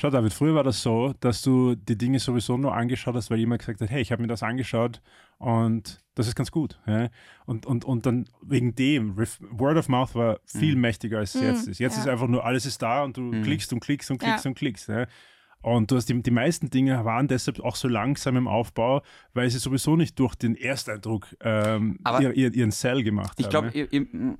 Schau, 0.00 0.08
David, 0.08 0.32
früher 0.32 0.54
war 0.54 0.64
das 0.64 0.82
so, 0.82 1.12
dass 1.20 1.42
du 1.42 1.74
die 1.74 1.98
Dinge 1.98 2.18
sowieso 2.20 2.56
nur 2.56 2.74
angeschaut 2.74 3.14
hast, 3.14 3.30
weil 3.30 3.38
jemand 3.38 3.60
gesagt 3.60 3.82
hat, 3.82 3.90
hey, 3.90 4.00
ich 4.00 4.10
habe 4.12 4.22
mir 4.22 4.28
das 4.28 4.42
angeschaut 4.42 5.02
und 5.36 5.98
das 6.14 6.26
ist 6.26 6.34
ganz 6.34 6.50
gut. 6.50 6.80
Ja? 6.86 7.10
Und, 7.44 7.66
und, 7.66 7.84
und 7.84 8.06
dann 8.06 8.26
wegen 8.40 8.74
dem, 8.74 9.18
Word 9.18 9.76
of 9.76 9.88
Mouth 9.90 10.14
war 10.14 10.40
viel 10.46 10.74
mhm. 10.74 10.80
mächtiger 10.80 11.18
als 11.18 11.34
es 11.34 11.42
jetzt 11.42 11.66
mhm. 11.66 11.72
ist. 11.72 11.78
Jetzt 11.80 11.96
ja. 11.96 12.02
ist 12.04 12.08
einfach 12.08 12.28
nur, 12.28 12.46
alles 12.46 12.64
ist 12.64 12.80
da 12.80 13.04
und 13.04 13.18
du 13.18 13.20
mhm. 13.20 13.42
klickst 13.42 13.74
und 13.74 13.80
klickst 13.80 14.10
und 14.10 14.16
klickst 14.16 14.46
ja. 14.46 14.48
und 14.48 14.54
klickst. 14.54 14.88
Ja? 14.88 15.06
Und 15.60 15.90
du 15.90 15.96
hast 15.96 16.08
die, 16.08 16.22
die 16.22 16.30
meisten 16.30 16.70
Dinge 16.70 17.04
waren 17.04 17.28
deshalb 17.28 17.60
auch 17.60 17.76
so 17.76 17.86
langsam 17.86 18.38
im 18.38 18.48
Aufbau, 18.48 19.02
weil 19.34 19.50
sie 19.50 19.58
sowieso 19.58 19.96
nicht 19.96 20.18
durch 20.18 20.34
den 20.34 20.56
Ersteindruck 20.56 21.26
ähm, 21.42 21.98
ihr, 22.20 22.32
ihr, 22.32 22.54
ihren 22.54 22.70
Sell 22.70 23.02
gemacht 23.02 23.38
ich 23.38 23.52
haben. 23.52 23.70
Ich 23.74 23.90
glaube, 23.90 24.38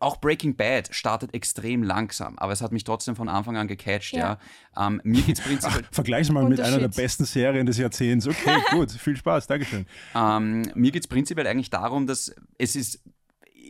auch 0.00 0.16
Breaking 0.16 0.56
Bad 0.56 0.94
startet 0.94 1.34
extrem 1.34 1.82
langsam, 1.82 2.38
aber 2.38 2.52
es 2.52 2.60
hat 2.60 2.72
mich 2.72 2.84
trotzdem 2.84 3.16
von 3.16 3.28
Anfang 3.28 3.56
an 3.56 3.68
gecatcht, 3.68 4.12
ja. 4.12 4.38
ja. 4.76 4.86
Ähm, 4.86 5.00
mir 5.04 5.22
geht's 5.22 5.40
prinzipiell. 5.40 5.84
Vergleich 5.90 6.30
mal 6.30 6.48
mit 6.48 6.60
einer 6.60 6.78
der 6.78 6.88
besten 6.88 7.24
Serien 7.24 7.66
des 7.66 7.78
Jahrzehnts. 7.78 8.26
Okay, 8.26 8.56
gut, 8.70 8.90
viel 8.92 9.16
Spaß, 9.16 9.46
Dankeschön. 9.46 9.86
Ähm, 10.14 10.62
mir 10.74 10.90
geht 10.90 11.02
es 11.02 11.08
prinzipiell 11.08 11.46
eigentlich 11.46 11.70
darum, 11.70 12.06
dass 12.06 12.34
es 12.58 12.76
ist 12.76 13.00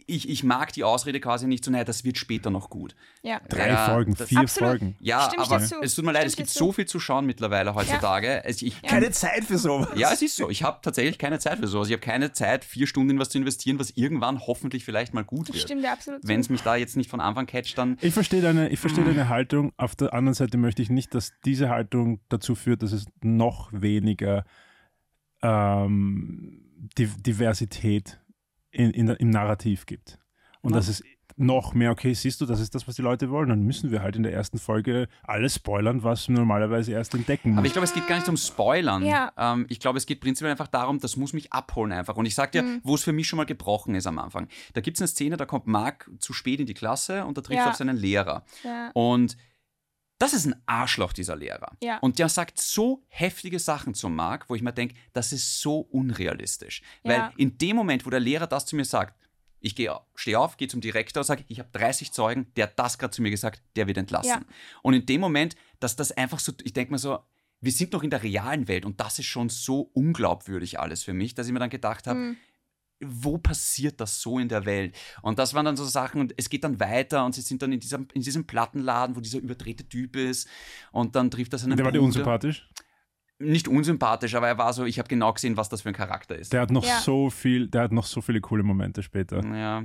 ich, 0.07 0.29
ich 0.29 0.45
mag 0.45 0.73
die 0.73 0.85
Ausrede 0.85 1.21
quasi 1.21 1.47
nicht 1.47 1.64
so, 1.64 1.71
naja, 1.71 1.85
das 1.85 2.05
wird 2.05 2.19
später 2.19 2.51
noch 2.51 2.71
gut. 2.71 2.95
Ja. 3.23 3.40
Drei 3.49 3.69
ja, 3.69 3.87
Folgen, 3.87 4.17
vier 4.17 4.40
absolut. 4.40 4.71
Folgen. 4.71 4.97
Ja, 5.01 5.29
Stimmt 5.29 5.51
aber 5.51 5.62
es 5.83 5.95
tut 5.95 6.05
mir 6.05 6.12
leid, 6.12 6.23
Stimmt 6.23 6.31
es 6.31 6.37
gibt 6.37 6.51
so 6.51 6.73
viel 6.73 6.87
zu 6.87 7.01
schauen 7.01 7.27
mittlerweile 7.27 7.75
heutzutage. 7.75 8.43
Ja. 8.45 8.49
Ich, 8.49 8.83
keine 8.83 9.11
Zeit 9.11 9.45
für 9.45 9.59
sowas. 9.59 9.88
Ja, 9.97 10.12
es 10.12 10.23
ist 10.23 10.37
so. 10.37 10.51
Ich 10.51 10.62
habe 10.62 10.79
tatsächlich 10.83 11.19
keine 11.19 11.38
Zeit 11.38 11.59
für 11.59 11.67
sowas. 11.67 11.88
Ich 11.88 11.93
habe 11.93 12.03
keine 12.03 12.33
Zeit, 12.33 12.64
vier 12.64 12.87
Stunden 12.87 13.11
in 13.11 13.19
was 13.19 13.31
zu 13.31 13.38
investieren, 13.38 13.79
was 13.79 13.90
irgendwann 13.97 14.40
hoffentlich 14.40 14.85
vielleicht 14.85 15.14
mal 15.14 15.25
gut 15.25 15.49
wird. 15.49 15.59
Stimmt, 15.59 15.83
ja, 15.83 15.93
absolut. 15.93 16.21
Wenn 16.23 16.40
es 16.40 16.49
mich 16.49 16.62
da 16.62 16.77
jetzt 16.77 16.97
nicht 16.97 17.11
von 17.11 17.21
Anfang 17.21 17.47
catcht, 17.47 17.79
dann. 17.79 17.99
Ich 18.01 18.14
verstehe 18.14 18.43
deine, 18.43 18.69
ich 18.69 18.81
verstehe 18.81 19.05
deine 19.05 19.29
Haltung. 19.29 19.73
Auf 19.77 19.97
der 19.97 20.12
anderen 20.12 20.35
Seite 20.35 20.59
möchte 20.59 20.83
ich 20.83 20.90
nicht, 20.90 21.14
dass 21.14 21.33
diese 21.45 21.69
Haltung 21.69 22.21
dazu 22.29 22.55
führt, 22.55 22.83
dass 22.83 22.93
es 22.93 23.07
noch 23.23 23.71
weniger 23.73 24.45
ähm, 25.43 26.61
Diversität 26.97 28.21
in, 28.75 28.91
in, 28.91 29.09
im 29.09 29.31
Narrativ 29.31 29.87
gibt. 29.87 30.19
Und 30.61 30.73
ja. 30.73 30.77
das 30.77 30.89
ist 30.89 31.05
noch 31.37 31.75
mehr, 31.75 31.91
okay, 31.91 32.15
siehst 32.15 32.41
du, 32.41 32.47
das 32.47 32.61
ist 32.61 32.75
das, 32.75 32.87
was 32.87 32.95
die 32.95 33.03
Leute 33.03 33.31
wollen. 33.31 33.49
Dann 33.49 33.63
müssen 33.63 33.91
wir 33.91 34.03
halt 34.03 34.17
in 34.17 34.23
der 34.23 34.33
ersten 34.33 34.59
Folge 34.59 35.09
alles 35.25 35.57
spoilern, 35.57 36.03
was 36.03 36.29
wir 36.29 36.37
normalerweise 36.37 36.93
erst 36.93 37.15
entdecken 37.15 37.51
muss. 37.51 37.59
Aber 37.59 37.67
ich 37.67 37.73
glaube, 37.73 37.85
es 37.85 37.95
geht 37.95 38.07
gar 38.07 38.17
nicht 38.17 38.29
um 38.29 38.37
Spoilern. 38.37 39.05
Ja. 39.05 39.33
Ähm, 39.37 39.67
ich 39.69 39.81
glaube, 39.81 39.99
es 39.99 40.07
geht 40.07 40.21
prinzipiell 40.21 40.53
einfach 40.53 40.69
darum, 40.69 41.01
das 41.01 41.17
muss 41.17 41.33
mich 41.33 41.53
abholen 41.53 41.93
einfach. 41.93 42.17
Und 42.17 42.27
ich 42.27 42.35
sag 42.35 42.53
dir, 42.53 42.63
mhm. 42.63 42.81
wo 42.85 42.95
es 42.95 43.03
für 43.03 43.13
mich 43.13 43.27
schon 43.27 43.37
mal 43.37 43.47
gebrochen 43.47 43.95
ist 43.95 44.07
am 44.07 44.19
Anfang. 44.19 44.49
Da 44.75 44.81
gibt 44.81 44.97
es 44.97 45.01
eine 45.01 45.09
Szene, 45.09 45.37
da 45.37 45.45
kommt 45.45 45.67
Marc 45.67 46.09
zu 46.19 46.33
spät 46.33 46.61
in 46.61 46.67
die 46.67 46.75
Klasse 46.75 47.25
und 47.25 47.37
da 47.37 47.43
trifft 47.43 47.59
ja. 47.59 47.71
auf 47.71 47.77
seinen 47.77 47.97
Lehrer. 47.97 48.45
Ja. 48.63 48.91
Und 48.95 49.37
das 50.25 50.33
ist 50.33 50.47
ein 50.47 50.57
Arschloch, 50.65 51.13
dieser 51.13 51.37
Lehrer. 51.37 51.77
Ja. 51.83 51.99
Und 51.99 52.19
der 52.19 52.31
sagt 52.31 52.59
so 52.59 53.03
heftige 53.09 53.59
Sachen 53.59 53.93
zum 53.93 54.17
Marc, 54.17 54.49
wo 54.49 54.55
ich 54.55 54.63
mir 54.63 54.73
denke, 54.73 54.95
das 55.13 55.33
ist 55.33 55.61
so 55.61 55.81
unrealistisch. 55.81 56.81
Weil 57.03 57.31
in 57.37 57.59
dem 57.59 57.77
Moment, 57.77 58.07
wo 58.07 58.11
der 58.11 58.21
Lehrer 58.21 58.47
das 58.47 58.65
zu 58.65 58.75
mir 58.75 58.87
sagt, 58.87 59.15
ich 59.61 59.73
stehe 60.15 60.39
auf, 60.39 60.57
gehe 60.57 60.69
zum 60.69 60.81
Direktor, 60.81 61.25
sage, 61.25 61.45
ich 61.49 61.59
habe 61.59 61.69
30 61.73 62.13
Zeugen, 62.13 62.47
der 62.57 62.65
hat 62.65 62.79
das 62.79 62.99
gerade 62.99 63.13
zu 63.13 63.21
mir 63.21 63.31
gesagt, 63.31 63.63
der 63.77 63.87
wird 63.87 63.99
entlassen. 63.99 64.31
Ja. 64.31 64.43
Und 64.83 64.95
in 64.95 65.05
dem 65.05 65.21
Moment, 65.21 65.57
dass 65.79 65.95
das 65.95 66.13
einfach 66.13 66.39
so, 66.39 66.53
ich 66.63 66.73
denke 66.73 66.93
mir 66.93 66.99
so, 66.99 67.19
wir 67.61 67.73
sind 67.73 67.93
noch 67.93 68.03
in 68.03 68.11
der 68.11 68.23
realen 68.23 68.67
Welt 68.67 68.87
und 68.87 69.01
das 69.01 69.19
ist 69.19 69.27
schon 69.27 69.51
so 69.51 69.91
unglaubwürdig 69.93 70.81
alles 70.81 71.03
für 71.03 71.13
mich, 71.13 71.35
dass 71.35 71.47
ich 71.47 71.53
mir 71.53 71.59
dann 71.59 71.71
gedacht 71.71 72.07
habe, 72.07 72.19
mhm. 72.19 72.37
Wo 73.01 73.39
passiert 73.39 74.01
das 74.01 74.21
so 74.21 74.39
in 74.39 74.49
der 74.49 74.65
Welt? 74.67 74.97
Und 75.23 75.39
das 75.39 75.55
waren 75.55 75.65
dann 75.65 75.77
so 75.77 75.85
Sachen 75.85 76.21
und 76.21 76.35
es 76.37 76.49
geht 76.49 76.65
dann 76.65 76.81
weiter 76.81 77.25
und 77.25 77.35
sie 77.35 77.41
sind 77.41 77.63
dann 77.63 77.73
in 77.73 77.81
diesem, 77.81 78.09
in 78.15 78.23
diesem 78.23 78.47
Plattenladen, 78.47 79.17
wo 79.17 79.21
dieser 79.21 79.39
überdrehte 79.39 79.89
Typ 79.89 80.17
ist 80.17 80.49
und 80.93 81.17
dann 81.17 81.31
trifft 81.31 81.53
er 81.53 81.59
seinen 81.59 81.77
Der 81.77 81.85
war 81.85 81.93
dir 81.93 82.03
unsympathisch? 82.03 82.69
nicht 83.39 83.69
unsympathisch, 83.69 84.35
aber 84.35 84.49
er 84.49 84.59
war 84.59 84.73
so, 84.73 84.85
ich 84.85 84.99
habe 84.99 85.09
genau 85.09 85.33
gesehen, 85.33 85.57
was 85.57 85.69
das 85.69 85.83
für 85.83 85.89
ein 85.89 85.95
Charakter 85.95 86.37
ist. 86.37 86.53
Der 86.53 86.61
hat 86.61 86.71
noch 86.71 86.85
ja. 86.85 87.01
so 87.01 87.31
viel, 87.31 87.69
der 87.69 87.83
hat 87.83 87.93
noch 87.93 88.07
so 88.07 88.21
viele 88.21 88.41
coole 88.41 88.63
Momente 88.63 89.03
später. 89.03 89.45
Ja. 89.45 89.85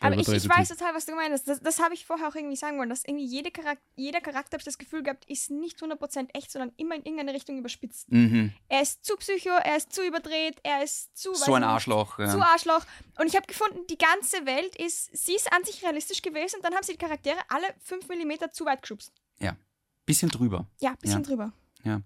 Aber 0.00 0.16
ich, 0.16 0.28
ich 0.28 0.48
weiß 0.48 0.68
total, 0.68 0.94
was 0.94 1.06
du 1.06 1.14
meinst. 1.14 1.46
Das, 1.46 1.60
das 1.60 1.80
habe 1.80 1.94
ich 1.94 2.04
vorher 2.04 2.28
auch 2.28 2.34
irgendwie 2.34 2.56
sagen 2.56 2.78
wollen, 2.78 2.88
dass 2.88 3.04
irgendwie 3.04 3.26
jede 3.26 3.50
Charakter, 3.50 3.82
jeder 3.94 4.20
Charakter, 4.20 4.54
habe 4.54 4.60
ich 4.60 4.64
das 4.64 4.78
Gefühl 4.78 5.02
gehabt, 5.02 5.24
ist 5.26 5.50
nicht 5.50 5.80
100% 5.80 6.28
echt, 6.34 6.50
sondern 6.50 6.72
immer 6.76 6.96
in 6.96 7.02
irgendeine 7.02 7.34
Richtung 7.34 7.58
überspitzt. 7.58 8.10
Mhm. 8.10 8.52
Er 8.68 8.82
ist 8.82 9.04
zu 9.04 9.16
psycho, 9.16 9.50
er 9.50 9.76
ist 9.76 9.92
zu 9.92 10.06
überdreht, 10.06 10.58
er 10.62 10.82
ist 10.82 11.16
zu... 11.16 11.34
So 11.34 11.54
ein 11.54 11.64
Arschloch. 11.64 12.18
Ja. 12.18 12.30
Zu 12.30 12.40
Arschloch. 12.40 12.84
Und 13.18 13.26
ich 13.26 13.36
habe 13.36 13.46
gefunden, 13.46 13.78
die 13.88 13.98
ganze 13.98 14.44
Welt 14.46 14.74
ist, 14.76 15.16
sie 15.16 15.34
ist 15.34 15.52
an 15.52 15.64
sich 15.64 15.82
realistisch 15.82 16.22
gewesen 16.22 16.56
und 16.56 16.64
dann 16.64 16.74
haben 16.74 16.82
sie 16.82 16.92
die 16.92 16.98
Charaktere 16.98 17.38
alle 17.48 17.66
5 17.84 18.08
mm 18.08 18.50
zu 18.52 18.64
weit 18.64 18.82
geschubst. 18.82 19.12
Ja. 19.38 19.56
Bisschen 20.04 20.28
drüber. 20.28 20.66
Ja, 20.80 20.94
bisschen 21.00 21.22
ja. 21.22 21.26
drüber. 21.26 21.52
Ja. 21.84 22.02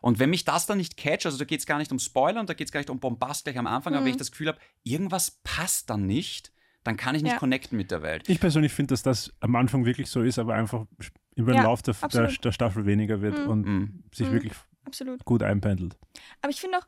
Und 0.00 0.18
wenn 0.18 0.30
mich 0.30 0.44
das 0.44 0.66
dann 0.66 0.78
nicht 0.78 0.96
catcht, 0.96 1.26
also 1.26 1.38
da 1.38 1.44
geht 1.44 1.60
es 1.60 1.66
gar 1.66 1.78
nicht 1.78 1.92
um 1.92 1.98
Spoiler 1.98 2.40
und 2.40 2.48
da 2.48 2.54
geht 2.54 2.68
es 2.68 2.72
gar 2.72 2.80
nicht 2.80 2.90
um 2.90 3.00
Bombast 3.00 3.44
gleich 3.44 3.58
am 3.58 3.66
Anfang, 3.66 3.92
mhm. 3.92 3.98
aber 3.98 4.06
wenn 4.06 4.12
ich 4.12 4.18
das 4.18 4.30
Gefühl 4.30 4.48
habe, 4.48 4.58
irgendwas 4.82 5.32
passt 5.42 5.90
dann 5.90 6.06
nicht, 6.06 6.52
dann 6.84 6.96
kann 6.96 7.14
ich 7.14 7.22
nicht 7.22 7.32
ja. 7.32 7.38
connecten 7.38 7.76
mit 7.76 7.90
der 7.90 8.02
Welt. 8.02 8.28
Ich 8.28 8.40
persönlich 8.40 8.72
finde, 8.72 8.92
dass 8.92 9.02
das 9.02 9.32
am 9.40 9.54
Anfang 9.56 9.84
wirklich 9.84 10.08
so 10.08 10.22
ist, 10.22 10.38
aber 10.38 10.54
einfach 10.54 10.86
über 11.34 11.52
den 11.52 11.58
ja, 11.58 11.64
Lauf 11.64 11.82
der, 11.82 11.94
der, 12.12 12.28
der, 12.28 12.52
Staffel 12.52 12.86
weniger 12.86 13.20
wird 13.20 13.38
mhm. 13.38 13.50
und 13.50 13.66
mhm. 13.66 14.04
sich 14.12 14.28
mhm. 14.28 14.32
wirklich 14.32 14.52
absolut. 14.84 15.24
gut 15.24 15.42
einpendelt. 15.42 15.96
Aber 16.40 16.50
ich 16.50 16.60
finde 16.60 16.78
auch, 16.78 16.86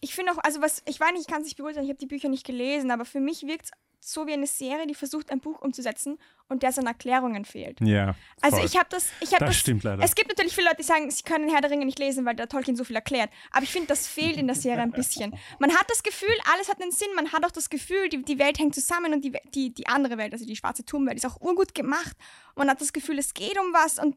ich 0.00 0.14
finde 0.14 0.32
auch, 0.32 0.38
also 0.38 0.60
was, 0.60 0.82
ich 0.86 1.00
weiß 1.00 1.12
nicht, 1.12 1.22
ich 1.22 1.26
kann 1.26 1.40
es 1.40 1.46
nicht 1.46 1.56
beurteilen, 1.56 1.84
ich 1.84 1.90
habe 1.90 1.98
die 1.98 2.06
Bücher 2.06 2.28
nicht 2.28 2.44
gelesen, 2.44 2.90
aber 2.90 3.04
für 3.04 3.20
mich 3.20 3.42
wirkt 3.42 3.66
es 3.66 3.70
so 4.06 4.26
wie 4.26 4.32
eine 4.32 4.46
Serie, 4.46 4.86
die 4.86 4.94
versucht, 4.94 5.30
ein 5.30 5.40
Buch 5.40 5.60
umzusetzen 5.62 6.18
und 6.48 6.62
der 6.62 6.72
seine 6.72 6.88
Erklärungen 6.88 7.44
fehlt. 7.44 7.80
Ja. 7.80 8.14
Also 8.42 8.58
ich 8.58 8.76
habe 8.76 8.86
das, 8.90 9.08
ich 9.20 9.32
habe 9.32 9.40
das, 9.40 9.50
das. 9.50 9.56
stimmt 9.56 9.82
leider. 9.82 10.02
Es 10.02 10.14
gibt 10.14 10.28
natürlich 10.28 10.54
viele 10.54 10.66
Leute, 10.66 10.78
die 10.78 10.82
sagen, 10.82 11.10
sie 11.10 11.22
können 11.22 11.48
Herr 11.48 11.62
der 11.62 11.70
Ringe 11.70 11.86
nicht 11.86 11.98
lesen, 11.98 12.26
weil 12.26 12.36
der 12.36 12.48
Tolkien 12.48 12.76
so 12.76 12.84
viel 12.84 12.96
erklärt. 12.96 13.30
Aber 13.50 13.62
ich 13.62 13.72
finde, 13.72 13.88
das 13.88 14.06
fehlt 14.06 14.36
in 14.36 14.46
der 14.46 14.56
Serie 14.56 14.82
ein 14.82 14.92
bisschen. 14.92 15.34
Man 15.58 15.74
hat 15.74 15.88
das 15.88 16.02
Gefühl, 16.02 16.34
alles 16.52 16.68
hat 16.68 16.82
einen 16.82 16.92
Sinn. 16.92 17.08
Man 17.16 17.32
hat 17.32 17.44
auch 17.46 17.50
das 17.50 17.70
Gefühl, 17.70 18.08
die, 18.10 18.22
die 18.22 18.38
Welt 18.38 18.58
hängt 18.58 18.74
zusammen 18.74 19.14
und 19.14 19.24
die, 19.24 19.32
die, 19.54 19.72
die 19.72 19.86
andere 19.86 20.18
Welt, 20.18 20.32
also 20.32 20.44
die 20.44 20.56
schwarze 20.56 20.84
Turmwelt, 20.84 21.16
ist 21.16 21.26
auch 21.26 21.40
urgut 21.40 21.74
gemacht. 21.74 22.16
Man 22.56 22.68
hat 22.68 22.80
das 22.80 22.92
Gefühl, 22.92 23.18
es 23.18 23.32
geht 23.32 23.58
um 23.58 23.72
was 23.72 23.98
und 23.98 24.16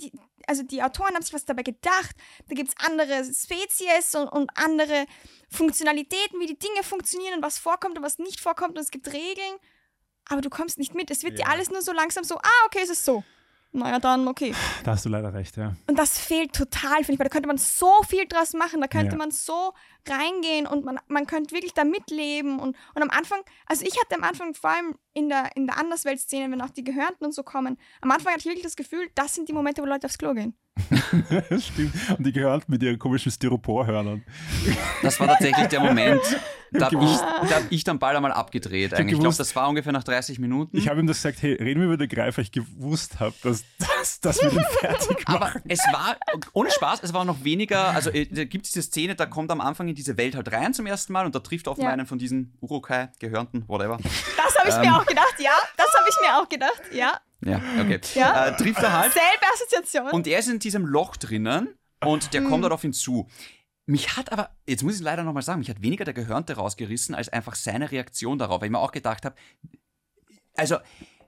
die, 0.00 0.12
also 0.48 0.62
die 0.62 0.82
Autoren 0.82 1.14
haben 1.14 1.22
sich 1.22 1.34
was 1.34 1.44
dabei 1.44 1.62
gedacht. 1.62 2.16
Da 2.48 2.54
gibt 2.54 2.70
es 2.70 2.86
andere 2.86 3.24
Spezies 3.24 4.14
und, 4.14 4.28
und 4.28 4.50
andere 4.56 5.06
Funktionalitäten, 5.50 6.40
wie 6.40 6.46
die 6.46 6.58
Dinge 6.58 6.82
funktionieren 6.82 7.34
und 7.36 7.42
was 7.42 7.58
vorkommt 7.58 7.96
und 7.98 8.04
was 8.04 8.18
nicht 8.18 8.40
vorkommt 8.40 8.76
und 8.76 8.82
es 8.82 8.90
gibt 8.90 9.08
Regeln. 9.08 9.56
aber 10.30 10.42
du 10.42 10.50
kommst 10.50 10.76
nicht 10.78 10.94
mit. 10.94 11.10
Es 11.10 11.22
wird 11.22 11.38
dir 11.38 11.44
Ja. 11.46 11.48
alles 11.48 11.70
nur 11.70 11.80
so 11.80 11.90
langsam 11.92 12.22
so, 12.22 12.36
ah, 12.36 12.66
okay, 12.66 12.80
es 12.82 12.90
ist 12.90 13.02
so. 13.04 13.24
Naja, 13.72 13.98
dann 13.98 14.28
okay. 14.28 14.54
Da 14.84 14.90
hast 14.92 15.04
du 15.06 15.08
leider 15.08 15.32
recht, 15.32 15.56
ja. 15.56 15.74
Und 15.86 15.98
das 15.98 16.18
fehlt 16.18 16.52
total, 16.54 16.96
finde 17.04 17.12
ich, 17.12 17.18
weil 17.18 17.24
da 17.28 17.30
könnte 17.30 17.46
man 17.48 17.56
so 17.58 17.90
viel 18.06 18.26
draus 18.26 18.52
machen, 18.52 18.80
da 18.82 18.88
könnte 18.88 19.12
Ja. 19.12 19.16
man 19.16 19.30
so 19.30 19.72
reingehen 20.06 20.66
und 20.66 20.84
man, 20.84 20.98
man 21.06 21.26
könnte 21.26 21.54
wirklich 21.54 21.72
da 21.72 21.84
mitleben. 21.84 22.58
Und, 22.60 22.76
und 22.94 23.02
am 23.02 23.08
Anfang, 23.10 23.40
also 23.66 23.86
ich 23.86 23.98
hatte 23.98 24.16
am 24.16 24.22
Anfang 24.24 24.52
vor 24.54 24.68
allem 24.70 24.96
in 25.14 25.30
der, 25.30 25.54
in 25.56 25.66
der 25.66 25.78
Anderswelt-Szene, 25.78 26.50
wenn 26.50 26.60
auch 26.60 26.70
die 26.70 26.84
Gehörnten 26.84 27.24
und 27.26 27.32
so 27.32 27.42
kommen, 27.42 27.78
am 28.02 28.10
Anfang 28.10 28.32
hatte 28.32 28.40
ich 28.40 28.46
wirklich 28.46 28.64
das 28.64 28.76
Gefühl, 28.76 29.08
das 29.14 29.34
sind 29.34 29.48
die 29.48 29.54
Momente, 29.54 29.80
wo 29.80 29.86
Leute 29.86 30.06
aufs 30.06 30.18
Klo 30.18 30.34
gehen. 30.34 30.54
Stimmt. 31.60 31.94
Und 32.18 32.26
die 32.26 32.32
gehört 32.32 32.68
mit 32.68 32.82
ihren 32.82 32.98
komischen 32.98 33.30
Styroporhörnern. 33.32 34.22
Das 35.02 35.18
war 35.20 35.26
tatsächlich 35.28 35.66
der 35.68 35.80
Moment, 35.80 36.20
da 36.72 36.86
habe 36.86 37.04
ich, 37.04 37.16
da 37.18 37.56
hab 37.56 37.62
ich 37.70 37.84
dann 37.84 37.98
Ball 37.98 38.16
einmal 38.16 38.32
abgedreht. 38.32 38.94
Eigentlich. 38.94 39.14
Ich 39.14 39.20
glaube, 39.20 39.36
das 39.36 39.54
war 39.56 39.68
ungefähr 39.68 39.92
nach 39.92 40.04
30 40.04 40.38
Minuten. 40.38 40.76
Ich 40.76 40.88
habe 40.88 41.00
ihm 41.00 41.06
das 41.06 41.18
gesagt, 41.18 41.42
hey, 41.42 41.54
reden 41.54 41.80
wir 41.80 41.86
über 41.86 41.96
den 41.96 42.08
Greif, 42.08 42.36
weil 42.38 42.44
ich 42.44 42.52
gewusst 42.52 43.20
habe, 43.20 43.34
dass, 43.42 43.64
dass, 43.78 44.20
dass 44.20 44.42
wir 44.42 44.50
den 44.50 44.60
fertig 44.80 45.26
machen. 45.28 45.42
Aber 45.42 45.52
es 45.68 45.80
war, 45.92 46.16
ohne 46.52 46.70
Spaß, 46.70 47.00
es 47.02 47.12
war 47.12 47.24
noch 47.24 47.42
weniger, 47.44 47.88
also 47.90 48.10
äh, 48.10 48.26
da 48.26 48.44
gibt 48.44 48.66
es 48.66 48.72
diese 48.72 48.82
Szene, 48.86 49.14
da 49.14 49.26
kommt 49.26 49.50
am 49.50 49.60
Anfang 49.60 49.88
in 49.88 49.94
diese 49.94 50.16
Welt 50.16 50.34
halt 50.36 50.50
rein 50.52 50.74
zum 50.74 50.86
ersten 50.86 51.12
Mal 51.12 51.26
und 51.26 51.34
da 51.34 51.40
trifft 51.40 51.66
er 51.66 51.72
offenbar 51.72 51.90
Ja. 51.90 51.94
einen 51.94 52.06
von 52.06 52.18
diesen 52.18 52.56
Urukai, 52.60 53.08
Gehörnten, 53.18 53.64
whatever. 53.68 53.98
Das 54.36 54.56
habe 54.58 54.68
ich 54.68 54.74
Ähm. 54.74 54.80
mir 54.82 54.96
auch 54.98 55.06
gedacht, 55.06 55.34
ja. 55.38 55.52
Das 55.76 55.86
habe 55.98 56.06
ich 56.08 56.16
mir 56.26 56.38
auch 56.38 56.48
gedacht, 56.48 56.82
ja. 56.92 57.18
Ja, 57.44 57.60
okay. 57.80 58.00
Ja. 58.14 58.46
Äh, 58.48 58.56
trifft 58.56 58.82
er 58.82 58.92
halt 58.92 59.12
Selbe 59.12 59.46
Assoziation. 59.54 60.10
und 60.10 60.26
er 60.26 60.38
ist 60.40 60.48
in 60.48 60.58
diesem 60.58 60.84
Loch 60.86 61.16
drinnen 61.16 61.74
und 62.04 62.32
der 62.34 62.40
Mhm. 62.40 62.48
kommt 62.48 62.64
darauf 62.64 62.82
hinzu. 62.82 63.28
Mich 63.86 64.16
hat 64.16 64.32
aber, 64.32 64.50
jetzt 64.66 64.82
muss 64.82 64.94
ich 64.94 64.98
es 65.00 65.04
leider 65.04 65.22
nochmal 65.22 65.42
sagen, 65.42 65.60
mich 65.60 65.70
hat 65.70 65.80
weniger 65.80 66.04
der 66.04 66.14
Gehörnte 66.14 66.54
rausgerissen, 66.56 67.14
als 67.14 67.28
einfach 67.30 67.54
seine 67.54 67.90
Reaktion 67.90 68.38
darauf, 68.38 68.60
weil 68.60 68.66
ich 68.66 68.72
mir 68.72 68.80
auch 68.80 68.92
gedacht 68.92 69.24
habe, 69.24 69.34
also, 70.54 70.78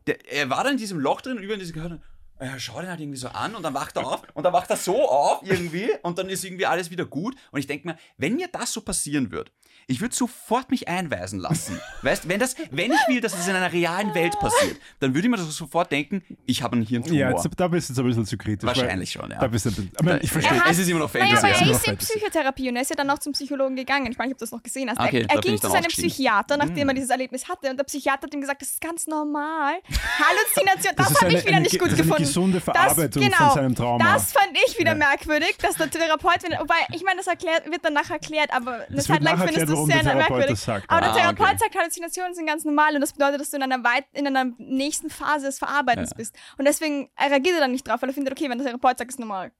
der, 0.06 0.18
er 0.30 0.50
war 0.50 0.64
dann 0.64 0.72
in 0.72 0.78
diesem 0.78 0.98
Loch 0.98 1.20
drin 1.20 1.36
und 1.38 1.42
über 1.44 1.54
in 1.54 1.60
diesem 1.60 1.74
Gehörnten, 1.74 2.02
er 2.38 2.58
schaut 2.58 2.82
ihn 2.82 2.88
halt 2.88 3.00
irgendwie 3.00 3.18
so 3.18 3.28
an 3.28 3.54
und 3.54 3.62
dann 3.62 3.74
wacht 3.74 3.96
er 3.96 4.06
auf 4.06 4.22
und 4.34 4.42
dann 4.44 4.52
wacht 4.52 4.70
er 4.70 4.76
so 4.76 5.08
auf 5.08 5.40
irgendwie 5.42 5.90
und 6.02 6.18
dann 6.18 6.28
ist 6.30 6.42
irgendwie 6.42 6.66
alles 6.66 6.90
wieder 6.90 7.04
gut. 7.04 7.36
Und 7.50 7.60
ich 7.60 7.66
denke 7.66 7.86
mir, 7.86 7.98
wenn 8.16 8.36
mir 8.36 8.48
das 8.48 8.72
so 8.72 8.80
passieren 8.80 9.30
wird, 9.30 9.52
ich 9.90 10.00
würde 10.00 10.14
sofort 10.14 10.70
mich 10.70 10.88
einweisen 10.88 11.38
lassen. 11.40 11.80
Weißt, 12.02 12.28
wenn 12.28 12.38
das, 12.38 12.54
wenn 12.70 12.92
ich 12.92 12.98
will, 13.08 13.20
dass 13.20 13.36
es 13.38 13.46
in 13.48 13.54
einer 13.56 13.72
realen 13.72 14.14
Welt 14.14 14.38
passiert, 14.38 14.76
dann 15.00 15.14
würde 15.14 15.26
ich 15.26 15.30
mir 15.30 15.36
das 15.36 15.54
sofort 15.56 15.90
denken, 15.90 16.22
ich 16.46 16.62
habe 16.62 16.76
einen 16.76 16.86
Hirntumor. 16.86 17.18
Ja, 17.18 17.30
jetzt, 17.30 17.48
da 17.56 17.68
bist 17.68 17.88
du 17.88 17.92
jetzt 17.92 17.98
ein 17.98 18.06
bisschen 18.06 18.24
zu 18.26 18.36
kritisch. 18.38 18.66
Wahrscheinlich 18.66 19.10
schon, 19.10 19.30
ja. 19.30 19.38
Da 19.38 19.48
bist 19.48 19.66
du, 19.66 19.70
ich, 19.70 20.02
meine, 20.02 20.20
ich 20.20 20.30
verstehe. 20.30 20.58
Er 20.64 20.70
es 20.70 20.78
ist 20.78 20.88
immer 20.88 21.00
noch 21.00 21.12
Naja, 21.12 21.36
Fantasy. 21.36 21.46
aber 21.46 21.64
ja. 21.64 21.70
er 21.72 21.76
ist 21.76 21.88
in. 21.88 21.96
Psychotherapie 21.96 22.68
und 22.68 22.76
er 22.76 22.82
ist 22.82 22.90
ja 22.90 22.96
dann 22.96 23.10
auch 23.10 23.18
zum 23.18 23.32
Psychologen 23.32 23.76
gegangen. 23.76 24.10
Ich 24.12 24.18
weiß 24.18 24.26
nicht, 24.26 24.34
ob 24.34 24.38
du 24.38 24.44
das 24.44 24.52
noch 24.52 24.62
gesehen 24.62 24.88
hast. 24.90 25.00
Okay, 25.00 25.26
er 25.28 25.34
er 25.34 25.40
ging 25.40 25.54
ich 25.54 25.60
zu 25.60 25.68
seinem. 25.68 25.84
Psychiater, 25.90 26.56
nachdem 26.56 26.76
Hm. 26.82 26.88
er 26.90 26.94
dieses 26.94 27.10
Erlebnis 27.10 27.48
hatte. 27.48 27.70
Und 27.70 27.76
der 27.76 27.84
Psychiater 27.84 28.22
hat 28.26 28.34
ihm 28.34 28.40
gesagt, 28.40 28.62
das 28.62 28.70
ist 28.70 28.80
ganz 28.80 29.06
normal. 29.06 29.74
Halluzination, 30.18 30.92
das, 30.96 31.10
ist 31.10 31.16
habe 31.20 31.26
eine- 31.30 31.38
ich 31.38 31.46
wieder 31.46 31.60
nicht 31.60 31.78
gut 31.78 31.88
das 31.88 31.94
ist 31.94 32.00
eine 32.00 32.02
gefunden. 32.04 32.22
gesunde 32.22 32.60
Verarbeitung 32.60 33.22
das, 33.22 33.32
von 33.34 33.38
genau, 33.38 33.54
seinem 33.54 33.74
Trauma. 33.74 34.12
Das 34.14 34.32
fand 34.32 34.50
ich 34.66 34.78
wieder 34.78 34.92
Ja. 34.92 34.96
merkwürdig, 34.96 35.56
dass 35.60 35.74
der 35.74 35.90
Therapeut, 35.90 36.42
wobei, 36.60 36.74
ich 36.94 37.02
meine, 37.02 37.18
das 37.18 37.26
erklärt, 37.26 37.66
wird 37.70 37.84
dann 37.84 37.94
nachher 37.94 38.14
erklärt, 38.14 38.50
aber 38.52 38.86
eine 38.88 39.02
Zeit 39.02 39.22
lang 39.22 39.38
findest 39.38 39.68
du 39.68 39.79
warum 39.88 39.90
sehr 39.90 40.02
der 40.02 40.12
Therapeut 40.26 40.50
das 40.50 40.62
sagt. 40.64 40.88
Aber 40.88 41.00
der 41.00 41.10
Ah, 41.10 41.14
Therapeut 41.14 41.46
okay. 41.48 41.58
sagt, 41.58 41.76
Halluzinationen 41.76 42.34
sind 42.34 42.46
ganz 42.46 42.64
normal 42.64 42.94
und 42.94 43.00
das 43.00 43.12
bedeutet, 43.12 43.40
dass 43.40 43.50
du 43.50 43.56
in 43.56 43.62
einer, 43.62 43.82
weit, 43.84 44.04
in 44.12 44.26
einer 44.26 44.52
nächsten 44.58 45.10
Phase 45.10 45.46
des 45.46 45.58
Verarbeitens 45.58 46.10
Ja. 46.10 46.16
bist. 46.16 46.36
Und 46.58 46.64
deswegen 46.66 47.10
reagiert 47.18 47.54
er 47.56 47.60
dann 47.60 47.72
nicht 47.72 47.86
drauf, 47.88 48.00
weil 48.02 48.10
er 48.10 48.14
findet, 48.14 48.32
okay, 48.32 48.48
wenn 48.48 48.58
der 48.58 48.66
Therapeut 48.66 48.98
sagt, 48.98 49.10
ist 49.10 49.18
normal. 49.18 49.52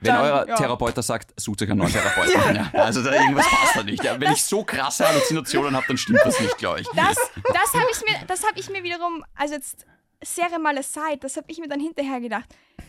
Wenn 0.00 0.12
Dann, 0.12 0.22
euer 0.22 0.48
ja. 0.48 0.56
Therapeut 0.56 1.02
sagt, 1.04 1.40
sucht 1.40 1.62
euch 1.62 1.70
einen 1.70 1.78
neuen 1.78 1.92
Therapeuten. 1.92 2.32
ja. 2.56 2.70
Also 2.80 3.02
da 3.02 3.12
irgendwas 3.12 3.48
passt 3.48 3.76
da 3.76 3.82
nicht. 3.84 4.02
Ja. 4.02 4.20
Wenn 4.20 4.32
ich 4.32 4.42
so 4.44 4.64
krasse 4.64 5.06
Halluzinationen 5.08 5.74
habe, 5.76 5.86
dann 5.86 5.96
stimmt 5.96 6.18
das 6.24 6.40
nicht, 6.40 6.58
glaube 6.58 6.80
ich. 6.80 6.88
Das, 6.88 7.14
das 7.52 7.74
habe 7.74 7.86
ich, 7.92 8.00
mir- 8.02 8.26
das 8.26 8.42
hab 8.44 8.56
ich 8.58 8.68
mir 8.70 8.82
wiederum, 8.82 9.24
also 9.36 9.54
jetzt 9.54 9.86
Serie 10.20 10.58
mal 10.58 10.76
aside, 10.76 11.18
das 11.20 11.36
habe 11.36 11.46
ich 11.48 11.58
mir 11.58 11.68
dann 11.68 11.78
hinterher 11.78 12.20
gedacht. 12.20 12.46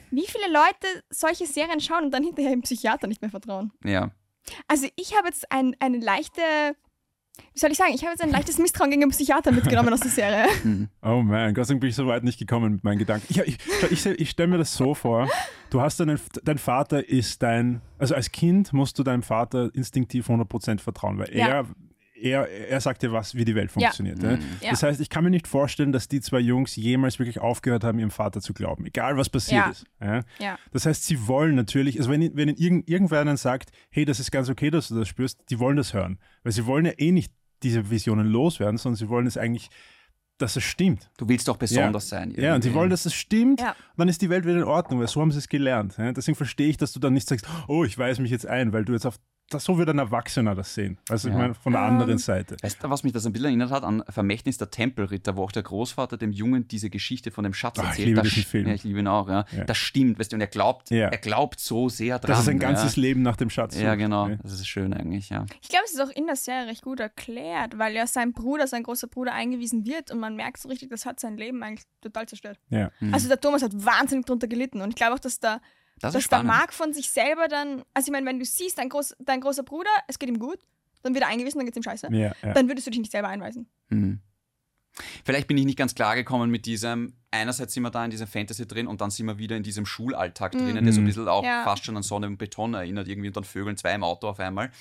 Wie 0.10 0.26
viele 0.26 0.52
Leute 0.52 1.04
solche 1.12 1.46
Serien 1.46 1.80
schauen 1.80 2.06
und 2.06 2.12
dann 2.12 2.24
hinterher 2.24 2.50
dem 2.50 2.64
Psychiater 2.64 3.06
nicht 3.06 3.22
mehr 3.22 3.30
vertrauen? 3.30 3.72
Ja. 3.84 4.10
Also 4.68 4.88
ich 4.96 5.16
habe 5.18 5.28
jetzt 5.28 5.52
ein, 5.52 5.76
eine 5.80 5.98
leichte, 6.00 6.42
wie 7.54 7.60
soll 7.60 7.72
ich 7.72 7.78
sagen, 7.78 7.92
ich 7.94 8.02
habe 8.02 8.12
jetzt 8.12 8.22
ein 8.22 8.32
leichtes 8.32 8.58
Misstrauen 8.58 8.90
gegen 8.90 9.02
den 9.02 9.10
Psychiater 9.12 9.52
mitgenommen 9.52 9.94
aus 9.94 10.00
der 10.02 10.12
Serie. 10.12 10.46
Oh 11.02 11.22
man, 11.22 11.54
Gott 11.54 11.68
sei 11.68 11.74
Dank 11.74 11.82
bin 11.82 11.90
ich 11.90 11.96
so 11.96 12.08
weit 12.08 12.24
nicht 12.24 12.40
gekommen 12.40 12.74
mit 12.74 12.84
meinen 12.84 12.98
Gedanken. 13.00 13.26
Ich, 13.30 13.40
ich, 13.40 13.58
ich, 13.92 14.06
ich 14.06 14.30
stelle 14.30 14.50
mir 14.50 14.58
das 14.58 14.76
so 14.76 14.94
vor, 14.94 15.30
du 15.70 15.82
hast 15.82 16.02
einen, 16.02 16.20
dein 16.44 16.58
Vater 16.58 17.08
ist 17.08 17.42
dein, 17.42 17.82
also 17.98 18.16
als 18.16 18.32
Kind 18.32 18.74
musst 18.74 18.98
du 19.00 19.04
deinem 19.04 19.24
Vater 19.24 19.70
instinktiv 19.74 20.30
100% 20.30 20.80
vertrauen, 20.80 21.18
weil 21.20 21.36
Ja. 21.36 21.48
er, 21.48 21.66
er, 22.22 22.48
er 22.50 22.82
sagt 22.82 23.02
dir 23.02 23.12
was, 23.12 23.36
wie 23.36 23.46
die 23.46 23.56
Welt 23.56 23.72
funktioniert. 23.72 24.22
Ja. 24.22 24.32
Ja. 24.34 24.38
Das 24.72 24.84
heißt, 24.84 25.00
ich 25.02 25.10
kann 25.10 25.24
mir 25.24 25.30
nicht 25.30 25.48
vorstellen, 25.48 25.92
dass 25.92 26.08
die 26.08 26.22
zwei 26.22 26.40
Jungs 26.40 26.76
jemals 26.76 27.20
wirklich 27.20 27.40
aufgehört 27.40 27.84
haben, 27.84 28.00
ihrem 28.00 28.12
Vater 28.12 28.42
zu 28.42 28.54
glauben, 28.54 28.86
egal 28.86 29.18
was 29.18 29.30
passiert 29.30 29.66
Ja. 29.66 29.70
ist. 29.72 29.86
Ja. 30.02 30.24
Ja. 30.40 30.60
Das 30.72 30.86
heißt, 30.86 31.06
sie 31.06 31.28
wollen 31.28 31.56
natürlich, 31.56 31.98
also 31.98 32.10
wenn, 32.12 32.36
wenn 32.36 32.50
irgend, 32.50 32.90
irgendwer 32.90 33.24
dann 33.26 33.38
sagt, 33.38 33.72
hey, 33.90 34.06
das 34.06 34.20
ist 34.20 34.32
ganz 34.32 34.50
okay, 34.50 34.70
dass 34.70 34.90
du 34.90 34.96
das 34.96 35.08
spürst, 35.08 35.40
die 35.50 35.60
wollen 35.60 35.78
das 35.78 35.94
hören. 35.94 36.20
Weil 36.44 36.52
sie 36.52 36.66
wollen 36.66 36.86
ja 36.86 36.94
eh 36.98 37.12
nicht 37.12 37.32
diese 37.64 37.90
Visionen 37.90 38.28
loswerden, 38.28 38.78
sondern 38.78 38.96
sie 38.98 39.10
wollen 39.10 39.28
es 39.28 39.38
eigentlich, 39.38 39.70
dass 40.38 40.56
es 40.56 40.64
stimmt. 40.64 41.12
Du 41.18 41.28
willst 41.28 41.50
doch 41.50 41.58
besonders 41.58 42.08
sein. 42.08 42.34
Ja, 42.38 42.56
und 42.56 42.62
sie 42.62 42.70
irgendwie. 42.70 42.74
wollen, 42.80 42.90
dass 42.90 43.06
es 43.06 43.14
stimmt, 43.14 43.60
Ja. 43.60 43.76
dann 43.98 44.08
ist 44.08 44.22
die 44.22 44.30
Welt 44.30 44.46
wieder 44.46 44.56
in 44.56 44.64
Ordnung, 44.64 45.02
weil 45.02 45.08
so 45.10 45.20
haben 45.20 45.32
sie 45.32 45.38
es 45.40 45.50
gelernt. 45.50 45.98
Ja? 45.98 46.14
Deswegen 46.14 46.38
verstehe 46.38 46.70
ich, 46.70 46.78
dass 46.78 46.94
du 46.94 47.00
dann 47.02 47.12
nicht 47.14 47.28
sagst, 47.28 47.46
oh, 47.68 47.84
ich 47.84 47.98
weise 47.98 48.22
mich 48.22 48.32
jetzt 48.32 48.46
ein, 48.46 48.72
weil 48.72 48.86
du 48.86 48.94
jetzt 48.94 49.06
auf 49.06 49.20
das 49.50 49.64
so 49.66 49.78
wird 49.78 49.90
ein 49.90 50.00
Erwachsener 50.00 50.56
das 50.56 50.74
sehen. 50.74 50.98
Also 51.10 51.28
ich 51.28 51.34
Ja. 51.34 51.40
meine, 51.42 51.54
von 51.56 51.74
der 51.74 51.82
Ähm. 51.82 51.88
anderen 51.90 52.18
Seite. 52.18 52.56
Weißt 52.62 52.84
du, 52.84 52.90
was 52.90 53.04
mich 53.04 53.14
das 53.14 53.26
ein 53.26 53.34
bisschen 53.34 53.48
erinnert 53.48 53.72
hat? 53.72 53.84
An 53.84 54.04
Vermächtnis 54.10 54.58
der 54.58 54.70
Tempelritter, 54.72 55.36
wo 55.36 55.44
auch 55.44 55.52
der 55.52 55.64
Großvater 55.64 56.18
dem 56.18 56.32
Jungen 56.32 56.68
diese 56.68 56.90
Geschichte 56.90 57.32
von 57.32 57.44
dem 57.44 57.54
Schatz 57.54 57.80
Ah, 57.80 57.84
ich 57.84 57.88
erzählt. 57.90 58.08
liebe 58.08 58.22
das, 58.22 58.30
diesen 58.34 58.44
Film. 58.50 58.68
Ja, 58.68 58.74
ich 58.74 58.84
liebe 58.84 59.00
ihn 59.00 59.08
auch, 59.08 59.28
ja. 59.28 59.46
Ja. 59.56 59.64
Das 59.66 59.78
stimmt, 59.78 60.20
weißt 60.20 60.32
du, 60.32 60.36
und 60.36 60.42
er 60.42 60.48
glaubt, 60.48 60.90
Ja. 60.92 61.08
er 61.10 61.18
glaubt 61.18 61.60
so 61.60 61.90
sehr 61.90 62.20
dran. 62.20 62.30
Das 62.32 62.42
ist 62.42 62.50
ein 62.50 62.60
ganzes 62.60 62.96
ja. 62.96 63.02
Leben 63.02 63.22
nach 63.22 63.36
dem 63.38 63.50
Schatz. 63.50 63.80
Ja, 63.80 63.96
genau. 63.96 64.28
Ja. 64.28 64.36
Das 64.42 64.54
ist 64.54 64.68
schön 64.68 64.94
eigentlich, 64.94 65.30
ja. 65.30 65.46
Ich 65.62 65.70
glaube, 65.70 65.86
es 65.86 65.94
ist 65.94 66.02
auch 66.02 66.10
in 66.10 66.26
der 66.28 66.36
Serie 66.36 66.68
recht 66.68 66.82
gut 66.84 67.00
erklärt, 67.00 67.78
weil 67.78 67.94
ja 67.96 68.08
sein 68.08 68.34
Bruder, 68.34 68.68
sein 68.68 68.84
großer 68.84 69.08
Bruder 69.08 69.34
eingewiesen 69.34 69.86
wird 69.86 70.12
und 70.12 70.20
man 70.20 70.36
merkt 70.36 70.60
so 70.60 70.70
richtig, 70.70 70.90
das 70.90 71.06
hat 71.06 71.20
sein 71.20 71.38
Leben 71.38 71.62
eigentlich 71.64 71.86
total 72.02 72.28
zerstört. 72.28 72.60
Ja. 72.70 72.92
Mhm. 73.00 73.14
Also 73.14 73.28
der 73.28 73.40
Thomas 73.40 73.62
hat 73.64 73.72
wahnsinnig 73.74 74.26
drunter 74.26 74.48
gelitten 74.48 74.82
und 74.82 74.90
ich 74.90 74.96
glaube 74.96 75.16
auch, 75.16 75.20
dass 75.20 75.40
der, 75.40 75.62
Das 76.00 76.16
ist 76.16 76.32
dass 76.32 76.40
der. 76.40 76.44
Marc 76.48 76.74
von 76.74 76.94
sich 76.94 77.10
selber 77.12 77.48
dann, 77.48 77.84
also 77.94 78.08
ich 78.08 78.12
meine, 78.12 78.26
wenn 78.26 78.40
du 78.40 78.46
siehst, 78.46 78.78
dein, 78.78 78.90
groß, 78.90 79.16
dein 79.20 79.42
großer 79.42 79.64
Bruder, 79.64 79.90
es 80.08 80.18
geht 80.20 80.30
ihm 80.30 80.40
gut, 80.40 80.60
dann 81.04 81.14
wird 81.14 81.24
er 81.24 81.30
eingewiesen, 81.30 81.60
dann 81.60 81.66
geht 81.66 81.74
es 81.74 81.78
ihm 81.78 81.84
scheiße, 81.84 82.08
Ja, 82.12 82.34
ja. 82.44 82.54
dann 82.54 82.68
würdest 82.68 82.88
du 82.88 82.92
dich 82.92 83.00
nicht 83.00 83.12
selber 83.12 83.28
einweisen. 83.30 83.68
Mhm. 83.90 84.20
Vielleicht 85.24 85.48
bin 85.48 85.56
ich 85.58 85.66
nicht 85.66 85.78
ganz 85.78 85.96
klar 85.96 86.16
gekommen 86.16 86.50
mit 86.52 86.66
diesem, 86.66 87.14
einerseits 87.32 87.74
sind 87.74 87.84
wir 87.84 87.92
da 87.92 88.04
in 88.04 88.12
dieser 88.12 88.28
Fantasy 88.28 88.68
drin 88.68 88.86
und 88.88 89.00
dann 89.00 89.12
sind 89.12 89.28
wir 89.28 89.38
wieder 89.38 89.56
in 89.56 89.64
diesem 89.64 89.86
Schulalltag 89.86 90.52
drinnen, 90.54 90.84
der 90.84 90.92
so 90.94 91.00
ein 91.00 91.06
bisschen 91.06 91.28
auch 91.28 91.42
Mhm. 91.42 91.48
Ja. 91.48 91.64
fast 91.64 91.86
schon 91.86 91.96
an 91.96 92.04
Sonne 92.04 92.28
und 92.28 92.38
Beton 92.38 92.74
erinnert, 92.74 93.08
irgendwie 93.08 93.28
und 93.30 93.38
dann 93.38 93.44
Vögeln 93.46 93.78
zwei 93.78 93.94
im 93.94 94.04
Auto 94.04 94.28
auf 94.28 94.40
einmal. 94.40 94.72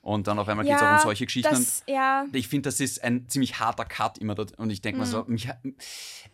Und 0.00 0.26
dann 0.26 0.38
auf 0.38 0.48
einmal 0.48 0.64
geht 0.64 0.74
es 0.74 0.82
auch 0.82 0.90
um 0.92 0.98
solche 1.00 1.26
Geschichten. 1.26 1.54
Das, 1.54 1.82
ja, 1.86 2.22
Und 2.22 2.34
ich 2.34 2.48
finde, 2.48 2.68
das 2.68 2.80
ist 2.80 3.04
ein 3.04 3.28
ziemlich 3.28 3.60
harter 3.60 3.84
Cut 3.84 4.18
immer 4.18 4.34
dort. 4.34 4.58
Und 4.58 4.70
ich 4.70 4.80
denke 4.80 4.96
Mhm. 4.96 5.00
mal 5.04 5.06
so, 5.06 5.24
mich, 5.28 5.48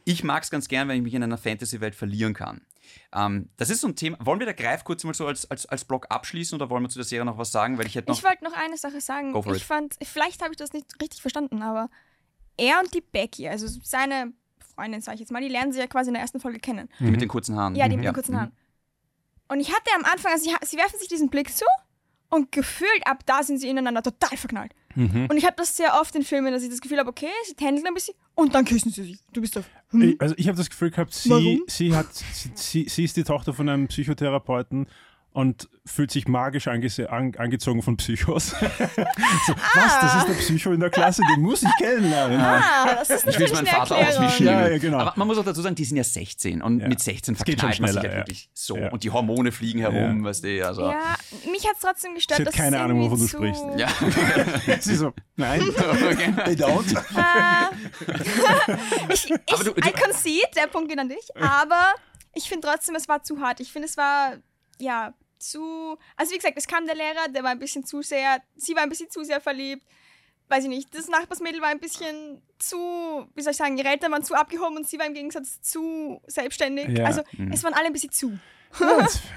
ich 0.05 0.23
mag 0.25 0.43
es 0.45 0.51
ganz 0.51 0.69
gern, 0.69 0.89
wenn 0.89 0.97
ich 0.97 1.03
mich 1.03 1.15
in 1.15 1.23
einer 1.23 1.37
Fantasy-Welt 1.39 1.95
verlieren 1.95 2.35
kann. 2.35 2.63
Ähm, 3.13 3.49
das 3.57 3.71
ist 3.71 3.81
so 3.81 3.89
ein 3.89 3.97
Thema. 3.97 4.19
Wollen 4.21 4.39
wir 4.39 4.47
der 4.47 4.55
Greif 4.55 4.85
kurz 4.85 5.05
mal 5.05 5.15
so 5.15 5.27
als, 5.27 5.51
als, 5.51 5.67
als 5.67 5.85
Blog 5.85 6.07
abschließen 6.09 6.57
oder 6.57 6.71
wollen 6.71 6.83
wir 6.83 6.89
zu 6.89 6.99
der 6.99 7.05
Serie 7.05 7.25
noch 7.25 7.39
was 7.39 7.53
sagen? 7.53 7.79
Weil 7.79 7.87
ich 7.87 7.95
hätte 7.95 8.11
noch. 8.11 8.19
ich 8.19 8.25
wollte 8.25 8.45
noch 8.45 8.53
eine 8.53 8.77
Sache 8.77 9.01
sagen. 9.01 9.33
Go 9.33 9.43
for 9.43 9.55
ich 9.55 9.63
it. 9.63 9.67
fand, 9.67 9.95
vielleicht 10.03 10.43
habe 10.43 10.53
ich 10.53 10.57
das 10.57 10.73
nicht 10.73 10.87
richtig 11.01 11.21
verstanden, 11.21 11.63
aber 11.63 11.91
er 12.57 12.81
und 12.81 12.93
die 12.95 13.01
Becky, 13.01 13.49
also 13.49 13.67
seine 13.83 14.33
Freundin, 14.75 15.01
sage 15.01 15.15
ich 15.17 15.21
jetzt 15.21 15.33
mal, 15.33 15.43
die 15.43 15.49
lernen 15.49 15.73
sie 15.73 15.79
ja 15.79 15.87
quasi 15.87 16.11
in 16.11 16.15
der 16.15 16.23
ersten 16.23 16.41
Folge 16.41 16.59
kennen. 16.59 16.89
die 16.99 17.11
mit 17.11 17.21
den 17.21 17.29
kurzen 17.29 17.57
Haaren. 17.57 17.75
Ja, 17.75 17.89
die 17.89 17.97
mit 17.97 18.05
den 18.07 18.15
kurzen 18.15 18.37
Haaren. 18.37 18.53
Und 19.49 19.61
ich 19.61 19.69
hatte 19.69 19.91
am 19.97 20.05
Anfang, 20.05 20.33
also 20.33 20.45
sie, 20.45 20.55
sie 20.67 20.77
werfen 20.77 20.99
sich 20.99 21.09
diesen 21.09 21.29
Blick 21.29 21.55
zu 21.55 21.65
und 22.31 22.51
gefühlt 22.51 23.07
ab 23.07 23.25
da 23.27 23.43
sind 23.43 23.59
sie 23.59 23.69
ineinander 23.69 24.03
total 24.03 24.37
verknallt. 24.37 24.75
Mhm. 24.95 25.27
Und 25.31 25.37
ich 25.37 25.45
habe 25.45 25.55
das 25.57 25.77
sehr 25.77 25.99
oft 26.01 26.15
in 26.15 26.23
Filmen, 26.23 26.53
dass 26.53 26.63
ich 26.63 26.71
das 26.71 26.81
Gefühl 26.81 26.99
habe, 26.99 27.09
okay, 27.11 27.29
sie 27.47 27.55
tändeln 27.55 27.87
ein 27.87 27.95
bisschen 27.95 28.15
und 28.35 28.55
dann 28.55 28.65
küssen 28.65 28.91
sie 28.91 29.03
sich. 29.05 29.19
Du 29.33 29.41
bist 29.41 29.57
auf. 29.59 29.65
Hm? 29.91 30.03
Ich- 30.03 30.21
Also 30.21 30.35
ich 30.39 30.47
habe 30.49 30.57
das 30.57 30.71
Gefühl 30.71 30.91
gehabt, 30.91 31.13
sie, 31.15 31.31
Warum? 31.31 31.63
sie, 31.67 31.95
hat, 31.95 32.07
sie, 32.55 32.89
sie 32.89 33.05
ist 33.05 33.17
die 33.17 33.25
Tochter 33.25 33.53
von 33.53 33.69
einem 33.69 33.89
Psychotherapeuten 33.89 34.87
und 35.35 35.69
fühlt 35.85 36.11
sich 36.13 36.27
magisch 36.29 36.69
angese- 36.69 37.07
an, 37.09 37.35
angezogen 37.37 37.83
von 37.83 37.97
Psychos. 37.99 38.47
so, 38.51 38.57
Was? 38.57 40.01
Das 40.01 40.15
ist 40.17 40.29
der 40.29 40.35
Psycho 40.35 40.73
in 40.73 40.79
der 40.81 40.89
Klasse, 40.91 41.23
den 41.35 41.43
muss 41.43 41.63
ich 41.63 41.69
kennenlernen. 41.79 42.41
Ah, 42.41 42.95
das 42.95 43.11
ist 43.11 43.27
Ich 43.27 43.39
will 43.39 43.49
meinen 43.49 43.59
eine 43.59 43.69
Vater 43.69 43.97
auswischen. 43.97 44.47
Ja, 44.47 44.69
ja, 44.69 44.79
genau. 44.79 44.99
Aber 45.01 45.13
man 45.17 45.27
muss 45.27 45.37
auch 45.37 45.45
dazu 45.45 45.61
sagen, 45.61 45.75
die 45.75 45.85
sind 45.85 45.97
ja 45.97 46.05
16 46.05 46.63
und 46.63 46.79
Ja. 46.81 46.89
mit 46.89 47.01
16 47.01 47.35
Es 47.35 47.45
geht 47.45 47.61
schon 47.61 47.69
verknallt 47.73 47.81
man 47.81 47.91
sich 47.91 48.01
schneller, 48.01 48.15
ja. 48.15 48.21
wirklich 48.21 48.49
so. 48.55 48.77
Ja. 48.79 48.91
Und 48.93 49.03
die 49.05 49.11
Hormone 49.11 49.51
fliegen 49.53 49.81
herum, 49.81 50.25
weißt 50.25 50.45
du, 50.45 50.67
also. 50.67 50.83
Ja, 50.89 51.17
mich 51.51 51.67
hat 51.67 51.75
es 51.75 51.81
trotzdem 51.83 52.15
gestört, 52.15 52.39
hat 52.41 52.47
dass 52.47 52.55
keine 52.55 52.81
Ahnung, 52.81 53.01
wovon 53.01 53.19
du 53.19 53.27
zu, 53.27 53.37
sprichst. 53.37 53.65
Ja. 53.77 53.89
Sie 54.81 54.95
so, 54.95 55.13
nein, 55.37 55.61
Okay. 55.69 56.33
they 56.45 56.55
don't. 56.55 56.97
Ah. 57.17 57.71
ich, 59.13 59.31
ich, 59.31 59.53
Aber 59.53 59.65
du- 59.65 59.73
du- 59.75 59.81
I 59.89 59.93
concede, 59.93 60.41
der 60.57 60.69
Punkt 60.69 60.89
geht 60.89 60.99
an 60.99 61.09
dich. 61.09 61.29
Aber 61.41 61.95
ich 62.35 62.45
finde 62.49 62.69
trotzdem, 62.69 62.95
es 62.95 63.09
war 63.09 63.23
zu 63.23 63.41
hart. 63.41 63.61
Ich 63.61 63.73
finde, 63.73 63.89
es 63.89 63.97
war, 63.97 64.35
ja, 64.79 65.13
zu. 65.51 65.97
Also, 66.17 66.33
wie 66.33 66.37
gesagt, 66.39 66.57
es 66.57 66.67
kam 66.67 66.87
der 66.87 66.95
Lehrer, 66.95 67.29
der 67.29 67.43
war 67.43 67.51
ein 67.51 67.59
bisschen 67.59 67.85
zu 67.85 68.03
sehr. 68.03 68.43
Sie 68.57 68.75
war 68.75 68.83
ein 68.83 68.89
bisschen 68.89 69.11
zu 69.11 69.23
sehr 69.25 69.41
verliebt. 69.41 69.85
weiß 70.49 70.65
ich 70.65 70.69
nicht, 70.71 70.95
das 70.95 71.09
Nachbarsmädel 71.09 71.61
war 71.63 71.69
ein 71.69 71.81
bisschen 71.81 72.43
zu, 72.59 72.77
wie 73.35 73.41
soll 73.43 73.53
ich 73.53 73.57
sagen, 73.57 73.79
ihre 73.79 73.89
Eltern 73.89 74.13
waren 74.13 74.23
zu 74.23 74.35
abgehoben 74.35 74.77
und 74.77 74.87
sie 74.89 74.99
war 74.99 75.07
im 75.07 75.15
Gegensatz 75.15 75.61
zu 75.63 76.21
selbstständig. 76.27 76.99
Ja. 76.99 77.07
Also 77.07 77.23
Mhm. 77.33 77.51
es 77.53 77.63
waren 77.65 77.73
alle 77.75 77.87
ein 77.87 77.93
bisschen 77.95 78.13
zu. 78.13 78.39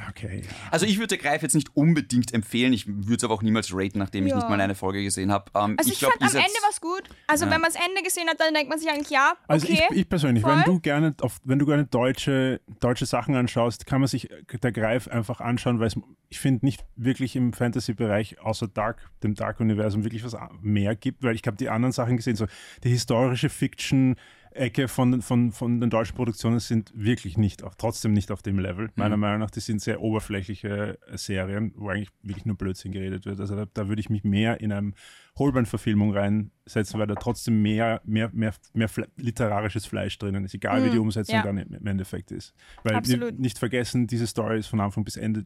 Okay. 0.09 0.41
Ja. 0.43 0.49
Also 0.71 0.85
ich 0.85 0.97
würde 0.99 1.17
Greif 1.17 1.43
jetzt 1.43 1.53
nicht 1.53 1.75
unbedingt 1.75 2.33
empfehlen. 2.33 2.73
Ich 2.73 2.87
würde 2.87 3.15
es 3.15 3.23
aber 3.23 3.35
auch 3.35 3.41
niemals 3.43 3.69
raten, 3.71 3.99
nachdem 3.99 4.25
ich 4.25 4.31
Ja. 4.31 4.37
nicht 4.37 4.49
mal 4.49 4.59
eine 4.59 4.73
Folge 4.75 5.03
gesehen 5.03 5.31
habe. 5.31 5.51
Ähm, 5.55 5.75
Also 5.77 5.91
ich, 5.91 5.99
glaub, 5.99 6.11
fand 6.13 6.23
am 6.23 6.37
Ende 6.37 6.57
was 6.67 6.81
gut. 6.81 7.03
Also 7.27 7.45
Ja. 7.45 7.51
wenn 7.51 7.61
man 7.61 7.71
das 7.71 7.79
Ende 7.87 8.01
gesehen 8.01 8.27
hat, 8.27 8.39
dann 8.39 8.53
denkt 8.53 8.69
man 8.69 8.79
sich 8.79 8.89
eigentlich, 8.89 9.09
ja, 9.11 9.33
okay. 9.33 9.43
Also 9.47 9.67
ich, 9.67 9.81
ich 9.91 10.09
persönlich, 10.09 10.43
wenn 10.43 10.63
voll. 10.63 10.73
du 10.75 10.79
gerne 10.79 11.13
auf, 11.21 11.37
wenn 11.43 11.59
du 11.59 11.65
gerne 11.65 11.85
deutsche, 11.85 12.61
deutsche 12.79 13.05
Sachen 13.05 13.35
anschaust, 13.35 13.85
kann 13.85 14.01
man 14.01 14.07
sich 14.07 14.29
der 14.63 14.71
Greif 14.71 15.07
einfach 15.07 15.39
anschauen, 15.39 15.79
weil 15.79 15.87
es, 15.87 15.95
ich 16.29 16.39
finde 16.39 16.65
nicht 16.65 16.83
wirklich 16.95 17.35
im 17.35 17.53
Fantasy-Bereich 17.53 18.39
außer 18.41 18.67
Dark, 18.67 18.97
dem 19.23 19.35
Dark-Universum 19.35 20.03
wirklich 20.03 20.23
was 20.23 20.35
mehr 20.61 20.95
gibt, 20.95 21.23
weil 21.23 21.35
ich 21.35 21.43
habe 21.45 21.57
die 21.57 21.69
anderen 21.69 21.91
Sachen 21.91 22.17
gesehen, 22.17 22.35
so 22.35 22.47
die 22.83 22.89
historische 22.89 23.49
Fiction. 23.49 24.15
Ecke 24.59 24.87
von, 24.87 25.21
von, 25.21 25.51
von 25.51 25.79
den 25.79 25.89
deutschen 25.89 26.15
Produktionen 26.15 26.59
sind 26.59 26.91
wirklich 26.95 27.37
nicht, 27.37 27.63
auf, 27.63 27.75
trotzdem 27.75 28.13
nicht 28.13 28.31
auf 28.31 28.41
dem 28.41 28.59
Level. 28.59 28.89
Meiner 28.95 29.15
Mhm. 29.17 29.21
Meinung 29.21 29.39
nach, 29.39 29.51
die 29.51 29.59
sind 29.59 29.81
sehr 29.81 30.01
oberflächliche 30.01 30.97
äh, 31.07 31.17
Serien, 31.17 31.73
wo 31.75 31.89
eigentlich 31.89 32.09
wirklich 32.23 32.45
nur 32.45 32.57
Blödsinn 32.57 32.91
geredet 32.91 33.25
wird. 33.25 33.39
Also 33.39 33.55
da, 33.55 33.65
da 33.73 33.87
würde 33.87 33.99
ich 33.99 34.09
mich 34.09 34.23
mehr 34.23 34.59
in 34.61 34.71
einem 34.71 34.93
Holbein-Verfilmung 35.37 36.13
reinsetzen, 36.13 36.99
weil 36.99 37.07
da 37.07 37.15
trotzdem 37.15 37.61
mehr, 37.61 38.01
mehr, 38.05 38.29
mehr, 38.33 38.53
mehr 38.73 38.89
fle 38.89 39.07
literarisches 39.17 39.85
Fleisch 39.85 40.17
drinnen 40.17 40.43
ist, 40.45 40.53
egal 40.53 40.83
wie 40.83 40.87
Mhm, 40.87 40.91
die 40.93 40.99
Umsetzung 40.99 41.35
ja. 41.35 41.43
dann 41.43 41.57
im 41.57 41.85
Endeffekt 41.87 42.31
ist. 42.31 42.53
Weil 42.83 42.95
Absolut. 42.95 43.37
nicht 43.39 43.59
vergessen, 43.59 44.07
diese 44.07 44.27
Story 44.27 44.59
ist 44.59 44.67
von 44.67 44.79
Anfang 44.79 45.03
bis 45.03 45.15
Ende 45.17 45.45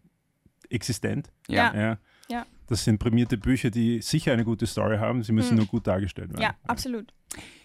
existent. 0.70 1.32
Ja. 1.48 1.74
Ja. 1.74 1.80
Ja. 1.82 1.98
Ja. 2.30 2.46
Das 2.68 2.86
sind 2.86 3.00
prämierte 3.00 3.38
Bücher, 3.38 3.70
die 3.70 4.02
sicher 4.02 4.32
eine 4.32 4.46
gute 4.46 4.66
Story 4.66 4.98
haben, 4.98 5.24
sie 5.24 5.34
müssen 5.34 5.52
Mhm. 5.52 5.58
nur 5.58 5.66
gut 5.68 5.88
dargestellt 5.88 6.30
werden. 6.32 6.42
ja, 6.44 6.56
absolut. 6.66 7.14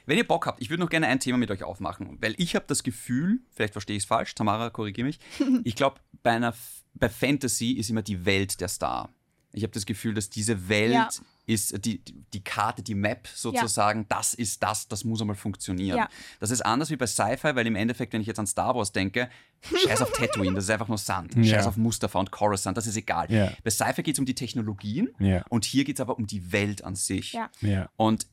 Wenn 0.07 0.19
ihr 0.19 0.27
Bock 0.27 0.47
habt, 0.47 0.63
ich 0.63 0.71
würde 0.71 0.83
noch 0.83 0.91
gerne 0.91 1.07
ein 1.09 1.21
Thema 1.21 1.37
mit 1.39 1.51
euch 1.51 1.63
aufmachen, 1.65 2.19
weil 2.21 2.35
ich 2.39 2.55
habe 2.55 2.65
das 2.69 2.83
Gefühl, 2.83 3.41
vielleicht 3.53 3.73
verstehe 3.75 3.97
ich 3.97 4.05
es 4.05 4.07
falsch, 4.09 4.35
Tamara, 4.35 4.71
korrigiere 4.71 5.07
mich, 5.07 5.19
ich 5.65 5.75
glaube, 5.75 6.01
bei, 6.23 6.31
einer 6.33 6.55
bei 6.95 7.09
Fantasy 7.09 7.73
ist 7.73 7.91
immer 7.91 8.03
die 8.03 8.25
Welt 8.25 8.61
der 8.61 8.69
Star. 8.69 9.11
Ich 9.53 9.63
habe 9.63 9.73
das 9.73 9.87
Gefühl, 9.87 10.13
dass 10.15 10.29
diese 10.29 10.69
Welt 10.69 10.93
Ja. 10.93 11.09
ist 11.47 11.83
die, 11.85 12.03
die 12.05 12.45
Karte, 12.45 12.83
die 12.83 12.95
Map 12.95 13.27
sozusagen, 13.35 14.07
das 14.09 14.35
ist 14.35 14.63
das, 14.63 14.87
das 14.87 15.03
muss 15.05 15.21
einmal 15.23 15.37
funktionieren. 15.37 15.97
Ja. 15.97 16.09
Das 16.41 16.51
ist 16.51 16.61
anders 16.61 16.91
wie 16.91 16.97
bei 16.97 17.07
Sci-Fi, 17.07 17.55
weil 17.57 17.67
im 17.67 17.75
Endeffekt, 17.75 18.13
wenn 18.13 18.21
ich 18.21 18.27
jetzt 18.27 18.39
an 18.39 18.47
Star 18.47 18.75
Wars 18.75 18.93
denke, 18.93 19.31
scheiß 19.63 20.03
auf 20.03 20.13
Tatooine, 20.13 20.55
das 20.55 20.65
ist 20.65 20.71
einfach 20.71 20.89
nur 20.89 20.99
Sand. 20.99 21.35
Ja. 21.37 21.55
Scheiß 21.57 21.67
auf 21.69 21.77
Mustafa 21.79 22.19
und 22.19 22.31
Coruscant, 22.31 22.77
das 22.77 22.87
ist 22.87 22.97
egal. 22.97 23.33
Ja. 23.33 23.51
Bei 23.65 23.71
Sci-Fi 23.71 24.03
geht 24.03 24.17
es 24.17 24.19
um 24.19 24.27
die 24.27 24.35
Technologien 24.35 25.09
Ja. 25.19 25.43
und 25.49 25.65
hier 25.65 25.85
geht 25.85 25.97
es 25.97 26.01
aber 26.03 26.19
um 26.19 26.27
die 26.27 26.53
Welt 26.53 26.85
an 26.85 26.95
sich. 26.95 27.33
Ja. 27.33 27.51
Ja. 27.63 27.89
Und 27.97 28.27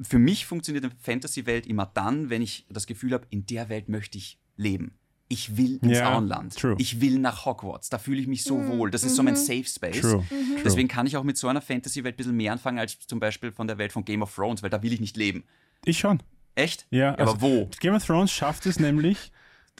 für 0.00 0.18
mich 0.18 0.46
funktioniert 0.46 0.84
eine 0.84 0.94
Fantasy-Welt 1.00 1.66
immer 1.66 1.86
dann, 1.86 2.30
wenn 2.30 2.42
ich 2.42 2.66
das 2.70 2.86
Gefühl 2.86 3.12
habe, 3.12 3.26
in 3.30 3.44
der 3.46 3.68
Welt 3.68 3.88
möchte 3.88 4.16
ich 4.18 4.38
leben. 4.56 4.98
Ich 5.28 5.56
will 5.56 5.78
ins 5.82 5.98
Ja, 5.98 6.14
Auenland. 6.14 6.56
true. 6.58 6.74
Ich 6.78 7.00
will 7.00 7.18
nach 7.18 7.46
Hogwarts. 7.46 7.88
Da 7.88 7.98
fühle 7.98 8.20
ich 8.20 8.26
mich 8.26 8.44
so 8.44 8.58
Mhm, 8.58 8.68
wohl. 8.68 8.90
Das 8.90 9.02
ist 9.02 9.16
so 9.16 9.22
mein 9.22 9.32
mhm. 9.34 9.38
Safe 9.38 9.64
Space. 9.64 10.00
True. 10.02 10.24
Deswegen 10.62 10.88
kann 10.88 11.06
ich 11.06 11.16
auch 11.16 11.24
mit 11.24 11.38
so 11.38 11.48
einer 11.48 11.62
Fantasy-Welt 11.62 12.14
ein 12.14 12.16
bisschen 12.18 12.36
mehr 12.36 12.52
anfangen 12.52 12.78
als 12.78 12.98
zum 13.06 13.18
Beispiel 13.18 13.50
von 13.50 13.66
der 13.66 13.78
Welt 13.78 13.92
von 13.92 14.04
Game 14.04 14.22
of 14.22 14.34
Thrones, 14.34 14.62
weil 14.62 14.68
da 14.70 14.82
will 14.82 14.92
ich 14.92 15.00
nicht 15.00 15.16
leben. 15.16 15.44
Ich 15.86 15.98
schon. 15.98 16.22
Echt? 16.54 16.86
Ja, 16.90 17.12
aber 17.14 17.32
also- 17.32 17.40
wo? 17.40 17.70
Game 17.80 17.94
of 17.94 18.04
Thrones 18.04 18.30
schafft 18.30 18.66
es 18.66 18.78
nämlich, 18.78 19.31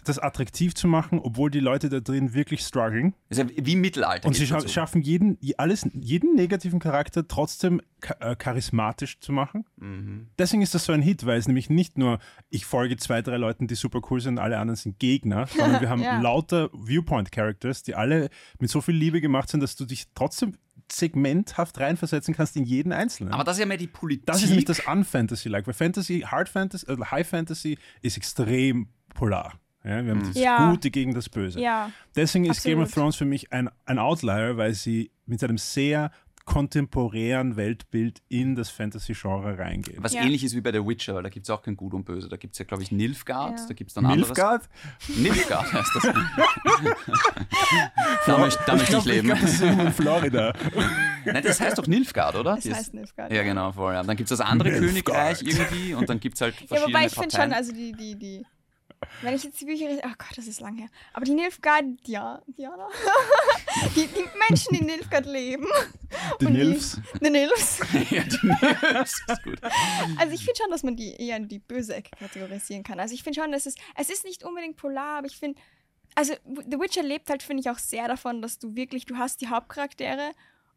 das 0.05 0.19
attraktiv 0.19 0.75
zu 0.75 0.89
machen, 0.89 1.21
obwohl 1.23 1.51
die 1.51 1.61
Leute 1.61 1.89
da 1.89 2.01
drin 2.01 2.35
wirklich 2.35 2.63
strugglen. 2.63 3.15
Das 3.29 3.39
ist 3.39 3.51
ja 3.51 3.65
wie 3.65 3.75
im 3.75 3.81
Mittelalter. 3.81 4.27
Und 4.27 4.35
sie 4.35 4.47
scha 4.47 4.57
dazu. 4.57 4.69
schaffen 4.69 5.01
jeden, 5.03 5.39
alles, 5.59 5.87
jeden 5.93 6.35
negativen 6.35 6.81
Charakter 6.81 7.27
trotzdem 7.29 7.81
äh, 8.19 8.35
charismatisch 8.35 9.21
zu 9.21 9.33
machen. 9.33 9.65
Mhm. 9.77 10.29
Deswegen 10.39 10.63
ist 10.63 10.75
das 10.75 10.87
so 10.87 10.93
ein 10.93 11.03
Hit, 11.03 11.25
weil 11.27 11.39
es 11.39 11.47
nämlich 11.47 11.71
nicht 11.71 11.99
nur, 11.99 12.19
ich 12.51 12.67
folge 12.67 12.97
zwei, 12.97 13.23
drei 13.23 13.37
Leuten, 13.37 13.69
die 13.69 13.75
super 13.77 14.01
cool 14.11 14.21
sind, 14.21 14.39
alle 14.39 14.59
anderen 14.59 14.77
sind 14.77 14.99
Gegner, 14.99 15.47
sondern 15.57 15.81
wir 15.81 15.89
haben 15.89 16.03
Ja. 16.03 16.21
lauter 16.21 16.71
Viewpoint-Characters, 16.73 17.85
die 17.85 17.95
alle 17.95 18.29
mit 18.59 18.71
so 18.71 18.81
viel 18.81 18.97
Liebe 18.97 19.21
gemacht 19.21 19.51
sind, 19.51 19.61
dass 19.61 19.77
du 19.77 19.85
dich 19.85 20.07
trotzdem 20.15 20.57
segmenthaft 20.91 21.79
reinversetzen 21.81 22.35
kannst 22.35 22.57
in 22.57 22.65
jeden 22.65 22.93
Einzelnen. 22.93 23.33
Aber 23.33 23.45
das 23.45 23.57
ist 23.57 23.61
ja 23.61 23.67
mehr 23.67 23.77
die 23.77 23.87
Politik. 23.87 24.27
Das 24.27 24.43
ist 24.43 24.49
nämlich 24.49 24.65
das 24.65 24.87
Un-Fantasy-like, 24.87 25.67
weil 25.67 25.75
Fantasy, 25.75 26.21
Hard 26.21 26.49
Fantasy, 26.49 26.87
also 26.89 27.11
High 27.11 27.27
Fantasy 27.29 27.79
ist 28.03 28.17
extrem 28.17 28.89
polar. 29.15 29.55
Ja, 29.85 30.05
wir 30.05 30.13
haben 30.13 30.23
das 30.29 30.37
Ja. 30.37 30.71
Gute 30.71 30.91
gegen 30.91 31.13
das 31.15 31.29
Böse. 31.29 31.61
Ja, 31.61 31.91
Deswegen 32.15 32.45
ist 32.45 32.63
Game 32.63 32.79
of 32.79 32.85
Absolut. 32.85 32.95
Thrones 32.95 33.17
für 33.17 33.25
mich 33.25 33.53
ein, 33.53 33.69
ein 33.85 33.99
Outlier, 33.99 34.57
weil 34.57 34.75
sie 34.75 35.11
mit 35.27 35.43
einem 35.43 35.59
sehr 35.59 36.11
kontemporären 36.45 37.55
Weltbild 37.57 38.21
in 38.29 38.57
das 38.57 38.69
Fantasy-Genre 38.69 39.59
reingehen. 39.59 40.03
Was 40.03 40.13
Ja. 40.13 40.23
ähnlich 40.23 40.43
ist 40.43 40.57
wie 40.57 40.61
bei 40.61 40.73
The 40.73 40.85
Witcher, 40.85 41.15
weil 41.15 41.23
da 41.23 41.29
gibt 41.29 41.47
es 41.47 41.51
auch 41.51 41.63
kein 41.63 41.77
Gut 41.77 41.95
und 41.95 42.05
Böse. 42.05 42.29
Da 42.29 42.37
gibt 42.37 42.55
es 42.55 42.59
ja, 42.59 42.65
glaube 42.65 42.83
ich, 42.83 42.91
Nilfgaard, 42.91 43.61
Ja. 43.61 43.67
da 43.69 43.75
gibt 43.75 43.91
es 43.91 43.95
dann 43.95 44.07
anderes. 44.07 44.27
Nilfgaard? 44.29 44.69
Nilfgaard 45.17 45.73
heißt 45.73 45.91
das. 45.95 46.03
da 48.27 48.39
möchte 48.39 48.63
da 48.67 48.77
ich, 48.77 48.87
glaub, 48.87 49.05
leben. 49.05 49.29
glaub, 49.29 49.41
das 49.41 49.53
ist 49.55 49.63
in 49.63 49.93
Florida. 49.93 50.53
Nein, 51.25 51.43
das 51.45 51.61
heißt 51.61 51.79
doch 51.79 51.87
Nilfgaard, 51.87 52.35
oder? 52.37 52.57
das 52.57 52.69
heißt 52.69 52.95
Nilfgaard. 52.95 53.33
Ja, 53.33 53.43
genau, 53.45 53.71
voll. 53.73 53.95
Ja. 53.95 54.03
Dann 54.03 54.17
gibt 54.17 54.31
es 54.31 54.37
das 54.39 54.47
andere 54.47 54.71
Nilfgaard. 54.71 55.39
Königreich 55.39 55.43
irgendwie 55.43 55.95
und 55.95 56.09
dann 56.11 56.19
gibt 56.21 56.35
es 56.35 56.41
halt 56.41 56.55
verschiedene 56.55 56.81
Ja, 56.81 56.87
wobei 56.89 57.07
ich 57.07 57.15
finde 57.15 57.37
schon, 57.37 57.53
also 57.53 57.73
die, 57.73 57.93
die, 57.93 58.19
die. 58.19 58.47
Wenn 59.23 59.35
ich 59.35 59.45
jetzt 59.45 59.61
die 59.61 59.65
Bücher. 59.65 59.87
Oh 60.05 60.15
Gott, 60.19 60.37
das 60.37 60.47
ist 60.47 60.61
lang 60.61 60.77
her. 60.77 60.89
Aber 61.13 61.25
die 61.25 61.35
Nilfgaard, 61.35 61.85
ja, 62.07 62.43
Diana. 62.47 62.89
die, 63.97 64.07
die 64.07 64.25
Menschen, 64.49 64.75
die 64.75 64.81
in 64.81 64.87
Nilfgaard 64.87 65.27
leben. 65.27 65.67
Die 66.41 66.47
Und 66.47 66.53
Nilfs. 66.53 67.01
Die, 67.15 67.25
die 67.25 67.31
Nilfs. 67.31 67.79
ja, 68.11 68.23
die 68.23 68.47
Nilfs, 68.47 69.23
ist 69.27 69.43
gut. 69.43 69.61
Also 70.19 70.35
ich 70.35 70.45
finde 70.45 70.61
schon, 70.61 70.71
dass 70.71 70.83
man 70.83 70.97
die 70.97 71.15
eher 71.15 71.37
in 71.37 71.49
die 71.49 71.59
böse 71.59 71.95
Ecke 71.95 72.11
kategorisieren 72.19 72.83
kann. 72.83 73.01
Also 73.01 73.15
ich 73.15 73.23
finde 73.23 73.41
schon, 73.41 73.53
dass 73.53 73.67
es, 73.67 73.75
es 73.97 74.11
ist 74.11 74.25
nicht 74.25 74.45
unbedingt 74.45 74.77
polar, 74.77 75.19
aber 75.19 75.27
ich 75.27 75.37
finde, 75.37 75.61
also 76.15 76.35
The 76.45 76.79
Witcher 76.79 77.03
lebt 77.03 77.31
halt, 77.31 77.43
finde 77.43 77.63
ich, 77.63 77.71
auch 77.71 77.79
sehr 77.79 78.09
davon, 78.09 78.43
dass 78.43 78.59
du 78.59 78.75
wirklich, 78.77 79.07
du 79.07 79.17
hast 79.17 79.41
die 79.41 79.49
Hauptcharaktere 79.49 80.33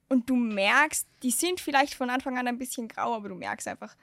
und 0.08 0.30
du 0.30 0.36
merkst, 0.36 1.08
die 1.24 1.32
sind 1.32 1.60
vielleicht 1.60 1.96
von 1.96 2.10
Anfang 2.10 2.38
an 2.38 2.48
ein 2.48 2.58
bisschen 2.58 2.88
grau, 2.88 3.16
aber 3.16 3.30
du 3.30 3.36
merkst 3.36 3.68
einfach, 3.68 3.96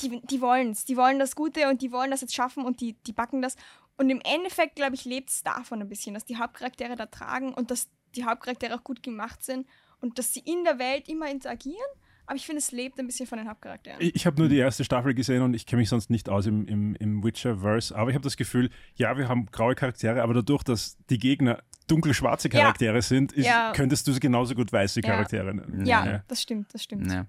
die, 0.00 0.20
die 0.26 0.40
wollen 0.40 0.70
es, 0.70 0.84
die 0.84 0.96
wollen 0.96 1.18
das 1.18 1.36
Gute 1.36 1.68
und 1.68 1.82
die 1.82 1.92
wollen 1.92 2.10
das 2.10 2.20
jetzt 2.20 2.34
schaffen 2.34 2.64
und 2.64 2.80
die, 2.80 2.94
die 3.06 3.12
backen 3.12 3.42
das. 3.42 3.56
Und 3.96 4.10
im 4.10 4.20
Endeffekt, 4.24 4.74
glaube 4.76 4.94
ich, 4.94 5.04
lebt 5.04 5.30
es 5.30 5.42
davon 5.42 5.80
ein 5.80 5.88
bisschen, 5.88 6.14
dass 6.14 6.24
die 6.24 6.36
Hauptcharaktere 6.36 6.96
da 6.96 7.06
tragen 7.06 7.54
und 7.54 7.70
dass 7.70 7.88
die 8.16 8.24
Hauptcharaktere 8.24 8.74
auch 8.74 8.82
gut 8.84 9.02
gemacht 9.02 9.44
sind 9.44 9.66
und 10.00 10.18
dass 10.18 10.34
sie 10.34 10.40
in 10.40 10.64
der 10.64 10.78
Welt 10.78 11.08
immer 11.08 11.30
interagieren. 11.30 11.78
Aber 12.26 12.36
ich 12.36 12.46
finde, 12.46 12.60
es 12.60 12.72
lebt 12.72 12.98
ein 12.98 13.06
bisschen 13.06 13.26
von 13.26 13.36
den 13.38 13.48
Hauptcharakteren. 13.48 14.00
Ich, 14.00 14.14
ich 14.14 14.26
habe 14.26 14.40
nur 14.40 14.48
die 14.48 14.56
erste 14.56 14.82
Staffel 14.82 15.12
gesehen 15.14 15.42
und 15.42 15.52
ich 15.54 15.66
kenne 15.66 15.80
mich 15.80 15.90
sonst 15.90 16.08
nicht 16.08 16.28
aus 16.30 16.46
im, 16.46 16.66
im, 16.66 16.94
im 16.96 17.22
Witcher-Verse, 17.22 17.94
aber 17.94 18.08
ich 18.10 18.14
habe 18.14 18.22
das 18.24 18.36
Gefühl, 18.38 18.70
ja, 18.94 19.16
wir 19.18 19.28
haben 19.28 19.46
graue 19.46 19.74
Charaktere, 19.74 20.22
aber 20.22 20.32
dadurch, 20.32 20.62
dass 20.62 20.96
die 21.10 21.18
Gegner 21.18 21.62
dunkelschwarze 21.86 22.48
Ja. 22.48 22.60
Charaktere 22.60 23.02
sind, 23.02 23.32
ist, 23.32 23.46
Ja. 23.46 23.72
könntest 23.76 24.06
du 24.08 24.12
sie 24.12 24.20
genauso 24.20 24.54
gut 24.54 24.72
weiße 24.72 25.00
Ja. 25.00 25.10
Charaktere 25.10 25.54
nennen. 25.54 25.84
Ja, 25.84 26.24
das 26.26 26.40
stimmt, 26.40 26.72
das 26.72 26.82
stimmt. 26.82 27.12
Ja. 27.12 27.26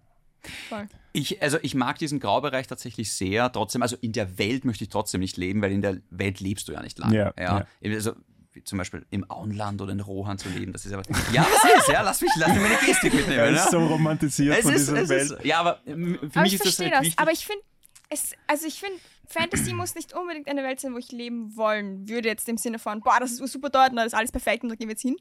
Voll. 0.69 0.87
Ich, 1.15 1.41
also 1.41 1.57
ich 1.61 1.75
mag 1.75 1.97
diesen 1.99 2.19
Graubereich 2.19 2.67
tatsächlich 2.67 3.13
sehr. 3.13 3.51
Trotzdem, 3.51 3.81
also 3.81 3.95
in 4.01 4.11
der 4.11 4.37
Welt 4.37 4.65
möchte 4.65 4.83
ich 4.83 4.89
trotzdem 4.89 5.21
nicht 5.21 5.37
leben, 5.37 5.61
weil 5.61 5.71
in 5.71 5.81
der 5.81 5.97
Welt 6.09 6.39
lebst 6.39 6.67
du 6.67 6.73
ja 6.73 6.81
nicht 6.81 6.97
lange. 6.99 7.33
Ja, 7.37 7.65
Also, 7.83 8.13
wie 8.53 8.63
zum 8.63 8.77
Beispiel 8.77 9.05
im 9.11 9.29
Auenland 9.29 9.81
oder 9.81 9.91
in 9.91 9.99
Rohan 9.99 10.37
zu 10.37 10.47
leben, 10.49 10.71
das 10.73 10.85
ist 10.85 10.93
aber. 10.93 11.03
Ja, 11.33 11.45
das 11.63 11.79
ist, 11.81 11.87
ja, 11.89 12.01
lass 12.01 12.21
mich, 12.21 12.31
lass 12.37 12.49
mich 12.53 12.61
meine 12.61 12.75
Gestik 12.85 13.13
Er 13.13 13.17
mitnehmen. 13.19 13.55
ist 13.55 13.65
Ja. 13.65 13.71
so 13.71 13.85
romantisiert 13.85 14.57
Es 14.57 14.63
von 14.63 14.73
ist, 14.73 14.87
dieser 14.87 15.01
es 15.01 15.09
Welt. 15.09 15.31
ist, 15.31 15.45
ja, 15.45 15.59
aber 15.59 15.79
für 15.85 15.91
Aber 15.91 15.95
mich 15.95 16.05
ich 16.05 16.53
ist 16.53 16.65
das 16.65 16.75
verstehe 16.75 16.85
halt 16.85 16.93
das. 16.95 17.03
wichtig. 17.03 17.19
Aber 17.19 17.31
ich 17.31 17.45
finde, 17.45 17.61
es, 18.09 18.31
also 18.47 18.65
ich 18.67 18.79
finde, 18.79 18.97
Fantasy 19.27 19.73
muss 19.73 19.95
nicht 19.95 20.13
unbedingt 20.13 20.47
eine 20.47 20.63
Welt 20.63 20.79
sein, 20.79 20.93
wo 20.93 20.97
ich 20.99 21.11
leben 21.11 21.55
wollen 21.57 22.07
würde, 22.07 22.29
jetzt 22.29 22.47
im 22.47 22.57
Sinne 22.57 22.79
von, 22.79 23.01
boah, 23.01 23.17
das 23.19 23.31
ist 23.39 23.51
super 23.51 23.69
dort 23.69 23.89
und 23.89 23.97
da 23.97 24.03
ist 24.03 24.13
alles 24.13 24.31
perfekt 24.31 24.63
und 24.63 24.69
da 24.69 24.75
gehen 24.75 24.87
wir 24.87 24.93
jetzt 24.93 25.01
hin. 25.01 25.17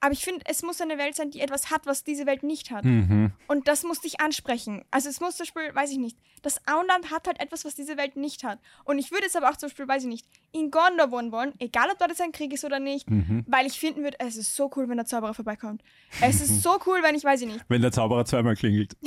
Aber 0.00 0.12
ich 0.12 0.22
finde, 0.24 0.44
es 0.46 0.62
muss 0.62 0.80
eine 0.80 0.98
Welt 0.98 1.14
sein, 1.16 1.30
die 1.30 1.40
etwas 1.40 1.70
hat, 1.70 1.86
was 1.86 2.04
diese 2.04 2.26
Welt 2.26 2.42
nicht 2.42 2.70
hat. 2.70 2.84
Mhm. 2.84 3.32
Und 3.48 3.68
das 3.68 3.82
muss 3.84 4.00
dich 4.00 4.20
ansprechen. 4.20 4.84
Also 4.90 5.08
es 5.08 5.20
muss 5.20 5.36
zum 5.36 5.44
Beispiel, 5.44 5.74
weiß 5.74 5.90
ich 5.90 5.98
nicht, 5.98 6.16
das 6.42 6.60
Auenland 6.66 7.10
hat 7.10 7.26
halt 7.26 7.40
etwas, 7.40 7.64
was 7.64 7.74
diese 7.74 7.96
Welt 7.96 8.16
nicht 8.16 8.44
hat. 8.44 8.58
Und 8.84 8.98
ich 8.98 9.10
würde 9.10 9.24
jetzt 9.24 9.36
aber 9.36 9.48
auch 9.50 9.56
zum 9.56 9.68
Beispiel, 9.70 9.88
weiß 9.88 10.02
ich 10.02 10.08
nicht, 10.08 10.26
in 10.52 10.70
Gondor 10.70 11.10
wohnen 11.10 11.32
wollen, 11.32 11.54
egal 11.58 11.88
ob 11.90 11.98
dort 11.98 12.10
jetzt 12.10 12.20
ein 12.20 12.32
Krieg 12.32 12.52
ist 12.52 12.64
oder 12.64 12.78
nicht, 12.80 13.08
Mhm. 13.08 13.44
weil 13.48 13.66
ich 13.66 13.78
finden 13.80 14.02
würde, 14.02 14.18
es 14.20 14.36
ist 14.36 14.54
so 14.54 14.70
cool, 14.76 14.88
wenn 14.88 14.96
der 14.98 15.06
Zauberer 15.06 15.32
vorbeikommt. 15.34 15.82
Es 16.20 16.40
ist 16.42 16.62
so 16.62 16.78
cool, 16.86 16.98
wenn 17.02 17.14
ich, 17.14 17.24
weiß 17.24 17.40
ich 17.40 17.46
nicht, 17.48 17.64
Wenn 17.68 17.80
der 17.82 17.92
Zauberer 17.92 18.24
zweimal 18.26 18.54
klingelt. 18.56 18.94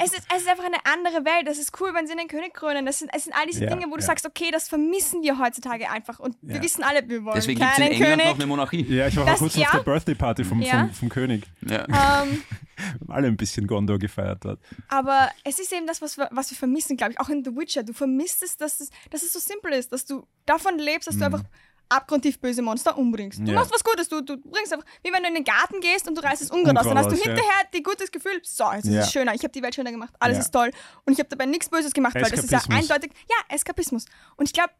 es 0.00 0.12
ist, 0.12 0.26
es 0.34 0.42
ist 0.42 0.48
einfach 0.48 0.64
eine 0.64 0.78
andere 0.84 1.24
Welt. 1.24 1.46
Es 1.48 1.58
ist 1.58 1.78
cool, 1.80 1.94
wenn 1.94 2.06
sie 2.06 2.16
den 2.16 2.28
König 2.28 2.54
krönen. 2.54 2.86
Das 2.86 2.98
sind, 2.98 3.10
es 3.14 3.24
sind 3.24 3.32
all 3.34 3.46
diese 3.46 3.64
Ja, 3.64 3.70
Dinge, 3.70 3.86
wo 3.86 3.94
du 3.94 4.00
ja. 4.00 4.06
sagst, 4.06 4.26
okay, 4.26 4.50
das 4.50 4.68
vermissen 4.68 5.22
wir 5.22 5.38
heutzutage 5.38 5.90
einfach. 5.90 6.18
Und 6.18 6.36
wir 6.42 6.56
Ja. 6.56 6.62
wissen 6.62 6.82
alle, 6.82 7.08
wir 7.08 7.24
wollen 7.24 7.36
Deswegen 7.36 7.60
gibt 7.60 7.72
es 7.72 7.78
in 7.78 7.84
England 7.84 8.10
König. 8.12 8.26
noch 8.26 8.34
eine 8.34 8.46
Monarchie. 8.46 8.82
Ja, 8.88 9.06
ich 9.06 9.16
war 9.16 9.26
Das- 9.26 9.38
kurzem 9.52 9.62
ja. 9.62 9.70
der 9.72 9.78
Birthday 9.84 10.14
Party 10.14 10.44
vom, 10.44 10.62
Ja. 10.62 10.80
vom, 10.86 10.90
vom 10.94 11.08
König. 11.08 11.44
Ja. 11.62 12.22
ähm, 12.22 12.42
Alle 13.08 13.26
ein 13.28 13.36
bisschen 13.36 13.66
Gondor 13.66 13.98
gefeiert 13.98 14.44
dort. 14.44 14.58
aber 14.88 15.30
es 15.44 15.58
ist 15.58 15.72
eben 15.72 15.86
das, 15.86 16.00
was 16.00 16.16
wir, 16.16 16.28
was 16.32 16.50
wir 16.50 16.56
vermissen, 16.56 16.96
glaube 16.96 17.12
ich. 17.12 17.20
Auch 17.20 17.28
in 17.28 17.44
The 17.44 17.50
Witcher. 17.54 17.82
Du 17.82 17.92
vermisst 17.92 18.42
es, 18.42 18.56
dass 18.56 18.80
es, 18.80 18.90
dass 19.10 19.22
es 19.22 19.32
so 19.32 19.38
simpel 19.38 19.72
ist, 19.74 19.92
dass 19.92 20.06
du 20.06 20.26
davon 20.46 20.78
lebst, 20.78 21.06
dass 21.08 21.18
du 21.18 21.24
einfach 21.24 21.42
abgrundtief 21.90 22.38
böse 22.40 22.62
Monster 22.62 22.96
umbringst. 22.96 23.40
Du 23.40 23.50
Ja. 23.50 23.54
machst 23.58 23.74
was 23.74 23.82
Gutes, 23.82 24.08
du, 24.08 24.20
du 24.22 24.36
bringst 24.38 24.72
einfach, 24.72 24.86
wie 25.02 25.12
wenn 25.12 25.22
du 25.22 25.28
in 25.28 25.34
den 25.34 25.44
Garten 25.44 25.80
gehst 25.80 26.06
und 26.08 26.16
du 26.16 26.22
reißt 26.22 26.40
das 26.40 26.50
Unkraut 26.52 26.76
aus, 26.76 26.84
dann 26.86 26.96
hast 26.96 27.10
du 27.10 27.16
hinterher 27.16 27.42
die 27.74 27.82
gutes 27.82 28.12
Gefühl, 28.12 28.40
so, 28.44 28.70
jetzt 28.72 28.84
ist 28.86 28.92
Ja. 28.94 29.00
es 29.00 29.10
schöner, 29.12 29.34
ich 29.34 29.42
habe 29.42 29.50
die 29.52 29.60
Welt 29.62 29.74
schöner 29.74 29.90
gemacht, 29.90 30.14
alles 30.20 30.36
Ja. 30.36 30.42
ist 30.44 30.52
toll 30.52 30.70
und 31.04 31.12
ich 31.14 31.18
habe 31.18 31.28
dabei 31.28 31.46
nichts 31.46 31.68
Böses 31.68 31.92
gemacht, 31.92 32.14
weil 32.14 32.22
das 32.30 32.44
ist 32.44 32.50
ja 32.52 32.60
eindeutig, 32.70 33.10
ja, 33.28 33.54
Eskapismus. 33.54 34.04
Und 34.36 34.46
ich 34.48 34.52
glaube, 34.52 34.70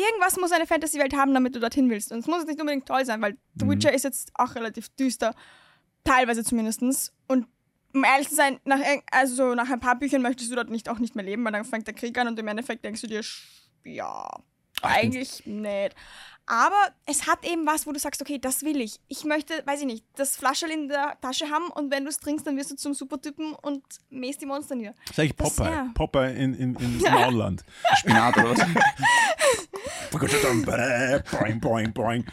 irgendwas 0.00 0.36
muss 0.36 0.52
eine 0.52 0.66
Fantasy-Welt 0.66 1.14
haben, 1.14 1.34
damit 1.34 1.54
du 1.54 1.60
dorthin 1.60 1.90
willst. 1.90 2.12
Und 2.12 2.18
es 2.18 2.26
muss 2.26 2.38
jetzt 2.38 2.48
nicht 2.48 2.60
unbedingt 2.60 2.86
toll 2.86 3.04
sein, 3.04 3.20
weil 3.22 3.36
The 3.58 3.64
Mhm. 3.64 3.70
Witcher 3.70 3.92
ist 3.92 4.04
jetzt 4.04 4.30
auch 4.34 4.54
relativ 4.54 4.88
düster, 4.96 5.34
teilweise 6.04 6.44
zumindest. 6.44 6.82
Und 7.28 7.46
um 7.92 8.04
ehrlich 8.04 8.28
zu 8.28 8.36
sein, 8.36 8.60
nach, 8.64 8.80
also 9.10 9.54
nach 9.54 9.70
ein 9.70 9.80
paar 9.80 9.98
Büchern 9.98 10.22
möchtest 10.22 10.50
du 10.50 10.54
dort 10.56 10.70
nicht, 10.70 10.88
auch 10.88 10.98
nicht 10.98 11.16
mehr 11.16 11.24
leben, 11.24 11.44
weil 11.44 11.52
dann 11.52 11.64
fängt 11.64 11.86
der 11.86 11.94
Krieg 11.94 12.16
an 12.18 12.28
und 12.28 12.38
im 12.38 12.48
Endeffekt 12.48 12.84
denkst 12.84 13.00
du 13.00 13.06
dir, 13.06 13.22
ja, 13.84 14.28
eigentlich 14.82 15.44
nicht. 15.46 15.94
Aber 16.46 16.88
es 17.06 17.28
hat 17.28 17.44
eben 17.46 17.64
was, 17.66 17.86
wo 17.86 17.92
du 17.92 18.00
sagst, 18.00 18.20
okay, 18.20 18.38
das 18.40 18.62
will 18.62 18.80
ich. 18.80 18.98
Ich 19.06 19.24
möchte, 19.24 19.62
weiß 19.66 19.80
ich 19.80 19.86
nicht, 19.86 20.04
das 20.16 20.36
Flascherl 20.36 20.70
in 20.70 20.88
der 20.88 21.16
Tasche 21.20 21.48
haben 21.48 21.70
und 21.70 21.92
wenn 21.92 22.02
du 22.04 22.10
es 22.10 22.18
trinkst, 22.18 22.44
dann 22.46 22.56
wirst 22.56 22.72
du 22.72 22.76
zum 22.76 22.92
Supertypen 22.92 23.54
und 23.54 23.84
mähst 24.10 24.40
die 24.42 24.46
Monster 24.46 24.74
nieder. 24.74 24.94
Sag 25.14 25.26
ich 25.26 25.34
Das- 25.36 25.54
Popeye. 25.54 25.70
ja. 25.72 25.86
Popeye 25.94 26.32
in, 26.34 26.54
in, 26.54 26.74
in 26.76 26.98
Maulland. 27.12 27.62
Spinat 27.98 28.36
oder 28.38 28.50
was? 28.56 28.60
boing, 31.30 31.60
boing, 31.60 31.92
boing. 31.92 32.24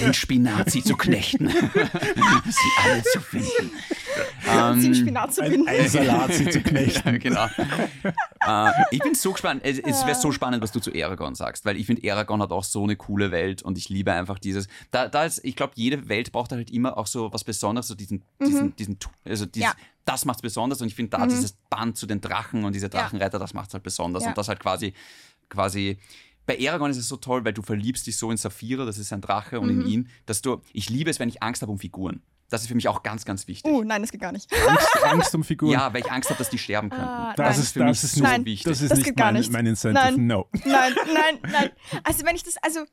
Den 0.00 0.14
Spinat 0.14 0.70
sie 0.70 0.82
zu 0.84 0.96
knechten. 0.96 1.48
sie 1.50 2.82
alle 2.84 3.02
zu 3.02 3.20
finden. 3.20 3.72
Und 4.50 4.80
sie 4.80 4.86
im 4.88 4.92
Ähm, 4.92 4.98
Spinat 5.00 5.34
zu 5.34 5.42
Ein, 5.42 5.50
binden. 5.50 5.68
ein 5.68 5.88
Salat, 5.88 6.32
sie 6.34 6.48
zu 6.50 6.60
knechten. 6.62 7.08
Ja, 7.12 7.18
genau. 7.18 7.46
äh, 8.46 8.72
ich 8.90 9.00
bin 9.00 9.14
so 9.14 9.32
gespannt. 9.32 9.62
Es, 9.64 9.78
es 9.78 10.04
wäre 10.06 10.14
so 10.18 10.32
spannend, 10.32 10.62
was 10.62 10.72
du 10.72 10.80
zu 10.80 10.90
Aragorn 10.92 11.34
sagst, 11.34 11.64
weil 11.64 11.76
ich 11.76 11.86
finde, 11.86 12.10
Aragorn 12.12 12.40
hat 12.42 12.50
auch 12.50 12.64
so 12.64 12.82
eine 12.84 12.96
coole 12.96 13.30
Welt 13.30 13.62
und 13.62 13.78
ich 13.78 13.88
liebe 13.88 14.12
einfach 14.12 14.38
dieses. 14.38 14.68
Da, 14.90 15.08
da 15.08 15.24
ist, 15.24 15.44
ich 15.44 15.56
glaube, 15.56 15.72
jede 15.76 16.08
Welt 16.08 16.32
braucht 16.32 16.52
halt 16.52 16.70
immer 16.70 16.96
auch 16.96 17.06
so 17.06 17.32
was 17.32 17.44
Besonderes, 17.44 17.88
so 17.88 17.94
diesen, 17.94 18.22
diesen, 18.40 18.74
diesen, 18.76 18.98
also 19.24 19.46
dieses, 19.46 19.68
Ja. 19.68 19.74
das 20.04 20.24
macht 20.24 20.38
es 20.38 20.42
besonders 20.42 20.80
und 20.80 20.88
ich 20.88 20.94
finde 20.94 21.10
da 21.16 21.26
dieses 21.26 21.52
Band 21.70 21.96
zu 21.96 22.06
den 22.06 22.20
Drachen 22.20 22.64
und 22.64 22.74
diese 22.74 22.88
Drachenreiter, 22.88 23.38
das 23.38 23.54
macht 23.54 23.68
es 23.68 23.74
halt 23.74 23.82
besonders 23.82 24.22
Ja. 24.24 24.30
und 24.30 24.38
das 24.38 24.48
halt 24.48 24.60
quasi, 24.60 24.92
quasi. 25.48 25.98
Bei 26.46 26.56
Aragorn 26.66 26.90
ist 26.90 26.96
es 26.96 27.08
so 27.08 27.16
toll, 27.18 27.44
weil 27.44 27.52
du 27.52 27.60
verliebst 27.60 28.06
dich 28.06 28.16
so 28.16 28.30
in 28.30 28.38
Saphira, 28.38 28.86
das 28.86 28.96
ist 28.96 29.12
ein 29.12 29.20
Drache, 29.20 29.60
und 29.60 29.68
in 29.68 29.86
ihn, 29.86 30.08
dass 30.24 30.40
du, 30.40 30.62
ich 30.72 30.88
liebe 30.88 31.10
es, 31.10 31.18
wenn 31.20 31.28
ich 31.28 31.42
Angst 31.42 31.60
habe 31.60 31.70
um 31.70 31.78
Figuren. 31.78 32.22
Das 32.50 32.62
ist 32.62 32.68
für 32.68 32.74
mich 32.74 32.88
auch 32.88 33.02
ganz, 33.02 33.24
ganz 33.26 33.46
wichtig. 33.46 33.70
Uh, 33.70 33.84
nein, 33.84 34.00
das 34.00 34.10
geht 34.10 34.20
gar 34.22 34.32
nicht. 34.32 34.50
Angst, 34.66 34.88
Angst 35.04 35.34
um 35.34 35.44
Figuren. 35.44 35.72
Ja, 35.72 35.92
weil 35.92 36.00
ich 36.00 36.10
Angst 36.10 36.30
habe, 36.30 36.38
dass 36.38 36.48
die 36.48 36.56
sterben 36.58 36.88
könnten. 36.88 37.04
Ah, 37.04 37.34
das 37.36 37.56
nein. 37.56 37.60
ist, 37.62 37.72
für 37.72 37.84
mich 37.84 38.00
das 38.00 38.04
ist 38.04 38.14
so 38.16 38.22
Nein, 38.22 38.44
wichtig. 38.46 38.64
das 38.64 38.80
ist 38.80 38.90
Das 38.90 38.98
nicht 38.98 39.06
geht 39.06 39.16
gar 39.16 39.26
mein, 39.32 39.40
nicht. 39.40 39.52
mein 39.52 39.66
Incentive. 39.66 40.04
Nein. 40.12 40.26
No. 40.26 40.48
Nein, 40.64 40.94
nein, 41.12 41.38
nein. 41.50 41.70
Also 42.04 42.24
wenn 42.24 42.36
ich 42.36 42.44
das, 42.44 42.56
also 42.62 42.84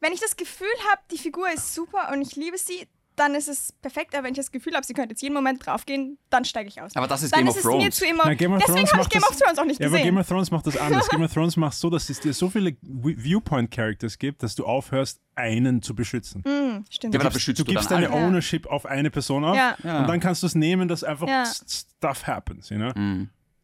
wenn 0.00 0.12
ich 0.12 0.20
das 0.20 0.36
Gefühl 0.36 0.66
habe, 0.90 1.00
die 1.12 1.18
Figur 1.18 1.48
ist 1.52 1.74
super 1.74 2.10
und 2.12 2.20
ich 2.22 2.34
liebe 2.36 2.58
sie, 2.58 2.88
dann 3.16 3.34
ist 3.34 3.48
es 3.48 3.72
perfekt. 3.82 4.14
Aber 4.14 4.24
wenn 4.24 4.32
ich 4.32 4.36
das 4.38 4.50
Gefühl 4.52 4.74
habe, 4.74 4.84
sie 4.86 4.92
könnte 4.94 5.12
jetzt 5.12 5.22
jeden 5.22 5.34
Moment 5.34 5.64
draufgehen, 5.66 6.18
dann 6.30 6.44
steige 6.44 6.68
ich 6.68 6.80
aus. 6.80 6.94
Aber 6.94 7.06
das 7.08 7.22
ist 7.22 7.32
dann 7.34 7.40
Game 7.40 7.48
ist 7.48 7.54
of 7.54 7.58
es 7.58 7.64
mir 7.64 7.70
Thrones. 7.70 7.96
zu 7.96 8.06
immer. 8.06 8.22
Na, 8.26 8.34
Game 8.34 8.52
of 8.52 8.58
Deswegen 8.60 8.76
Thrones 8.86 8.92
habe 8.92 9.02
ich 9.02 9.08
Game 9.08 9.22
das- 9.22 9.30
of 9.30 9.36
Thrones 9.38 9.58
auch 9.58 9.64
nicht 9.64 9.80
Ja, 9.80 9.86
aber 9.86 9.96
gesehen. 9.96 10.06
Game 10.14 10.18
of 10.20 10.28
Thrones 10.28 10.50
macht 10.50 10.66
das 10.66 10.76
anders. 10.76 11.08
Game 11.10 11.22
of 11.22 11.32
Thrones 11.32 11.56
macht 11.56 11.74
so, 11.76 11.90
dass 11.90 12.08
es 12.10 12.20
dir 12.20 12.32
so 12.32 12.48
viele 12.50 12.70
Vi- 12.82 13.16
Viewpoint-Characters 13.22 14.18
gibt, 14.18 14.42
dass 14.42 14.54
du 14.54 14.64
aufhörst, 14.66 15.20
einen 15.34 15.82
zu 15.82 15.94
beschützen. 15.94 16.42
Hm, 16.46 16.84
stimmt. 16.90 17.14
Ja, 17.14 17.20
aber 17.20 17.28
Du 17.30 17.34
beschützt 17.34 17.58
du 17.60 17.64
du 17.64 17.72
gibst 17.72 17.90
dann 17.90 18.02
deine. 18.02 18.14
Ja. 18.14 18.26
Ownership 18.26 18.66
auf 18.66 18.86
eine 18.86 19.10
Person 19.10 19.44
auf 19.44 19.56
Ja. 19.56 19.76
Ja. 19.82 20.00
und 20.00 20.08
dann 20.08 20.20
kannst 20.20 20.42
du 20.42 20.46
es 20.46 20.54
nehmen, 20.54 20.88
dass 20.88 21.04
einfach 21.04 21.28
stuff 21.46 22.26
happens, 22.26 22.70
you 22.70 22.76
know? 22.76 22.92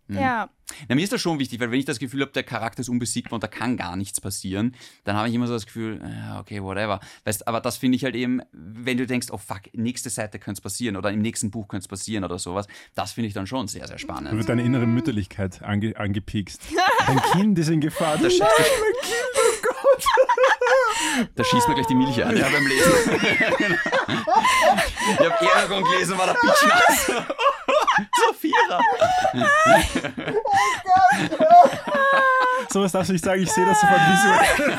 Mhm. 0.08 0.18
ja. 0.18 0.50
Na, 0.88 0.94
mir 0.94 1.02
ist 1.02 1.12
das 1.12 1.20
schon 1.20 1.38
wichtig, 1.38 1.60
weil 1.60 1.70
wenn 1.70 1.78
ich 1.78 1.84
das 1.84 1.98
Gefühl 1.98 2.22
habe, 2.22 2.32
der 2.32 2.44
Charakter 2.44 2.80
ist 2.80 2.88
unbesiegbar 2.88 3.34
und 3.34 3.42
da 3.42 3.46
kann 3.46 3.76
gar 3.76 3.94
nichts 3.94 4.22
passieren, 4.22 4.74
dann 5.04 5.16
habe 5.16 5.28
ich 5.28 5.34
immer 5.34 5.46
so 5.46 5.52
das 5.52 5.66
Gefühl, 5.66 6.00
okay, 6.40 6.62
whatever. 6.62 6.98
Weißt, 7.24 7.46
aber 7.46 7.60
das 7.60 7.76
finde 7.76 7.96
ich 7.96 8.04
halt 8.04 8.14
eben, 8.14 8.40
wenn 8.52 8.96
du 8.96 9.06
denkst, 9.06 9.28
oh 9.32 9.36
fuck, 9.36 9.60
nächste 9.74 10.08
Seite 10.08 10.38
könnte 10.38 10.58
es 10.58 10.62
passieren 10.62 10.96
oder 10.96 11.10
im 11.10 11.20
nächsten 11.20 11.50
Buch 11.50 11.68
könnte 11.68 11.84
es 11.84 11.88
passieren 11.88 12.24
oder 12.24 12.38
sowas, 12.38 12.66
das 12.94 13.12
finde 13.12 13.28
ich 13.28 13.34
dann 13.34 13.46
schon 13.46 13.68
sehr, 13.68 13.86
sehr 13.86 13.96
Da 13.96 13.98
spannend. 13.98 14.32
wird 14.32 14.48
deine 14.48 14.62
innere 14.62 14.86
Mütterlichkeit 14.86 15.62
ange 15.62 15.94
angepiekst. 15.96 16.62
Dein 17.06 17.20
Kind 17.32 17.58
ist 17.58 17.68
in 17.68 17.80
Gefahr. 17.82 18.16
Da, 18.16 18.30
sch 18.30 18.38
da 21.34 21.44
schießt 21.44 21.68
mir 21.68 21.74
gleich 21.74 21.86
die 21.86 21.94
Milch 21.94 22.24
an, 22.24 22.34
ja, 22.36 22.48
beim 22.48 22.66
Lesen. 22.66 22.92
ich 25.12 25.18
habe 25.20 25.52
Aragorn 25.54 25.84
gelesen, 25.84 26.16
war 26.16 26.26
der 26.26 26.34
Bitch 26.34 26.66
nass. 26.66 27.10
Sophia. 28.26 28.80
So 32.70 32.82
was 32.82 32.92
darfst 32.92 33.10
du 33.10 33.12
nicht 33.12 33.24
sagen, 33.24 33.42
ich 33.42 33.50
sehe 33.50 33.66
das 33.66 33.80
sofort 33.80 34.00
visuell. 34.00 34.78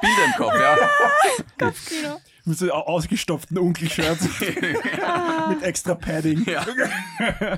Bilder 0.00 0.24
im 0.24 0.32
Kopf, 0.36 0.54
ja. 0.54 0.76
Kopfkino. 1.58 2.20
Mit 2.46 2.58
so 2.58 2.70
au- 2.70 2.80
ausgestopften 2.86 3.56
Unkel-Shirts. 3.58 4.28
mit 5.48 5.62
extra 5.62 5.94
Padding. 5.94 6.44
ja. 6.44 6.66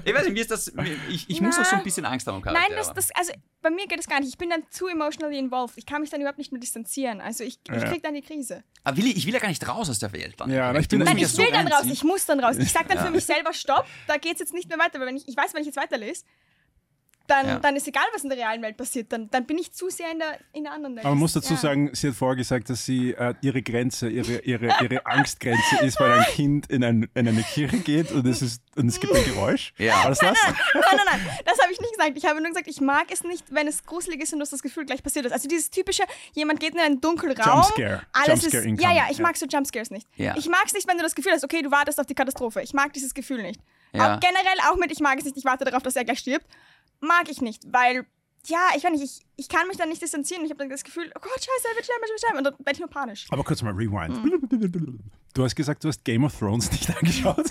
Ich 0.05 0.15
weiß 0.15 0.25
nicht, 0.25 0.33
mir 0.35 0.41
ist 0.43 0.51
das, 0.51 0.73
ich, 1.11 1.29
ich 1.29 1.41
muss 1.41 1.59
auch 1.59 1.65
so 1.65 1.77
ein 1.77 1.83
bisschen 1.83 2.05
Angst 2.05 2.27
haben 2.27 2.37
am 2.37 2.43
Charakter. 2.43 2.63
Nein, 2.69 2.77
das, 2.79 2.93
das, 2.95 3.11
also 3.17 3.33
bei 3.63 3.71
mir 3.71 3.87
geht 3.89 3.99
das 3.99 4.07
gar 4.07 4.21
nicht. 4.21 4.29
Ich 4.29 4.39
bin 4.39 4.49
dann 4.51 4.63
zu 4.71 4.87
emotionally 4.87 5.39
involved. 5.39 5.77
Ich 5.77 5.87
kann 5.87 6.01
mich 6.03 6.11
dann 6.11 6.21
überhaupt 6.21 6.39
nicht 6.39 6.53
mehr 6.53 6.61
distanzieren. 6.61 7.21
Also 7.21 7.43
ich, 7.43 7.59
ich 7.69 7.83
Ja. 7.83 7.89
krieg 7.91 8.03
dann 8.03 8.15
die 8.15 8.23
Krise. 8.23 8.63
Aber 8.85 8.97
will 8.97 9.07
ich, 9.07 9.17
ich 9.17 9.27
will 9.27 9.35
ja 9.35 9.41
gar 9.41 9.49
nicht 9.49 9.67
raus 9.67 9.91
aus 9.91 9.99
der 9.99 10.13
Welt 10.13 10.35
dann. 10.39 10.51
Ja, 10.51 10.73
ich 10.79 10.87
bin- 10.89 11.01
Nein, 11.01 11.19
ich 11.19 11.29
so 11.29 11.39
will 11.43 11.51
dann 11.51 11.67
raus, 11.67 11.85
ich 11.91 12.05
muss 12.05 12.25
dann 12.27 12.39
raus. 12.41 12.57
Ich 12.57 12.71
sag 12.71 12.87
dann 12.89 12.99
Ja. 12.99 13.05
für 13.07 13.11
mich 13.11 13.25
selber 13.27 13.53
Stopp, 13.53 13.87
da 14.07 14.17
geht's 14.19 14.39
jetzt 14.41 14.55
nicht 14.55 14.69
mehr 14.69 14.79
weiter, 14.79 15.01
weil 15.01 15.09
wenn 15.09 15.17
ich, 15.17 15.27
ich 15.27 15.37
weiß, 15.37 15.53
wenn 15.55 15.63
ich 15.63 15.67
jetzt 15.67 15.79
weiterlese, 15.79 16.25
dann, 17.29 17.47
Ja. 17.47 17.59
dann 17.59 17.77
ist 17.77 17.87
egal, 17.89 18.05
was 18.15 18.23
in 18.23 18.31
der 18.31 18.39
realen 18.39 18.63
Welt 18.63 18.77
passiert. 18.77 19.13
Dann, 19.13 19.31
dann 19.31 19.47
bin 19.47 19.59
ich 19.59 19.73
zu 19.73 19.89
sehr 19.91 20.11
in 20.13 20.19
der, 20.19 20.39
in 20.53 20.65
der 20.65 20.73
anderen 20.73 20.97
Welt. 20.97 21.05
Aber 21.05 21.15
man 21.15 21.21
muss 21.21 21.33
dazu 21.33 21.55
Ja. 21.55 21.59
sagen, 21.61 21.91
sie 21.95 22.09
hat 22.09 22.15
vorher 22.17 22.37
gesagt, 22.37 22.71
dass 22.71 22.85
sie 22.85 23.13
äh, 23.13 23.35
ihre 23.43 23.63
Grenze, 23.63 24.09
ihre, 24.09 24.39
ihre, 24.41 24.75
ihre 24.83 25.07
Angstgrenze 25.07 25.85
ist, 25.85 25.99
weil 26.01 26.13
ein 26.13 26.25
Kind 26.27 26.67
in, 26.71 26.85
ein, 26.85 27.09
in 27.15 27.29
eine 27.29 27.43
Kirche 27.43 27.79
geht 27.79 28.13
und 28.13 28.27
es, 28.27 28.43
ist, 28.43 28.63
und 28.77 28.89
es 28.89 29.01
gibt 29.01 29.15
ein 29.15 29.25
Geräusch. 29.25 29.73
Ja. 29.79 30.03
War 30.05 30.11
das 30.11 30.19
das? 30.21 30.39
Nein, 30.43 30.55
nein, 30.83 30.99
nein, 31.07 31.21
das 31.45 31.59
habe 31.61 31.73
ich 31.73 31.81
nicht 31.81 31.93
gesagt. 31.93 32.13
Ich 32.17 32.25
habe 32.25 32.41
nur 32.41 32.49
gesagt, 32.51 32.69
ich 32.69 32.81
mag 32.81 33.07
es 33.11 33.25
nicht, 33.25 33.45
wenn 33.51 33.67
es 33.69 33.85
gruselig 33.85 34.21
ist 34.23 34.33
und 34.33 34.39
du 34.39 34.43
hast 34.45 34.53
das 34.53 34.63
Gefühl, 34.63 34.85
gleich 34.87 35.03
passiert 35.03 35.27
ist. 35.27 35.33
Also 35.33 35.49
dieses 35.49 35.71
typische, 35.71 36.03
jemand 36.35 36.61
geht 36.61 36.75
in 36.75 36.81
einen 36.81 37.01
dunklen 37.01 37.33
Raum, 37.41 37.63
Jumpscare. 37.63 38.03
alles 38.13 38.29
Jumpscare 38.43 38.63
ist, 38.63 38.67
incoming. 38.67 38.79
ja, 38.81 38.93
ja, 38.97 39.07
ich 39.11 39.19
Ja. 39.19 39.23
mag 39.23 39.37
so 39.37 39.47
Jumpscares 39.47 39.91
nicht. 39.91 40.07
Ja. 40.17 40.35
Ich 40.37 40.49
mag 40.49 40.63
es 40.67 40.73
nicht, 40.73 40.87
wenn 40.89 40.97
du 40.97 41.03
das 41.03 41.15
Gefühl 41.15 41.33
hast, 41.33 41.45
okay, 41.45 41.63
du 41.63 41.71
wartest 41.71 41.99
auf 42.01 42.07
die 42.07 42.15
Katastrophe. 42.15 42.63
Ich 42.63 42.73
mag 42.75 42.93
dieses 42.93 43.15
Gefühl 43.15 43.43
nicht. 43.43 43.61
Ja. 43.93 44.17
Generell 44.17 44.59
auch 44.71 44.77
mit, 44.77 44.91
ich 44.93 45.01
mag 45.01 45.19
es 45.19 45.25
nicht, 45.25 45.37
ich 45.37 45.45
warte 45.45 45.65
darauf, 45.65 45.83
dass 45.83 45.97
er 45.97 46.05
gleich 46.05 46.19
stirbt. 46.19 46.45
Mag 47.01 47.29
ich 47.31 47.41
nicht, 47.41 47.65
weil, 47.73 48.07
ja, 48.47 48.71
ich 48.77 48.85
weiß 48.85 48.93
nicht, 48.93 49.05
ich, 49.05 49.27
ich 49.37 49.49
kann 49.49 49.69
mich 49.69 49.77
dann 49.77 49.89
nicht 49.89 50.03
distanzieren. 50.03 50.45
Ich 50.45 50.51
habe 50.51 50.59
dann 50.59 50.71
das 50.71 50.85
Gefühl, 50.85 51.11
oh 51.15 51.21
Gott, 51.21 51.33
scheiße, 51.33 51.69
er 51.71 51.77
wird 51.77 51.85
sterben, 51.85 52.03
er 52.03 52.09
wird 52.09 52.19
sterben. 52.19 52.39
Und 52.39 52.45
dann 52.45 52.55
werde 52.59 52.73
ich 52.73 52.81
nur 52.81 52.89
panisch. 52.89 53.27
Aber 53.31 53.45
kurz 53.45 53.63
mal 53.63 53.73
rewind. 53.73 54.17
Hm. 54.23 55.01
Du 55.35 55.45
hast 55.45 55.55
gesagt, 55.55 55.85
du 55.85 55.89
hast 55.89 56.05
Game 56.05 56.25
of 56.25 56.39
Thrones 56.39 56.71
nicht 56.71 56.89
angeschaut. 56.97 57.47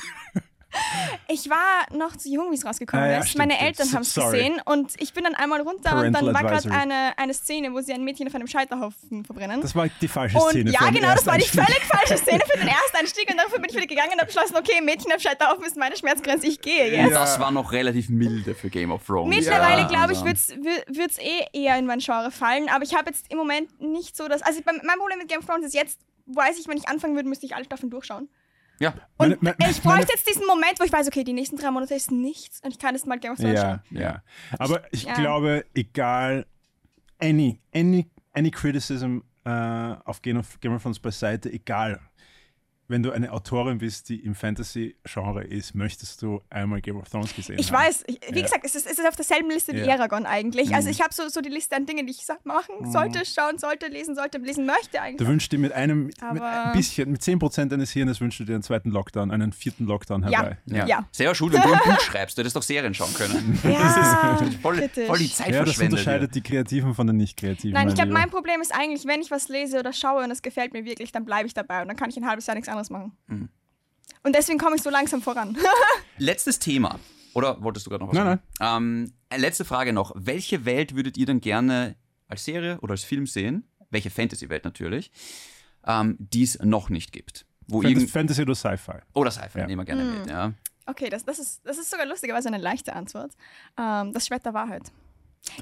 Ich 1.28 1.49
war 1.49 1.86
noch 1.95 2.15
zu 2.15 2.30
jung, 2.30 2.51
wie 2.51 2.55
es 2.55 2.65
rausgekommen 2.65 3.05
Ah, 3.05 3.11
ja, 3.11 3.17
ist. 3.19 3.30
stimmt, 3.30 3.47
Meine. 3.47 3.59
Eltern 3.59 3.91
haben 3.93 4.01
es 4.01 4.13
gesehen 4.13 4.61
und 4.65 4.93
ich 5.01 5.13
bin 5.13 5.23
dann 5.23 5.36
einmal 5.36 5.61
runter 5.61 5.91
und 5.93 6.11
Parental 6.13 6.26
dann 6.26 6.34
war 6.34 6.43
gerade 6.43 6.71
eine, 6.71 7.17
eine 7.17 7.34
Szene, 7.34 7.73
wo 7.73 7.82
sie 7.82 7.93
ein 7.93 8.03
Mädchen 8.03 8.28
auf 8.28 8.36
einem 8.36 8.47
Scheiterhaufen 8.47 9.26
verbrennen. 9.26 9.61
Das 9.61 9.76
war 9.76 9.88
die 10.01 10.07
falsche 10.07 10.38
und 10.38 10.51
Szene. 10.51 10.71
ja, 10.71 10.89
genau, 10.89 11.13
das 11.15 11.26
war 11.26 11.38
die 11.38 11.47
völlig 11.47 11.82
falsche 11.86 12.17
Szene 12.17 12.41
für 12.51 12.57
den 12.59 12.67
Ersteinstieg 12.84 13.30
und 13.30 13.38
dafür 13.38 13.59
bin 13.59 13.69
ich 13.69 13.76
wieder 13.76 13.88
gegangen 13.88 14.11
und 14.13 14.19
habe 14.19 14.28
beschlossen, 14.28 14.55
okay, 14.57 14.82
Mädchen 14.82 15.11
auf 15.13 15.21
Scheiterhaufen 15.21 15.63
ist 15.65 15.78
meine 15.78 15.95
Schmerzgrenze, 15.97 16.47
ich 16.47 16.61
gehe 16.61 16.91
jetzt. 16.91 17.07
Und 17.07 17.13
das 17.13 17.39
war 17.39 17.51
noch 17.51 17.71
relativ 17.71 18.09
milde 18.09 18.53
für 18.55 18.69
Game 18.69 18.91
of 18.91 19.05
Thrones. 19.05 19.36
Mittlerweile, 19.36 19.82
Ja, 19.82 19.88
glaube 19.88 20.13
ich, 20.13 20.19
also- 20.21 20.55
wird 20.88 21.11
es 21.11 21.17
eh 21.19 21.45
eher 21.53 21.78
in 21.78 21.86
mein 21.86 21.99
Genre 21.99 22.32
fallen, 22.32 22.69
aber 22.69 22.84
ich 22.84 22.93
habe 22.95 23.09
jetzt 23.09 23.32
im 23.32 23.38
Moment 23.38 23.82
nicht 23.82 24.15
so 24.15 24.28
das. 24.28 24.41
Also 24.41 24.61
mein 24.65 24.97
Problem 24.99 25.17
mit 25.19 25.28
Game 25.28 25.39
of 25.39 25.45
Thrones 25.45 25.65
ist 25.65 25.73
jetzt, 25.73 25.99
weiß 26.28 26.59
ich, 26.59 26.67
wenn 26.67 26.78
ich 26.78 26.88
anfangen 26.88 27.15
würde, 27.15 27.30
müsste 27.30 27.45
ich 27.45 27.55
alle 27.55 27.65
Staffeln 27.65 27.89
durchschauen. 27.89 28.30
Ja. 28.80 28.93
Und 29.17 29.30
Meine- 29.30 29.38
meine- 29.41 29.55
ich 29.71 29.82
bräuchte 29.82 29.88
meine- 29.88 30.01
jetzt 30.09 30.28
diesen 30.28 30.45
Moment, 30.45 30.80
wo 30.80 30.84
ich 30.84 30.91
weiß, 30.91 31.07
okay, 31.07 31.23
die 31.23 31.34
nächsten 31.34 31.55
drei 31.57 31.71
Monate 31.71 31.95
ist 31.95 32.11
nichts 32.11 32.61
und 32.63 32.71
ich 32.71 32.80
kann 32.80 32.93
jetzt 32.95 33.07
mal 33.07 33.17
Game 33.19 33.32
of 33.34 33.38
Thrones 33.39 33.59
Ja, 33.59 33.84
ja. 33.91 34.21
Aber 34.59 34.82
ich 34.91 35.03
Ja. 35.03 35.13
glaube, 35.13 35.65
egal, 35.73 36.45
any, 37.19 37.59
any, 37.73 38.09
any 38.34 38.51
criticism 38.51 39.19
äh, 39.45 39.49
auf 39.49 40.21
Game 40.23 40.38
of, 40.38 40.59
Game 40.59 40.73
of 40.73 40.82
Thrones 40.82 40.99
beiseite, 40.99 41.51
egal. 41.53 41.99
Wenn 42.88 43.01
du 43.01 43.11
eine 43.11 43.31
Autorin 43.31 43.79
bist, 43.79 44.09
die 44.09 44.17
im 44.23 44.36
Fantasy-Genre 44.36 45.43
ist, 45.43 45.73
möchtest 45.73 46.21
du 46.21 46.41
einmal 46.51 46.81
Game 46.81 46.97
of 46.97 47.09
Thrones 47.09 47.36
gesehen 47.36 47.57
Ich 47.57 47.71
haben. 47.73 47.83
weiß, 47.88 48.03
ich, 48.07 48.19
wie 48.29 48.38
Ja. 48.38 48.43
gesagt, 48.43 48.63
es 48.63 48.75
ist, 48.75 48.86
es 48.86 48.99
ist 48.99 49.07
auf 49.07 49.15
derselben 49.15 49.49
Liste 49.49 49.73
wie 49.73 49.79
Ja. 49.79 49.86
Mhm. 49.86 49.91
Aragon 50.01 50.25
eigentlich. 50.27 50.73
Also 50.75 50.89
ich 50.89 51.01
habe 51.01 51.13
so, 51.13 51.27
so 51.29 51.41
die 51.41 51.49
Liste 51.49 51.75
an 51.75 51.86
Dingen, 51.88 52.05
die 52.05 52.11
ich 52.11 52.23
machen 52.43 52.91
sollte, 52.91 53.25
schauen 53.25 53.57
sollte, 53.57 53.88
lesen 53.88 54.13
sollte, 54.15 54.38
lesen 54.38 54.65
möchte 54.67 54.89
Du 54.93 55.01
eigentlich. 55.01 55.27
wünschst 55.27 55.51
dir 55.51 55.57
mit 55.57 55.71
einem, 55.71 56.05
mit 56.05 56.21
ein 56.21 56.73
bisschen, 56.73 57.11
mit 57.11 57.21
10% 57.21 57.69
deines 57.69 57.91
Hirnes 57.91 58.21
wünschst 58.21 58.39
du 58.39 58.43
dir 58.45 58.53
einen 58.53 58.63
zweiten 58.63 58.89
Lockdown, 58.91 59.31
einen 59.31 59.51
vierten 59.51 59.86
Lockdown 59.86 60.23
herbei. 60.27 60.57
Ja. 60.67 60.86
Ja. 60.86 61.07
Sehr 61.11 61.33
schuld, 61.33 61.53
wenn 61.53 61.61
du 61.61 61.73
ein 61.73 61.79
Buch 61.86 61.99
schreibst, 62.01 62.38
du 62.38 62.41
hättest 62.41 62.55
doch 62.55 62.61
Serien 62.63 62.93
schauen 62.93 63.13
können. 63.15 63.59
Ja, 63.63 64.38
Voll, 64.61 64.77
kritisch. 64.77 65.07
voll 65.07 65.17
die 65.17 65.31
Zeit 65.31 65.49
Ja, 65.49 65.63
das 65.63 65.77
unterscheidet 65.79 66.36
die 66.36 66.41
Kreativen 66.41 66.93
von 66.93 67.07
den 67.07 67.17
Nicht-Kreativen. 67.17 67.73
Nein, 67.73 67.88
ich 67.89 67.95
glaube, 67.95 68.11
mein 68.11 68.29
Problem 68.29 68.61
ist 68.61 68.73
eigentlich, 68.75 69.05
wenn 69.05 69.21
ich 69.21 69.31
was 69.31 69.47
lese 69.49 69.79
oder 69.79 69.91
schaue 69.93 70.23
und 70.23 70.31
es 70.31 70.41
gefällt 70.41 70.73
mir 70.73 70.86
wirklich, 70.86 71.11
dann 71.11 71.25
bleibe 71.25 71.47
ich 71.47 71.53
dabei 71.53 71.81
und 71.81 71.88
dann 71.88 71.97
kann 71.97 72.09
ich 72.09 72.17
ein 72.17 72.27
halbes 72.27 72.45
Jahr 72.45 72.55
nichts 72.55 72.67
anderes 72.67 72.74
machen. 72.89 73.11
Mhm. 73.28 73.49
Und 74.23 74.36
deswegen 74.36 74.57
komme 74.59 74.76
ich 74.76 74.82
so 74.82 74.89
langsam 74.89 75.21
voran. 75.21 75.57
Letztes 76.17 76.59
Thema. 76.59 76.99
Oder 77.34 77.61
wolltest 77.61 77.86
du 77.86 77.89
gerade 77.89 78.03
noch 78.03 78.11
was 78.11 78.17
Nein, 78.17 78.39
sagen? 78.59 79.11
Ähm, 79.32 79.39
letzte 79.39 79.65
Frage 79.65 79.91
noch. 79.93 80.13
Welche 80.15 80.63
Welt 80.65 80.95
würdet 80.95 81.17
ihr 81.17 81.26
denn 81.26 81.41
gerne 81.41 81.95
als 82.28 82.45
Serie 82.45 82.80
oder 82.82 82.91
als 82.91 83.03
Film 83.03 83.28
sehen, 83.28 83.67
welche 83.89 84.09
Fantasy-Welt 84.09 84.63
natürlich, 84.63 85.11
ähm, 85.86 86.15
die 86.19 86.43
es 86.43 86.57
noch 86.59 86.89
nicht 86.89 87.11
gibt. 87.11 87.45
Wo 87.67 87.82
Fantasy, 87.82 88.07
Fantasy 88.07 88.41
oder 88.43 88.55
Sci-Fi? 88.55 88.99
oder 89.13 89.32
Sci-Fi, 89.32 89.59
Ja. 89.59 89.67
nehmen 89.67 89.82
wir 89.82 89.86
gerne 89.86 90.03
mit, 90.05 90.28
ja. 90.30 90.53
Okay, 90.86 91.09
das, 91.09 91.26
das, 91.26 91.39
ist, 91.39 91.61
das 91.65 91.78
ist 91.78 91.89
sogar 91.89 92.05
lustigerweise 92.05 92.47
eine 92.47 92.57
leichte 92.59 92.93
Antwort. 92.95 93.34
Ähm, 93.78 94.13
das 94.13 94.28
Schwert 94.28 94.45
der 94.45 94.53
Wahrheit. 94.53 94.91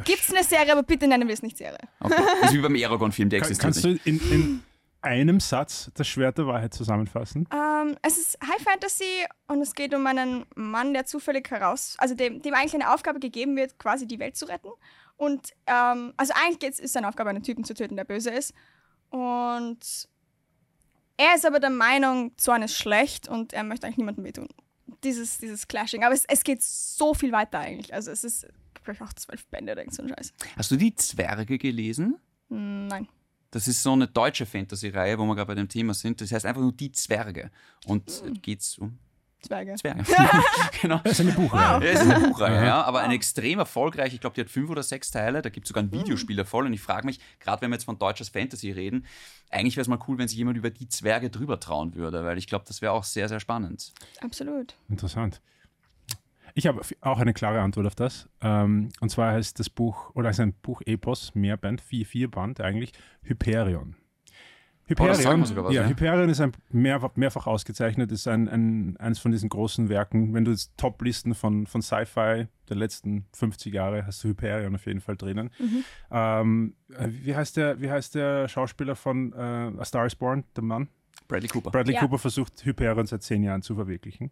Gibt's 0.06 0.32
eine 0.32 0.44
Serie, 0.44 0.72
aber 0.74 0.84
bitte 0.84 1.08
nennen 1.08 1.28
wir 1.28 1.34
es 1.34 1.42
nicht 1.42 1.58
Serie. 1.58 1.78
Okay. 2.00 2.16
Das 2.42 2.52
ist 2.52 2.58
wie 2.58 2.62
beim 2.62 2.76
Eragon-Film, 2.76 3.30
der 3.30 3.40
Kann, 3.40 3.50
existiert 3.50 3.74
kannst 3.74 3.84
nicht. 3.86 4.06
du 4.06 4.10
in, 4.10 4.32
in 4.32 4.64
einem 5.04 5.40
Satz 5.40 5.92
das 5.94 6.08
Schwert 6.08 6.38
der 6.38 6.48
Wahrheit 6.48 6.74
zusammenfassen? 6.74 7.48
Ähm, 7.54 7.96
es 8.02 8.18
ist 8.18 8.38
High 8.42 8.62
Fantasy 8.62 9.26
und 9.48 9.62
es 9.62 9.76
geht 9.76 9.94
um 9.94 10.06
einen 10.08 10.46
Mann, 10.56 10.94
der 10.94 11.06
zufällig 11.06 11.50
heraus, 11.52 11.96
also 12.00 12.16
dem, 12.16 12.42
dem 12.42 12.54
eigentlich 12.54 12.74
eine 12.74 12.94
Aufgabe 12.94 13.20
gegeben 13.20 13.56
wird, 13.56 13.78
quasi 13.78 14.08
die 14.08 14.20
Welt 14.20 14.36
zu 14.36 14.46
retten. 14.46 14.70
Und 15.18 15.52
ähm, 15.68 16.14
also 16.18 16.34
eigentlich 16.36 16.60
geht's, 16.60 16.80
ist 16.80 16.94
seine 16.94 17.08
Aufgabe, 17.08 17.30
einen 17.30 17.44
Typen 17.44 17.64
zu 17.64 17.74
töten, 17.74 17.96
der 17.96 18.04
böse 18.06 18.32
ist. 18.32 18.54
Und 19.10 20.08
er 21.18 21.36
ist 21.36 21.46
aber 21.46 21.60
der 21.60 21.70
Meinung, 21.70 22.36
Zorn 22.38 22.64
ist 22.64 22.76
schlecht 22.76 23.28
und 23.28 23.54
er 23.54 23.64
möchte 23.64 23.86
eigentlich 23.86 23.98
niemandem 23.98 24.26
wehtun. 24.26 24.48
Dieses, 25.04 25.38
dieses 25.38 25.68
Clashing. 25.68 26.04
Aber 26.04 26.14
es, 26.16 26.26
es 26.26 26.44
geht 26.44 26.62
so 26.64 27.14
viel 27.14 27.32
weiter 27.32 27.60
eigentlich. 27.60 27.94
Also 27.94 28.12
es 28.12 28.24
ist, 28.24 28.48
glaube 28.74 28.94
ich, 28.94 29.02
auch 29.02 29.14
zwölf 29.14 29.46
Bände 29.48 29.74
oder 29.74 29.82
irgend 29.82 29.96
so 29.96 30.02
ein 30.02 30.10
Scheiß. 30.10 30.34
Hast 30.58 30.72
du 30.72 30.76
die 30.76 30.96
Zwerge 30.96 31.58
gelesen? 31.58 32.20
Nein. 32.50 33.08
Das 33.54 33.68
ist 33.68 33.84
so 33.84 33.94
eine 33.94 34.08
deutsche 34.08 34.48
Fantasy-Reihe, 34.48 35.20
wo 35.20 35.26
wir 35.26 35.36
gerade 35.36 35.50
bei 35.50 35.54
dem 35.54 35.70
Thema 35.70 35.94
sind. 35.94 36.20
Das 36.20 36.32
heißt 36.32 36.44
einfach 36.44 36.62
nur 36.64 36.72
die 36.72 36.92
Zwerge. 36.92 37.52
Und 37.86 38.24
äh, 38.26 38.32
geht's 38.32 38.80
um 38.80 38.98
Zwerge. 39.42 39.76
Zwerge. 39.76 40.04
genau. 40.82 41.00
Das 41.04 41.20
ist 41.20 41.20
eine 41.20 41.34
Buchreihe. 41.34 41.62
Ja, 41.62 41.80
es 41.80 42.02
ist 42.02 42.10
eine 42.10 42.28
Buchreihe, 42.28 42.66
ja, 42.66 42.82
aber 42.82 43.02
eine 43.02 43.14
extrem 43.14 43.60
erfolgreich. 43.60 44.16
Ich 44.16 44.22
glaube, 44.22 44.34
die 44.34 44.42
hat 44.42 44.50
fünf 44.50 44.72
oder 44.72 44.82
sechs 44.82 45.12
Teile. 45.12 45.44
Da 45.44 45.50
gibt 45.50 45.68
es 45.68 45.70
sogar 45.70 45.84
ein 45.84 45.92
Videospiel 45.92 46.36
davon. 46.36 46.66
Und 46.66 46.74
ich 46.74 46.82
frage 46.82 47.06
mich, 47.06 47.20
gerade 47.40 47.62
wenn 47.62 47.70
wir 47.70 47.76
jetzt 47.76 47.86
von 47.86 48.00
deutsches 48.00 48.30
Fantasy 48.30 48.72
reden, 48.72 49.06
eigentlich 49.52 49.76
wäre 49.76 49.84
es 49.84 49.88
mal 49.88 50.00
cool, 50.08 50.18
wenn 50.18 50.28
sich 50.28 50.38
jemand 50.40 50.58
über 50.58 50.72
die 50.72 50.88
Zwerge 50.88 51.30
drüber 51.30 51.60
trauen 51.60 51.94
würde, 51.94 52.24
weil 52.24 52.40
ich 52.40 52.48
glaube, 52.48 52.66
das 52.68 52.82
wäre 52.82 52.94
auch 52.94 53.04
sehr, 53.04 53.30
sehr 53.30 53.40
spannend. 53.40 53.94
Absolut. 54.22 54.74
Interessant. 54.90 55.42
Ich 56.56 56.68
habe 56.68 56.82
auch 57.02 57.20
eine 57.20 57.34
klare 57.34 57.62
Antwort 57.62 57.88
auf 57.88 57.96
das. 57.96 58.30
Ähm, 58.42 58.90
und 59.00 59.10
zwar 59.10 59.34
heißt 59.34 59.60
das 59.60 59.70
Buch, 59.70 60.12
oder 60.14 60.30
ist 60.30 60.40
ein 60.40 60.54
Buch 60.54 60.82
Epos, 60.86 61.34
Mehrband, 61.34 61.82
vier, 61.82 62.06
vier 62.06 62.30
Band 62.30 62.62
eigentlich, 62.62 62.92
Hyperion. 63.24 63.96
Oh, 63.96 64.90
Hyperion, 64.90 65.46
sogar 65.46 65.64
was, 65.64 65.74
ja, 65.74 65.84
ja. 65.84 65.88
Hyperion 65.88 66.30
ist 66.30 66.42
ein 66.42 66.52
mehr, 66.70 67.00
mehrfach 67.16 67.48
ausgezeichnet, 67.48 68.12
ist 68.12 68.28
ein, 68.28 68.50
ein, 68.50 68.98
eines 68.98 69.18
von 69.18 69.32
diesen 69.32 69.48
großen 69.48 69.88
Werken. 69.88 70.34
Wenn 70.34 70.44
du 70.44 70.52
jetzt 70.52 70.74
Top-Listen 70.78 71.34
von, 71.36 71.66
von 71.66 71.82
Sci-Fi 71.82 72.48
der 72.70 72.76
letzten 72.76 73.26
50 73.34 73.74
Jahre 73.74 74.06
hast 74.06 74.24
du 74.24 74.28
Hyperion 74.30 74.76
auf 74.76 74.86
jeden 74.86 75.00
Fall 75.00 75.16
drinnen. 75.16 75.52
Ähm, 76.12 76.76
äh, 76.90 77.08
wie, 77.10 77.36
heißt 77.36 77.58
der, 77.58 77.80
wie 77.82 77.90
heißt 77.90 78.16
der 78.16 78.48
Schauspieler 78.50 78.96
von 78.96 79.32
äh, 79.34 79.38
A 79.80 79.86
Star 79.86 80.06
is 80.06 80.16
Born, 80.16 80.44
der 80.56 80.64
Mann? 80.64 80.90
Bradley 81.30 81.48
Cooper. 81.48 81.72
Bradley 81.72 81.94
Ja. 81.96 82.02
Cooper 82.02 82.20
versucht 82.20 82.66
Hyperion 82.66 83.08
seit 83.08 83.24
zehn 83.24 83.42
Jahren 83.42 83.62
zu 83.62 83.76
verwirklichen. 83.76 84.32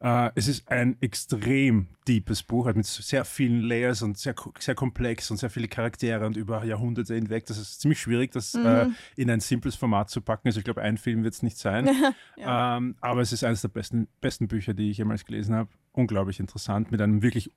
Äh, 0.00 0.30
es 0.34 0.48
ist 0.48 0.68
ein 0.70 0.96
extrem 1.00 1.88
deepes 2.08 2.42
Buch, 2.42 2.64
halt 2.64 2.76
mit 2.76 2.86
sehr 2.86 3.24
vielen 3.26 3.60
Layers 3.60 4.00
und 4.00 4.16
sehr, 4.16 4.34
sehr 4.58 4.74
komplex 4.74 5.30
und 5.30 5.36
sehr 5.36 5.50
viele 5.50 5.68
Charaktere 5.68 6.24
und 6.24 6.36
über 6.36 6.64
Jahrhunderte 6.64 7.14
hinweg. 7.14 7.44
Das 7.46 7.58
ist 7.58 7.80
ziemlich 7.80 8.00
schwierig, 8.00 8.32
das 8.32 8.54
äh, 8.54 8.86
in 9.16 9.30
ein 9.30 9.40
simples 9.40 9.76
Format 9.76 10.08
zu 10.08 10.22
packen. 10.22 10.48
Also 10.48 10.58
ich 10.58 10.64
glaube, 10.64 10.80
ein 10.80 10.96
Film 10.96 11.22
wird 11.22 11.34
es 11.34 11.42
nicht 11.42 11.58
sein. 11.58 11.88
ähm, 12.38 12.96
aber 13.00 13.20
es 13.20 13.32
ist 13.32 13.44
eines 13.44 13.60
der 13.60 13.68
besten, 13.68 14.08
besten 14.22 14.48
Bücher, 14.48 14.72
die 14.72 14.90
ich 14.90 14.98
jemals 14.98 15.26
gelesen 15.26 15.54
habe. 15.54 15.68
Unglaublich 15.92 16.40
interessant, 16.40 16.90
mit 16.90 17.00
einem 17.02 17.20
wirklich 17.20 17.52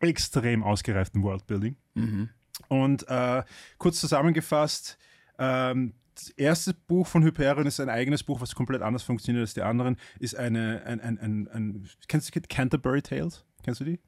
extrem 0.00 0.62
ausgereiften 0.62 1.22
Worldbuilding. 1.22 1.76
Mhm. 1.94 2.30
Und 2.68 3.06
äh, 3.08 3.42
kurz 3.76 4.00
zusammengefasst, 4.00 4.98
ähm, 5.38 5.92
erste 6.36 6.74
Buch 6.74 7.06
von 7.06 7.22
Hyperion 7.22 7.66
ist 7.66 7.80
ein 7.80 7.88
eigenes 7.88 8.22
Buch, 8.22 8.40
was 8.40 8.54
komplett 8.54 8.82
anders 8.82 9.02
funktioniert 9.02 9.42
als 9.42 9.54
die 9.54 9.62
anderen. 9.62 9.96
Ist 10.18 10.36
eine, 10.36 10.82
ein, 10.84 11.00
ein, 11.00 11.18
ein, 11.18 11.48
ein 11.48 11.88
kennst 12.08 12.34
du 12.34 12.40
Canterbury 12.40 13.02
Tales? 13.02 13.44
Kennst 13.62 13.80
du 13.80 13.84
die? 13.84 13.98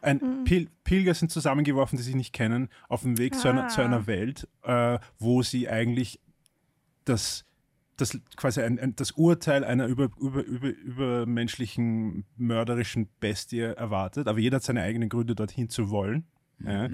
Ein 0.00 0.44
Pil 0.44 0.68
Pilger 0.82 1.12
sind 1.12 1.30
zusammengeworfen, 1.30 1.98
die 1.98 2.02
sich 2.02 2.14
nicht 2.14 2.32
kennen, 2.32 2.68
auf 2.88 3.02
dem 3.02 3.18
Weg 3.18 3.34
zu, 3.34 3.48
einer, 3.48 3.64
Ah. 3.64 3.68
zu 3.68 3.82
einer 3.82 4.06
Welt, 4.06 4.48
äh, 4.62 4.98
wo 5.18 5.42
sie 5.42 5.68
eigentlich 5.68 6.20
das, 7.04 7.44
das 7.98 8.18
quasi 8.36 8.62
ein, 8.62 8.78
ein, 8.78 8.96
das 8.96 9.10
Urteil 9.10 9.62
einer 9.64 9.86
über, 9.86 10.08
über, 10.18 10.42
über, 10.42 10.68
übermenschlichen, 10.68 12.24
mörderischen 12.36 13.08
Bestie 13.20 13.60
erwartet. 13.60 14.26
Aber 14.26 14.38
jeder 14.38 14.56
hat 14.56 14.62
seine 14.62 14.82
eigenen 14.82 15.10
Gründe, 15.10 15.34
dorthin 15.34 15.68
zu 15.68 15.90
wollen. 15.90 16.26
Ja. 16.64 16.88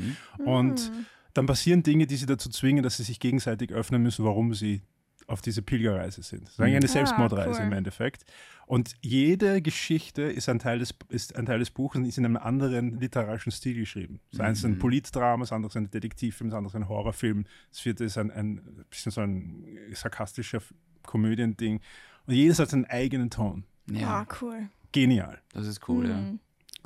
Und 0.45 0.91
dann 1.35 1.47
passieren 1.47 1.83
Dinge, 1.83 2.07
die 2.07 2.17
sie 2.17 2.27
dazu 2.27 2.49
zwingen, 2.49 2.83
dass 2.83 2.97
sie 2.97 3.03
sich 3.03 3.21
gegenseitig 3.21 3.73
öffnen 3.73 4.03
müssen, 4.03 4.25
warum 4.25 4.55
sie 4.55 4.83
auf 5.27 5.41
diese 5.41 5.63
Pilgerreise 5.63 6.23
sind. 6.23 6.45
Das 6.45 6.53
ist 6.53 6.61
eigentlich 6.61 6.77
eine 6.77 6.85
Ah, 6.85 6.89
Selbstmordreise 6.89 7.61
cool. 7.61 7.67
im 7.67 7.73
Endeffekt. 7.73 8.25
Und 8.67 8.95
jede 9.01 9.63
Geschichte 9.63 10.23
ist 10.23 10.49
ein 10.51 10.59
Teil 10.59 10.79
des, 10.79 10.95
ist 11.09 11.37
ein 11.37 11.47
Teil 11.47 11.59
des 11.59 11.71
Buches 11.71 11.99
und 12.01 12.05
ist 12.07 12.19
in 12.19 12.25
einem 12.27 12.37
anderen 12.37 13.01
literarischen 13.01 13.51
Stil 13.53 13.75
geschrieben. 13.75 14.21
Das 14.33 14.41
eine 14.41 14.53
ist 14.53 14.65
ein 14.65 14.79
Politdrama, 14.79 15.43
das 15.43 15.53
andere 15.53 15.71
ist 15.71 15.77
ein 15.77 15.91
Detektivfilm, 15.91 16.51
das 16.51 16.57
andere 16.59 16.71
ist 16.73 16.77
ein 16.77 16.89
Horrorfilm, 16.89 17.45
das 17.71 17.81
vierte 17.81 18.05
ist 18.05 18.19
ein, 18.19 18.31
ein 18.31 18.85
bisschen 18.91 19.13
so 19.13 19.23
ein 19.23 19.65
sarkastischer 19.93 20.61
Komödiending. 21.05 21.81
Und 22.27 22.35
jedes 22.35 22.59
hat 22.59 22.71
seinen 22.71 22.85
eigenen 22.87 23.31
Ton. 23.31 23.65
Ja, 23.91 24.21
Ah, 24.21 24.27
cool. 24.41 24.69
Genial. 24.93 25.39
das 25.53 25.67
ist 25.67 25.89
cool, 25.89 26.09
ja. 26.09 26.17
Mhm. 26.17 26.39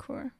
Cool. 0.07 0.31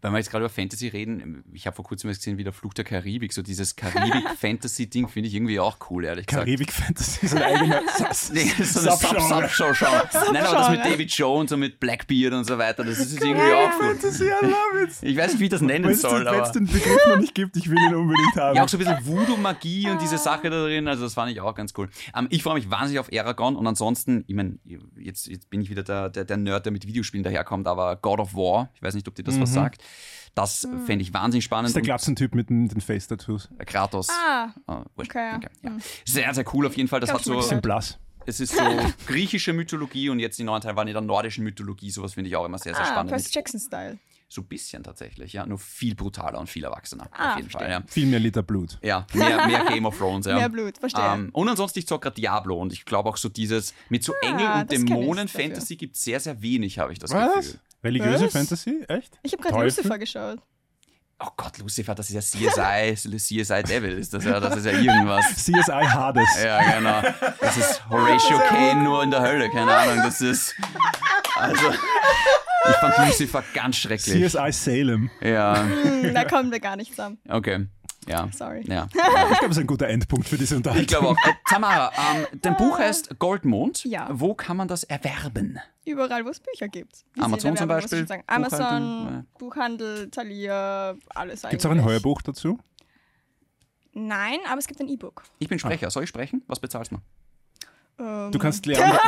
Weil 0.00 0.12
wir 0.12 0.18
jetzt 0.18 0.30
gerade 0.30 0.44
über 0.44 0.52
Fantasy 0.52 0.88
reden, 0.88 1.44
ich 1.52 1.66
habe 1.66 1.76
vor 1.76 1.84
kurzem 1.84 2.08
erst 2.08 2.20
gesehen, 2.20 2.38
wie 2.38 2.44
der 2.44 2.52
Fluch 2.52 2.74
der 2.74 2.84
Karibik, 2.84 3.32
so 3.32 3.42
dieses 3.42 3.76
Karibik-Fantasy-Ding 3.76 5.08
finde 5.08 5.28
ich 5.28 5.34
irgendwie 5.34 5.60
auch 5.60 5.78
cool, 5.90 6.04
ehrlich 6.04 6.26
gesagt. 6.26 6.46
Karibik-Fantasy 6.46 7.26
ist 7.26 7.34
ein 7.34 7.42
eigener 7.42 7.82
Nee, 8.32 8.52
so 8.62 8.80
eine 8.80 8.96
Subgenre. 8.96 9.48
Sub-Sub-Show. 9.48 9.86
Nein, 10.32 10.44
aber 10.44 10.58
das 10.58 10.70
mit 10.70 10.84
David 10.84 11.10
Jones 11.10 11.52
und 11.52 11.60
mit 11.60 11.80
Blackbeard 11.80 12.32
und 12.34 12.44
so 12.44 12.58
weiter, 12.58 12.84
das 12.84 12.98
ist 12.98 13.22
irgendwie 13.22 13.52
auch 13.52 13.70
cool. 13.80 13.88
Fantasy, 13.90 14.24
I 14.24 14.28
love 14.42 14.84
it. 14.84 14.90
Ich 15.02 15.16
weiß 15.16 15.32
nicht, 15.32 15.40
wie 15.40 15.44
ich 15.44 15.50
das 15.50 15.60
nennen 15.60 15.84
Wenn 15.84 15.92
es 15.92 16.02
soll, 16.02 16.26
aber... 16.26 16.50
den 16.50 16.66
Begriff 16.66 17.06
noch 17.08 17.18
nicht 17.18 17.34
gibt, 17.34 17.56
ich 17.56 17.70
will 17.70 17.78
ihn 17.78 17.94
unbedingt 17.94 18.36
haben. 18.36 18.56
Ja, 18.56 18.64
auch 18.64 18.68
so 18.68 18.76
ein 18.76 18.84
bisschen 18.84 19.06
Voodoo-Magie 19.06 19.90
und 19.90 20.00
diese 20.02 20.18
Sache 20.18 20.50
da 20.50 20.64
drin, 20.64 20.88
also 20.88 21.04
das 21.04 21.14
fand 21.14 21.32
ich 21.32 21.40
auch 21.40 21.54
ganz 21.54 21.72
cool. 21.76 21.88
Ähm, 22.14 22.26
ich 22.30 22.42
freue 22.42 22.54
mich 22.54 22.70
wahnsinnig 22.70 23.00
auf 23.00 23.10
Aragon 23.12 23.56
und 23.56 23.66
ansonsten, 23.66 24.24
ich 24.26 24.34
meine, 24.34 24.58
jetzt, 24.96 25.26
jetzt 25.28 25.50
bin 25.50 25.60
ich 25.60 25.70
wieder 25.70 25.82
der, 25.82 26.10
der, 26.10 26.24
der 26.24 26.36
Nerd, 26.36 26.66
der 26.66 26.72
mit 26.72 26.86
Videospielen 26.86 27.24
daherkommt, 27.24 27.66
aber 27.66 27.96
God 27.96 28.20
of 28.20 28.34
War, 28.34 28.70
ich 28.74 28.82
weiß 28.82 28.94
nicht, 28.94 29.08
ob 29.08 29.14
dir 29.14 29.22
das 29.22 29.40
was 29.40 29.52
sagt, 29.52 29.61
das 30.34 30.66
fände 30.86 31.02
ich 31.02 31.12
wahnsinnig 31.12 31.44
spannend. 31.44 31.66
das 31.66 31.70
ist 31.70 31.74
der 31.76 31.82
Glatzentyp 31.82 32.34
mit 32.34 32.48
den, 32.48 32.68
den 32.68 32.80
Face-Tattoos. 32.80 33.48
Kratos. 33.66 34.08
Ah, 34.10 34.48
Ah, 34.66 34.84
wurscht. 34.96 35.10
Okay, 35.10 35.30
ja. 35.32 35.40
ja. 35.62 35.76
Sehr, 36.06 36.32
sehr 36.34 36.44
cool 36.54 36.66
auf 36.66 36.76
jeden 36.76 36.88
Fall. 36.88 37.00
Das 37.00 37.10
Glaub 37.10 37.18
hat 37.20 37.24
so, 37.24 37.30
gehört. 37.32 37.44
Bisschen 37.48 37.60
blass. 37.60 37.98
es 38.26 38.40
ist 38.40 38.54
so 38.56 38.62
griechische 39.06 39.52
Mythologie 39.52 40.08
und 40.08 40.20
jetzt 40.20 40.38
die 40.38 40.44
neuen 40.44 40.62
Teile 40.62 40.76
waren 40.76 40.88
in 40.88 40.94
der 40.94 41.02
nordischen 41.02 41.44
Mythologie. 41.44 41.90
Sowas 41.90 42.14
finde 42.14 42.28
ich 42.28 42.36
auch 42.36 42.44
immer 42.46 42.58
sehr, 42.58 42.74
sehr 42.74 42.84
ah 42.84 42.88
spannend. 42.88 43.10
Percy 43.10 43.30
Jackson-Style. 43.32 43.98
So 44.32 44.40
ein 44.40 44.46
bisschen 44.46 44.82
tatsächlich, 44.82 45.34
ja. 45.34 45.44
Nur 45.44 45.58
viel 45.58 45.94
brutaler 45.94 46.38
und 46.38 46.48
viel 46.48 46.64
erwachsener. 46.64 47.06
Ah, 47.12 47.32
auf 47.32 47.36
jeden 47.36 47.50
Fall, 47.50 47.70
ja. 47.70 47.82
Viel 47.86 48.06
mehr 48.06 48.18
Liter 48.18 48.42
Blut. 48.42 48.78
Ja, 48.82 49.06
mehr, 49.12 49.46
mehr 49.46 49.66
Game 49.66 49.84
of 49.84 49.98
Thrones, 49.98 50.24
ja. 50.24 50.36
Mehr 50.36 50.48
Blut, 50.48 50.78
verstehe. 50.78 51.04
Ähm, 51.04 51.28
und 51.34 51.50
ansonsten, 51.50 51.80
ich 51.80 51.86
zocke 51.86 52.04
gerade 52.04 52.16
Diablo 52.18 52.56
und 52.58 52.72
ich 52.72 52.86
glaube 52.86 53.10
auch 53.10 53.18
so 53.18 53.28
dieses 53.28 53.74
mit 53.90 54.02
so 54.04 54.14
Engel 54.22 54.46
Ah, 54.46 54.60
und 54.62 54.70
kenn 54.70 54.84
ich 54.84 54.88
Dämonen. 54.88 55.28
Fantasy 55.28 55.76
gibt 55.76 55.96
es 55.96 56.04
sehr, 56.04 56.18
sehr 56.18 56.40
wenig, 56.40 56.78
habe 56.78 56.94
ich 56.94 56.98
das 56.98 57.10
Was? 57.10 57.34
Gefühl. 57.34 57.60
Religiöse 57.84 58.24
Was? 58.24 58.32
Fantasy? 58.32 58.84
Echt? 58.88 59.18
ich 59.22 59.32
habe 59.34 59.42
gerade? 59.42 59.64
Lucifer 59.64 59.98
geschaut. 59.98 60.38
Oh 61.24 61.28
Gott, 61.36 61.58
Lucifer, 61.58 61.94
das 61.94 62.10
ist 62.10 62.14
ja 62.34 62.50
CSI, 62.50 62.94
CSI 63.18 63.62
Devil 63.62 63.92
ist 63.98 64.12
das 64.12 64.24
ja, 64.24 64.40
das 64.40 64.56
ist 64.56 64.66
ja 64.66 64.72
irgendwas. 64.72 65.24
CSI 65.36 65.84
Hades. 65.86 66.42
Ja, 66.42 66.60
genau. 66.72 67.02
Das 67.40 67.56
ist 67.56 67.88
Horatio 67.88 68.38
Kane 68.48 68.82
nur 68.82 69.02
in 69.04 69.10
der 69.12 69.22
Hölle, 69.22 69.48
keine 69.50 69.72
Ahnung. 69.76 69.98
Das 70.02 70.20
ist. 70.20 70.54
Also, 71.36 71.70
ich 71.70 72.76
fand 72.76 72.98
Lucifer 73.06 73.44
ganz 73.54 73.76
schrecklich. 73.76 74.32
CSI 74.32 74.52
Salem. 74.52 75.10
Ja, 75.20 75.62
Hm, 75.62 76.12
da 76.12 76.24
kommen 76.24 76.50
wir 76.50 76.60
gar 76.60 76.76
nicht 76.76 76.90
zusammen. 76.90 77.18
okay. 77.28 77.66
Ja. 78.08 78.28
Sorry. 78.32 78.64
Ja. 78.66 78.88
Ich 79.32 79.38
glaube, 79.38 79.48
das 79.48 79.56
ist 79.56 79.58
ein 79.58 79.66
guter 79.66 79.88
Endpunkt 79.88 80.28
für 80.28 80.36
diese 80.36 80.56
Unterhaltung. 80.56 80.82
Ich 80.82 80.88
glaube 80.88 81.08
auch. 81.08 81.16
Äh, 81.26 81.32
Tamara, 81.48 81.90
ähm, 82.14 82.26
dein 82.40 82.56
Buch 82.56 82.78
heißt 82.78 83.18
Goldmond. 83.18 83.84
Ja. 83.84 84.08
Wo 84.12 84.34
kann 84.34 84.56
man 84.56 84.68
das 84.68 84.84
erwerben? 84.84 85.58
Überall, 85.84 86.24
wo 86.24 86.30
es 86.30 86.40
Bücher 86.40 86.68
gibt. 86.68 87.04
Wie 87.14 87.20
Amazon 87.22 87.56
zum 87.56 87.68
Beispiel, 87.68 88.02
ich 88.02 88.08
sagen. 88.08 88.22
Buchhaltung, 88.26 88.58
Amazon, 88.58 89.26
Buchhandel, 89.38 90.10
Thalia, 90.10 90.94
alles 91.08 91.42
Gibt 91.42 91.54
es 91.54 91.66
auch 91.66 91.70
ein. 91.70 91.84
Heuerbuch 91.84 92.22
dazu? 92.22 92.58
Nein, 93.94 94.38
aber 94.48 94.58
es 94.58 94.66
gibt 94.66 94.80
ein 94.80 94.88
E-Book. 94.88 95.24
Ich 95.38 95.48
bin 95.48 95.58
Sprecher. 95.58 95.90
Soll 95.90 96.04
ich 96.04 96.08
sprechen? 96.08 96.42
Was 96.46 96.60
bezahlst 96.60 96.92
du? 96.92 96.98
Du 98.30 98.38
kannst 98.38 98.66
Leander, 98.66 99.00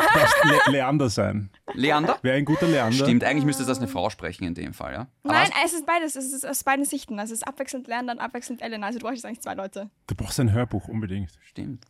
Le 0.45 0.73
Leander 0.73 1.09
sein. 1.09 1.51
Leander? 1.73 2.19
Wäre 2.23 2.37
ein 2.37 2.45
guter 2.45 2.67
Leander. 2.67 2.93
Stimmt, 3.05 3.25
eigentlich 3.25 3.45
müsste 3.45 3.65
das 3.65 3.79
eine 3.79 3.89
Frau 3.89 4.11
sprechen 4.11 4.45
in 4.45 4.55
dem 4.55 4.73
Fall, 4.73 4.93
ja? 4.93 5.07
Aber 5.25 5.33
Nein, 5.35 5.51
es 5.65 5.73
ist 5.73 5.87
beides. 5.87 6.17
Es 6.17 6.33
ist 6.33 6.47
aus 6.47 6.63
beiden 6.65 6.85
Sichten. 6.85 7.19
Also 7.19 7.33
es 7.35 7.41
ist 7.41 7.49
abwechselnd 7.49 7.87
Lernen, 7.89 8.09
dann 8.09 8.19
abwechselnd 8.19 8.63
Elena. 8.63 8.87
Also 8.87 8.99
du 8.99 9.07
brauchst 9.07 9.25
eigentlich 9.25 9.41
zwei 9.41 9.55
Leute. 9.55 9.91
Du 10.07 10.15
brauchst 10.15 10.39
ein 10.41 10.53
Hörbuch 10.53 10.89
unbedingt. 10.89 11.33
Stimmt. 11.41 11.87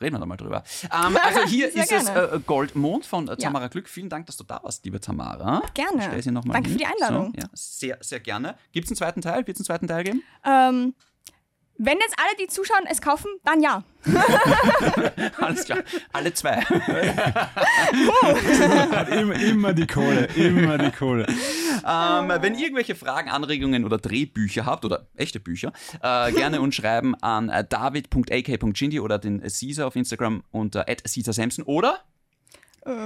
Reden 0.00 0.16
wir 0.16 0.18
da 0.20 0.26
mal 0.26 0.36
drüber. 0.36 0.64
Ähm, 0.92 1.16
also 1.22 1.42
hier 1.46 1.70
Sehr 1.70 1.84
ist 1.84 1.92
es 1.92 2.06
gerne. 2.06 2.32
äh, 2.32 2.40
Goldmond 2.44 3.06
von 3.06 3.28
äh, 3.28 3.36
Tamara 3.36 3.68
Glück. 3.68 3.88
Vielen 3.88 4.08
Dank, 4.08 4.26
dass 4.26 4.36
du 4.36 4.42
da 4.42 4.58
warst, 4.62 4.84
liebe 4.84 5.00
Tamara. 5.00 5.62
Gerne. 5.74 6.02
Stell 6.02 6.22
sie 6.22 6.32
noch 6.32 6.44
mal 6.44 6.54
Danke 6.54 6.70
hin. 6.70 6.78
für 6.78 6.84
die 6.84 6.90
Einladung. 6.92 7.32
So, 7.34 7.40
ja, 7.40 7.48
sehr, 7.52 7.98
sehr 8.00 8.18
gerne. 8.20 8.56
Gibt 8.72 8.86
es 8.86 8.90
einen 8.90 8.96
zweiten 8.96 9.20
Teil? 9.20 9.46
Wird 9.46 9.56
es 9.56 9.60
einen 9.60 9.66
zweiten 9.66 9.86
Teil 9.86 10.02
geben? 10.02 10.22
Ähm, 10.44 10.94
Wenn 11.84 11.98
jetzt 11.98 12.14
alle, 12.16 12.36
die 12.40 12.46
zuschauen, 12.46 12.86
es 12.88 13.00
kaufen, 13.00 13.28
dann 13.42 13.60
ja. 13.60 13.82
Alles 15.38 15.64
klar. 15.64 15.82
Alle 16.12 16.32
zwei. 16.32 16.62
Immer, 19.10 19.34
immer 19.34 19.72
die 19.72 19.86
Kohle, 19.88 20.26
immer 20.36 20.78
die 20.78 20.92
Kohle. 20.92 21.26
Ähm, 21.26 22.32
wenn 22.40 22.54
ihr 22.54 22.66
irgendwelche 22.66 22.94
Fragen, 22.94 23.30
Anregungen 23.30 23.84
oder 23.84 23.98
Drehbücher 23.98 24.64
habt 24.64 24.84
oder 24.84 25.08
echte 25.16 25.40
Bücher, 25.40 25.72
äh, 26.00 26.30
gerne 26.30 26.60
uns 26.60 26.76
schreiben 26.76 27.16
an 27.20 27.48
david.ak.gindy 27.68 29.00
oder 29.00 29.18
den 29.18 29.40
Caesar 29.40 29.88
auf 29.88 29.96
Instagram 29.96 30.44
unter 30.52 30.84
@caesarsamson 30.84 31.64
oder 31.64 31.98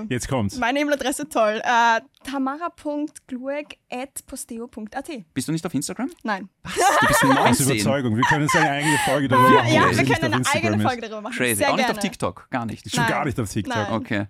Jetzt 0.09 0.29
kommt's. 0.29 0.57
Meine 0.57 0.81
E-Mail-Adresse 0.81 1.29
toll. 1.29 1.61
Äh, 1.63 2.01
tamara.glueg.posteo.at. 2.25 5.11
bist 5.35 5.49
du 5.49 5.53
nicht 5.53 5.67
auf 5.67 5.75
Instagram? 5.75 6.11
Nein. 6.23 6.49
Du 6.63 6.71
bist 7.07 7.23
Aus 7.25 7.29
19. 7.29 7.67
Überzeugung. 7.71 8.17
Wir 8.17 8.25
können 8.25 8.43
jetzt 8.45 8.57
eine 8.57 8.71
eigene 8.71 8.99
Folge 9.05 9.29
darüber 9.29 9.51
machen. 9.51 9.73
Ja, 9.73 9.91
wir 9.91 10.05
können 10.15 10.35
eine 10.35 10.47
eigene. 10.47 10.81
Folge 10.83 11.03
darüber 11.03 11.21
machen. 11.21 11.37
Crazy. 11.37 11.57
Sehr 11.57 11.71
Auch 11.71 11.77
nicht 11.77 11.87
gerne. 11.87 11.99
auf 11.99 12.03
TikTok, 12.03 12.49
gar 12.51 12.65
nicht. 12.67 12.91
Schon 12.91 13.01
Nein. 13.03 13.11
gar 13.11 13.25
nicht 13.25 13.39
auf 13.39 13.51
TikTok. 13.51 13.75
Nein. 13.75 13.93
Okay. 13.93 14.27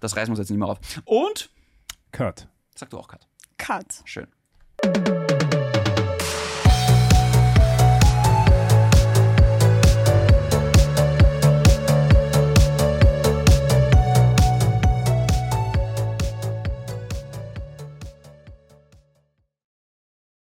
Das 0.00 0.16
reißen 0.16 0.28
wir 0.28 0.32
uns 0.32 0.38
jetzt 0.40 0.50
nicht 0.50 0.58
mehr 0.58 0.68
auf. 0.68 0.78
Und 1.04 1.50
Cut. 2.12 2.48
sag 2.74 2.90
du 2.90 2.98
auch, 2.98 3.08
Kat. 3.08 3.26
Cut. 3.58 3.86
Schön. 4.04 4.26